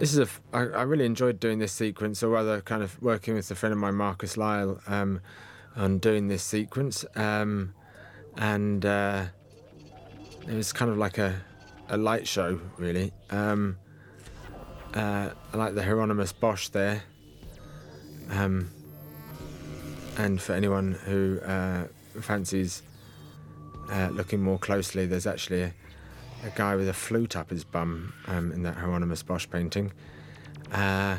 [0.00, 0.22] this is a.
[0.22, 3.54] F- I, I really enjoyed doing this sequence, or rather, kind of working with a
[3.54, 5.20] friend of mine, Marcus Lyall, um,
[5.76, 7.74] on doing this sequence, um,
[8.36, 9.26] and uh,
[10.48, 11.42] it was kind of like a
[11.88, 13.12] a light show, really.
[13.30, 13.78] Um,
[14.94, 17.04] uh, I like the Hieronymus Bosch there.
[18.30, 18.68] Um,
[20.16, 21.84] and for anyone who uh,
[22.20, 22.82] fancies
[23.90, 25.74] uh, looking more closely, there's actually a,
[26.44, 29.92] a, guy with a flute up his bum um, in that Hieronymus Bosch painting.
[30.70, 31.18] Uh,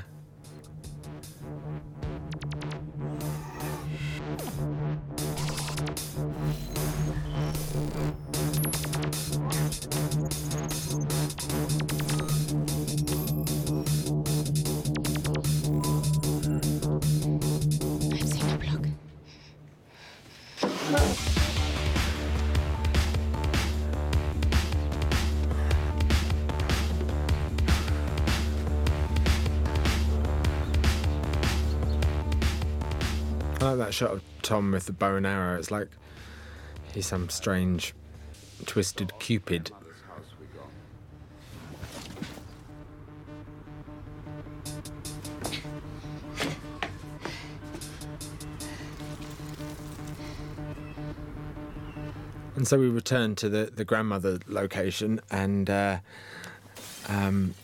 [33.94, 35.57] shot of Tom with the bow and arrow.
[35.57, 35.88] It's like
[36.94, 37.94] he's some strange,
[38.65, 39.72] twisted Cupid.
[52.56, 55.98] And so we returned to the, the grandmother location, and uh,
[57.10, 57.56] um,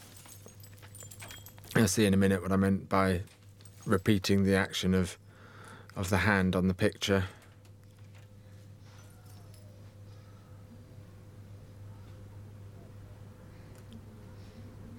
[1.76, 3.22] I'll see in a minute what I meant by
[3.86, 5.18] repeating the action of
[6.00, 7.26] of the hand on the picture.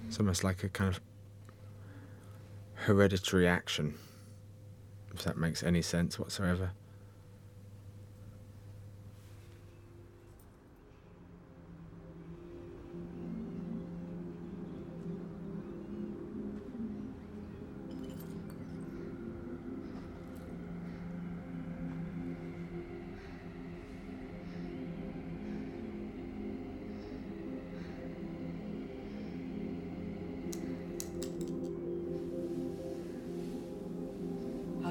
[0.07, 1.01] It's almost like a kind of
[2.75, 3.95] hereditary action,
[5.11, 6.69] if that makes any sense whatsoever.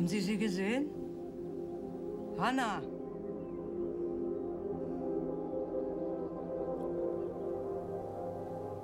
[0.01, 0.89] Haben Sie sie gesehen?
[2.39, 2.81] Hanna!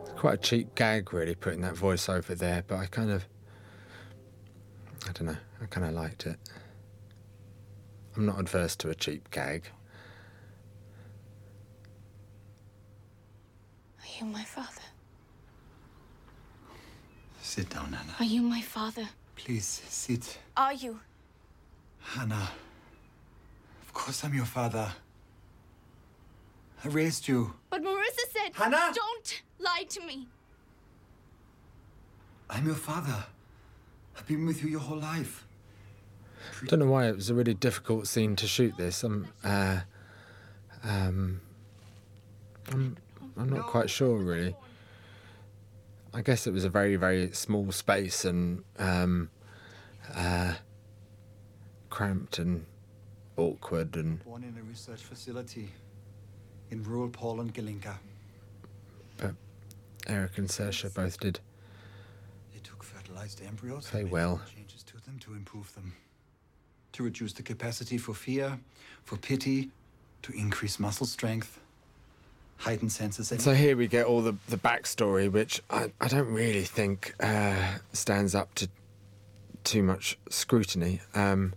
[0.02, 3.24] It's quite a cheap gag, really, putting that voice over there, but I kind of.
[5.08, 6.36] I don't know, I kind of liked it.
[8.14, 9.70] I'm not adverse to a cheap gag.
[14.00, 14.82] Are you my father?
[17.40, 18.16] Sit down, Hanna.
[18.18, 19.08] Are you my father?
[19.46, 20.38] Please, sit.
[20.56, 20.98] Are you?
[22.00, 22.50] Hanna.
[23.80, 24.90] Of course I'm your father.
[26.84, 27.54] I raised you.
[27.70, 28.92] But Marissa said, Hanna!
[28.92, 30.26] Don't lie to me.
[32.50, 33.24] I'm your father.
[34.18, 35.46] I've been with you your whole life.
[36.60, 39.04] I don't know why it was a really difficult scene to shoot this.
[39.04, 39.78] I'm, uh,
[40.82, 41.40] um,
[42.72, 42.96] I'm,
[43.36, 44.56] I'm not quite sure really.
[46.12, 49.30] I guess it was a very, very small space and um,
[50.14, 50.54] uh,
[51.90, 52.64] cramped and
[53.36, 55.70] awkward and Born in a research facility
[56.70, 57.94] in rural Poland, Gelinka.
[59.16, 59.34] but
[60.06, 61.40] Eric and Saoirse both did
[62.52, 64.40] They took fertilized embryos made well.
[64.54, 65.92] changes to them to improve them.
[66.92, 68.58] To reduce the capacity for fear,
[69.04, 69.70] for pity,
[70.22, 71.60] to increase muscle strength,
[72.56, 76.64] heighten senses So here we get all the, the backstory, which I, I don't really
[76.64, 78.68] think uh, stands up to
[79.66, 81.00] too much scrutiny.
[81.14, 81.52] Um,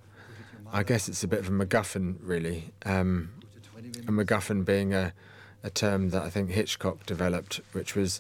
[0.72, 2.74] I guess it's a bit of a MacGuffin, really.
[2.86, 3.30] Um,
[4.08, 5.14] a MacGuffin being a,
[5.64, 8.20] a term that I think Hitchcock developed, which was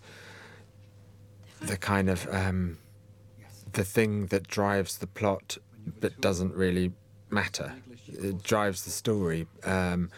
[1.61, 2.77] the kind of um,
[3.73, 5.57] the thing that drives the plot
[5.99, 6.93] but doesn't really
[7.29, 7.73] matter.
[8.07, 9.47] It drives the story.
[9.63, 10.09] Um,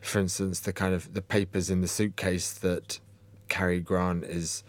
[0.00, 3.00] for instance, the kind of the papers in the suitcase that
[3.48, 4.62] Cary Grant is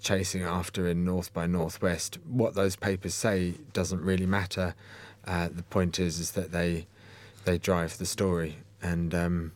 [0.00, 2.18] chasing after in North by Northwest.
[2.26, 4.74] What those papers say doesn't really matter.
[5.26, 6.86] Uh, the point is, is that they
[7.44, 9.52] they drive the story, and um,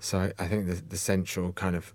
[0.00, 1.92] so I, I think the, the central kind of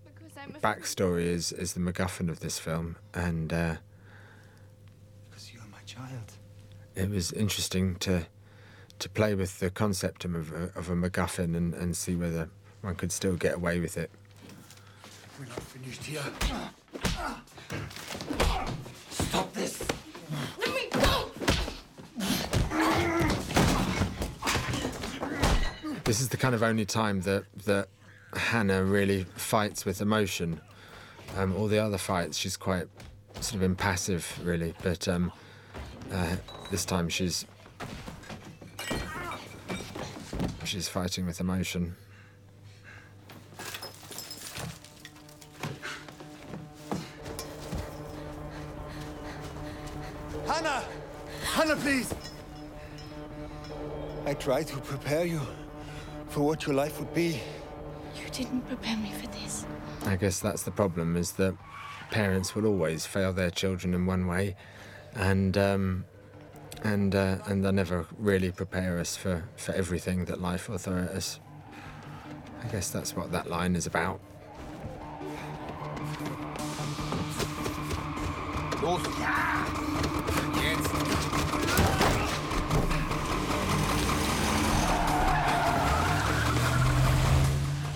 [0.61, 3.75] backstory is is the MacGuffin of this film, and uh,
[5.29, 6.31] Because you're my child.
[6.95, 8.25] it was interesting to
[8.99, 12.49] to play with the concept of a, of a MacGuffin and, and see whether
[12.81, 14.09] one could still get away with it.
[15.39, 16.21] We're not finished here.
[19.09, 19.87] Stop this!
[20.59, 21.31] Let me go!
[26.03, 27.87] This is the kind of only time that that
[28.35, 30.59] Hanna really fights with emotion.
[31.37, 32.87] Um, all the other fights, she's quite
[33.39, 34.73] sort of impassive, really.
[34.83, 35.31] But um,
[36.11, 36.35] uh,
[36.69, 37.45] this time, she's
[40.63, 41.95] she's fighting with emotion.
[51.63, 52.13] Hanna, please!
[54.25, 55.39] I tried to prepare you
[56.27, 57.39] for what your life would be.
[58.21, 59.65] You didn't prepare me for this.
[60.05, 61.55] I guess that's the problem: is that
[62.11, 64.57] parents will always fail their children in one way,
[65.15, 66.03] and um,
[66.83, 71.03] and uh, and they never really prepare us for for everything that life will throw
[71.03, 71.39] at us.
[72.61, 74.19] I guess that's what that line is about.
[78.81, 80.32] Los!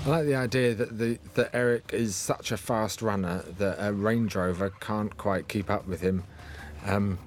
[0.08, 3.92] I like the idea that the that Eric is such a fast runner that a
[3.92, 6.24] Range Rover can't quite keep up with him.
[6.86, 7.20] Um,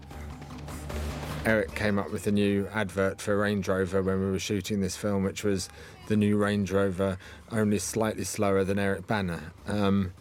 [1.44, 4.97] Eric came up with a new advert for Range Rover when we were shooting this
[4.97, 5.69] film, which was
[6.09, 7.19] the new Range Rover,
[7.52, 9.52] only slightly slower than Eric Bana.
[9.66, 10.15] Um,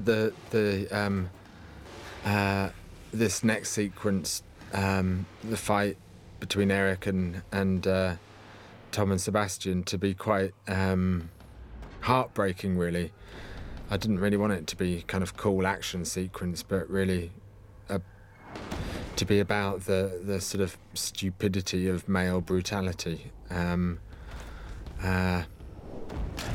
[0.00, 1.30] The the um,
[2.24, 2.70] uh,
[3.12, 4.42] this next sequence,
[4.72, 5.96] um, the fight
[6.40, 8.16] between Eric and and uh,
[8.90, 11.30] Tom and Sebastian, to be quite um,
[12.00, 13.12] heartbreaking, really.
[13.90, 17.32] I didn't really want it to be kind of cool action sequence, but really
[17.88, 18.00] a,
[19.16, 23.30] to be about the the sort of stupidity of male brutality.
[23.50, 24.00] Um,
[25.02, 25.42] uh,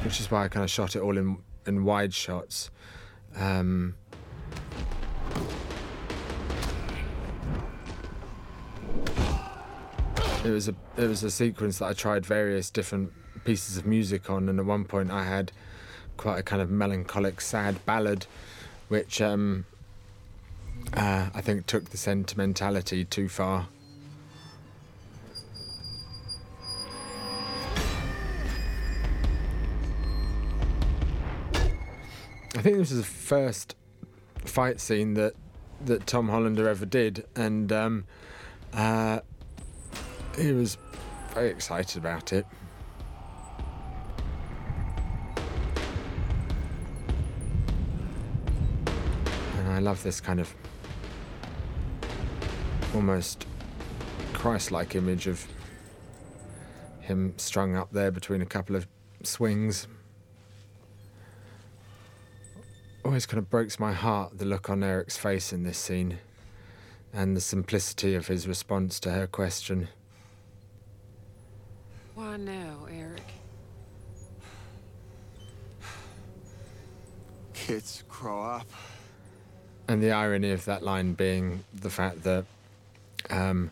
[0.03, 2.71] which is why I kind of shot it all in in wide shots.
[3.35, 3.95] Um,
[10.43, 13.11] it was a it was a sequence that I tried various different
[13.45, 15.51] pieces of music on, and at one point I had
[16.17, 18.25] quite a kind of melancholic, sad ballad,
[18.89, 19.65] which um,
[20.93, 23.67] uh, I think took the sentimentality too far.
[32.59, 33.77] I think this is the first
[34.43, 35.33] fight scene that
[35.85, 38.03] that Tom Hollander ever did, and um,
[38.73, 39.21] uh,
[40.35, 40.77] he was
[41.33, 42.45] very excited about it.
[49.55, 50.53] And I love this kind of
[52.93, 53.45] almost
[54.33, 55.47] Christ-like image of
[56.99, 58.85] him strung up there between a couple of
[59.23, 59.87] swings.
[63.09, 66.19] Always kind of breaks my heart the look on Eric's face in this scene
[67.11, 69.87] and the simplicity of his response to her question.
[72.13, 73.23] Why now, Eric?
[77.55, 78.67] Kids grow up.
[79.87, 82.45] And the irony of that line being the fact that
[83.31, 83.71] um,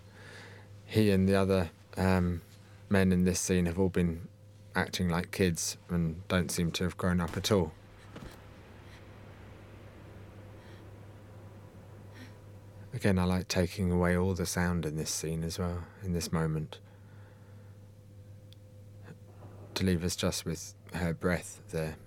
[0.87, 2.41] he and the other um,
[2.89, 4.27] men in this scene have all been
[4.75, 7.71] acting like kids and don't seem to have grown up at all.
[12.97, 16.33] Again, I like taking away all the sound in this scene as well, in this
[16.33, 16.79] moment.
[19.75, 21.97] To leave us just with her breath there.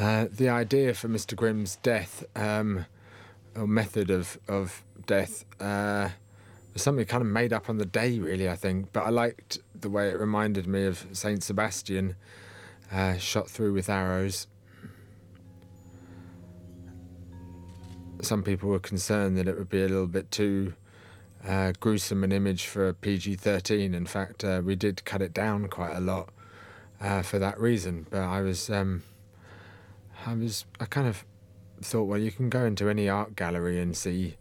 [0.00, 1.36] Uh, the idea for Mr.
[1.36, 2.86] Grimm's death, um,
[3.54, 6.08] or method of, of death, uh,
[6.72, 8.94] was something kind of made up on the day, really, I think.
[8.94, 12.16] But I liked the way it reminded me of Saint Sebastian,
[12.90, 14.46] uh, shot through with arrows.
[18.22, 20.72] Some people were concerned that it would be a little bit too
[21.46, 23.94] uh, gruesome an image for PG 13.
[23.94, 26.30] In fact, uh, we did cut it down quite a lot
[27.02, 28.06] uh, for that reason.
[28.08, 28.70] But I was.
[28.70, 29.02] Um,
[30.26, 31.24] I was I kind of
[31.82, 34.36] thought, well, you can go into any art gallery and see,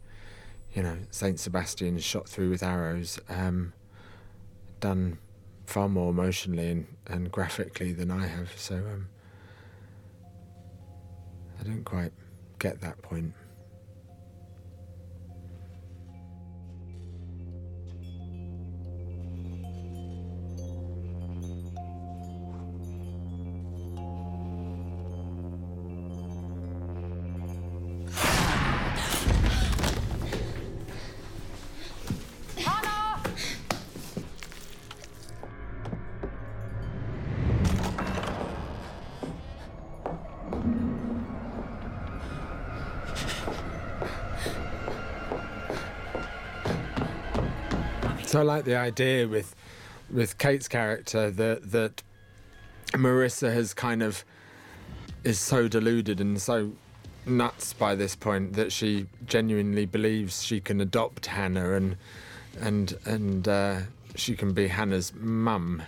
[0.73, 3.73] you know, Saint Sebastian shot through with arrows, um,
[4.79, 5.17] done
[5.65, 8.51] far more emotionally and, and graphically than I have.
[8.57, 9.07] So um,
[11.59, 12.11] I don't quite
[12.57, 13.33] get that point.
[48.59, 49.55] Like the idea with
[50.11, 52.03] with Cate's character that that
[52.91, 54.25] Marissa has kind of
[55.23, 56.73] is so deluded and so
[57.25, 61.95] nuts by this point that she genuinely believes she can adopt Hanna and
[62.59, 63.79] and and uh,
[64.15, 65.81] she can be Hanna's mum.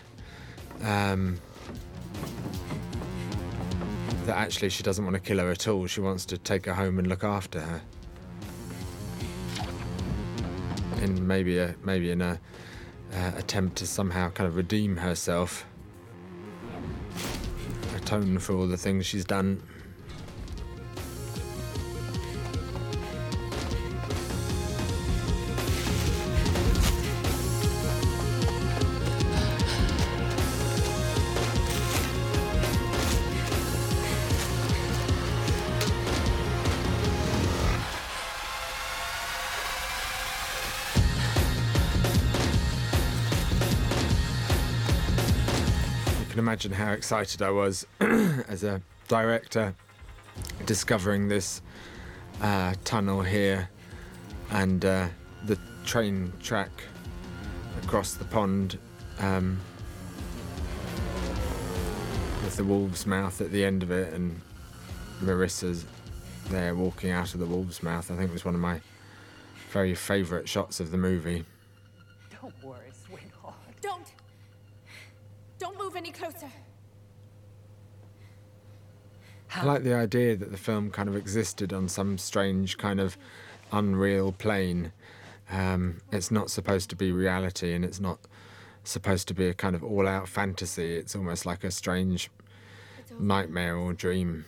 [0.82, 1.42] Um,
[4.28, 5.88] that actually she doesn't want to kill her at all.
[5.88, 7.82] She wants to take her home and look after her.
[11.02, 12.40] In maybe a maybe in a
[13.14, 15.66] uh, attempt to somehow kind of redeem herself,
[17.96, 19.62] atone for all the things she's done.
[46.64, 49.74] Imagine how excited I was as a director
[50.68, 51.60] discovering this
[52.40, 53.68] uh, tunnel here
[54.52, 55.08] and uh,
[55.46, 56.70] the train track
[57.82, 58.78] across the pond
[59.18, 59.60] Um,
[62.44, 64.40] with the wolf's mouth at the end of it, and
[65.20, 65.86] Marissa's
[66.52, 68.12] there walking out of the wolf's mouth.
[68.12, 68.82] I think it was one of my
[69.72, 71.44] very favourite shots of the movie.
[72.40, 72.91] Don't worry!
[75.62, 76.50] Don't move any closer.
[79.54, 83.16] I like the idea that the film kind of existed on some strange kind of
[83.72, 84.92] unreal plane.
[85.52, 88.18] Um, it's not supposed to be reality, and it's not
[88.84, 90.96] supposed to be a kind of all-out fantasy.
[90.96, 92.32] It's almost like a strange
[93.20, 94.46] nightmare or dream.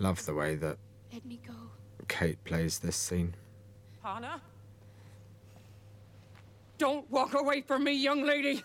[0.00, 0.78] Love the way that
[1.12, 1.54] Let me go.
[2.08, 3.36] Cate plays this scene.
[4.02, 4.42] Hanna?
[6.84, 8.62] Don't walk away from me, young lady!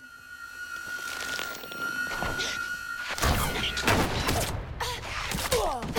[5.53, 5.98] Uh,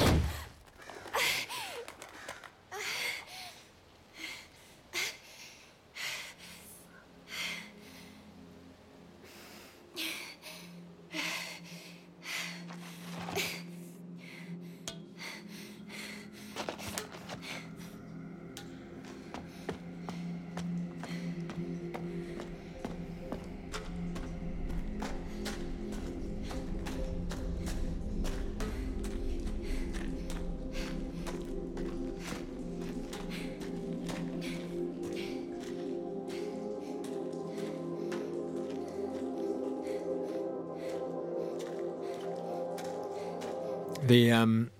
[44.40, 44.70] um,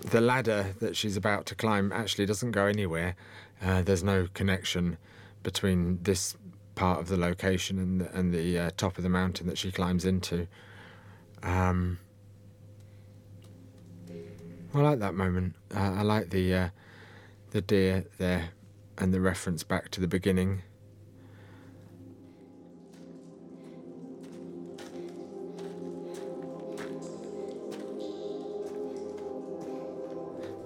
[0.00, 3.16] the ladder that she's about to climb actually doesn't go anywhere.
[3.62, 4.96] Uh, there's no connection
[5.42, 6.36] between this
[6.74, 9.70] part of the location and the, and the uh, top of the mountain that she
[9.70, 10.46] climbs into.
[11.42, 11.98] Um,
[14.74, 15.56] I like that moment.
[15.74, 16.68] Uh, I like the uh,
[17.50, 18.50] the deer there
[18.96, 20.62] and the reference back to the beginning.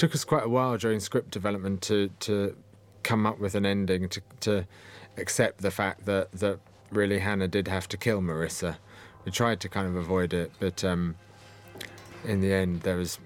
[0.05, 2.55] Took us quite a while during script development to to
[3.03, 4.67] come up with an ending to to
[5.17, 6.59] accept the fact that that
[6.91, 8.77] really Hanna did have to kill Marissa.
[9.25, 11.15] We tried to kind of avoid it, but um,
[12.23, 13.19] in the end there was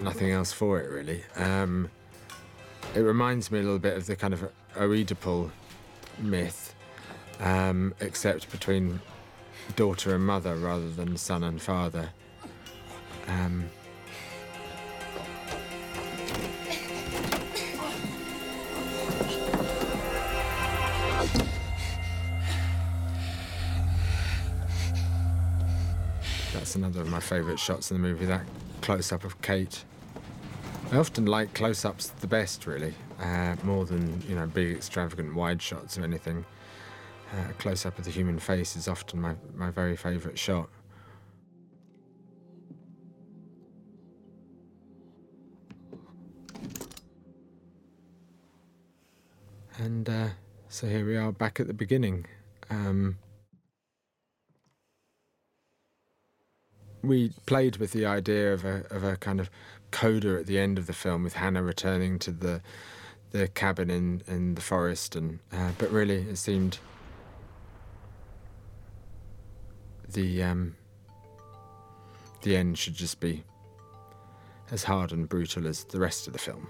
[0.00, 1.24] nothing else for it really.
[1.34, 1.90] Um,
[2.94, 5.50] it reminds me a little bit of the kind of Oedipal
[6.20, 6.76] myth,
[7.40, 9.00] um, except between
[9.74, 12.10] daughter and mother rather than son and father.
[13.26, 13.68] Um,
[26.72, 28.46] That's another of my favourite shots in the movie, that
[28.80, 29.84] close up of Cate.
[30.90, 35.34] I often like close ups the best, really, uh, more than, you know, big, extravagant
[35.34, 36.46] wide shots or anything.
[37.30, 40.70] Uh, a close up of the human face is often my, my very favourite shot.
[49.76, 50.28] And uh,
[50.70, 52.24] so here we are back at the beginning.
[52.70, 53.18] Um,
[57.02, 59.50] we played with the idea of a of a kind of
[59.90, 62.62] coda at the end of the film with Hanna returning to the
[63.30, 66.78] the cabin in in the forest, and uh, but really it seemed
[70.08, 70.76] the um,
[72.42, 73.44] the end should just be
[74.70, 76.68] as hard and brutal as the rest of the film.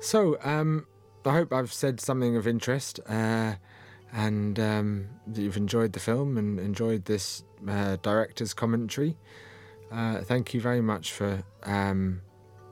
[0.00, 0.86] So um,
[1.24, 2.98] I hope I've said something of interest.
[3.08, 3.54] Uh,
[4.12, 9.16] and um, you've enjoyed the film and enjoyed this uh, director's commentary.
[9.90, 12.20] Uh, thank you very much for um,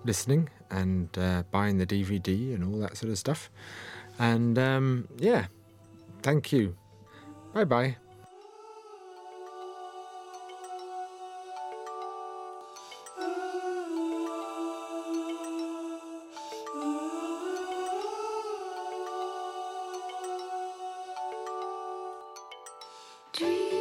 [0.04, 3.50] listening and uh, buying the DVD and all that sort of stuff.
[4.18, 5.46] And um, yeah,
[6.22, 6.76] thank you.
[7.52, 7.96] Bye bye.
[23.40, 23.79] Dream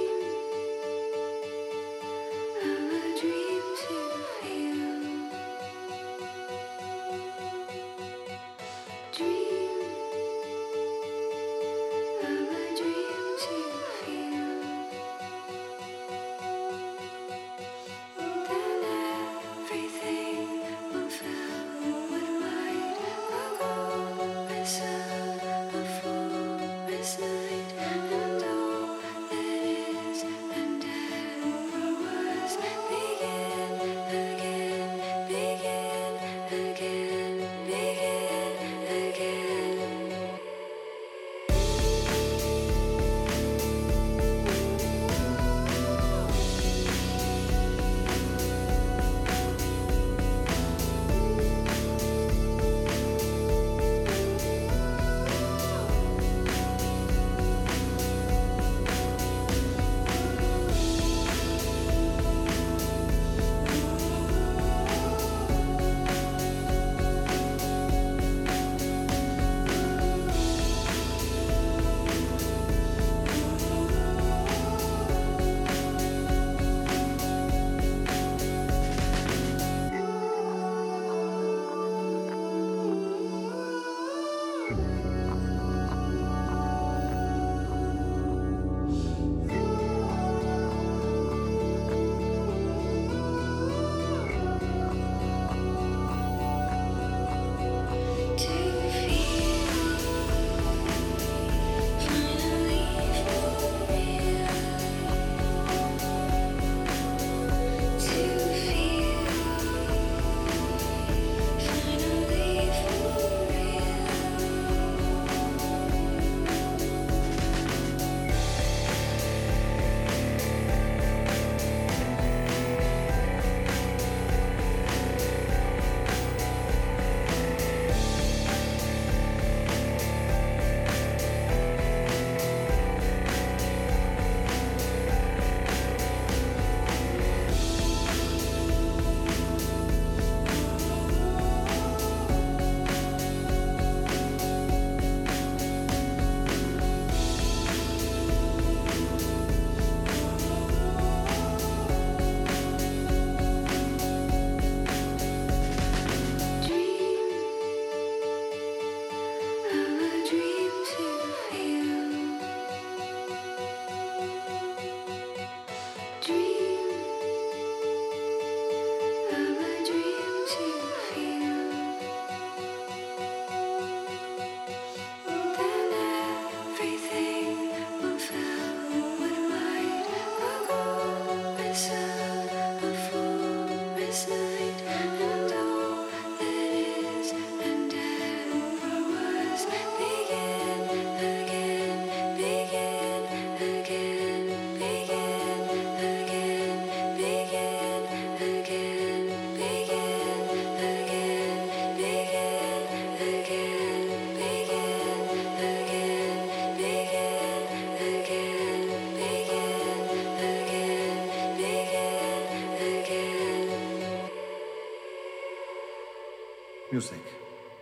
[217.00, 217.34] Music.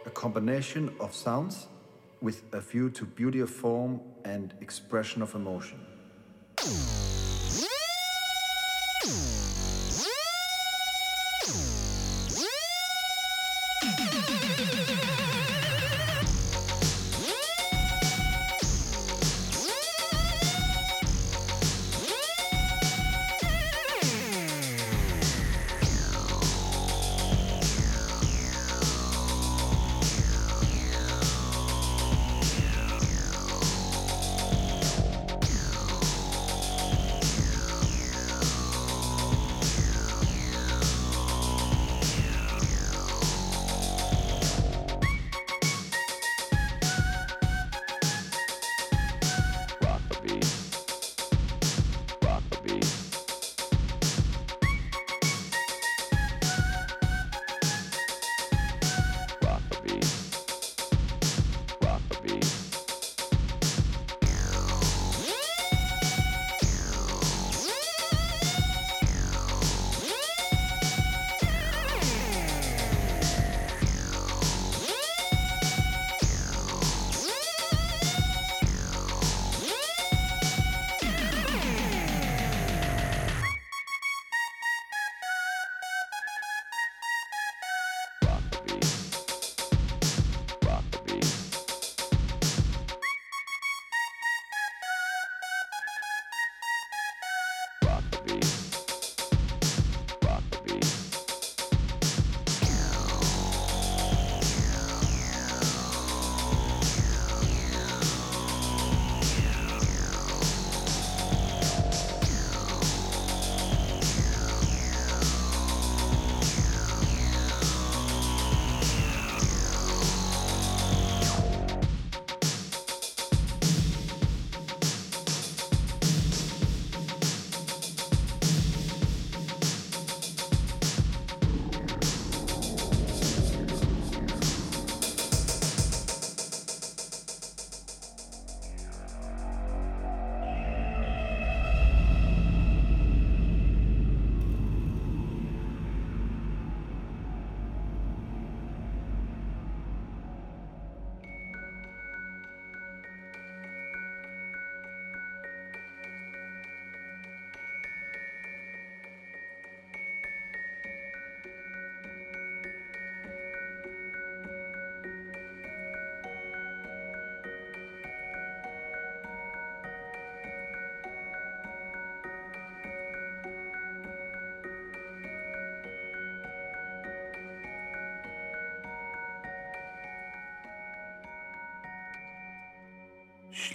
[0.06, 1.66] A combination of sounds
[2.22, 5.80] with a view to beauty of form and expression of emotion.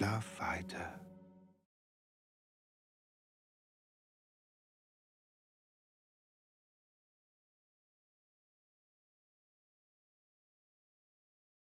[0.02, 1.01] Schlaf weiter.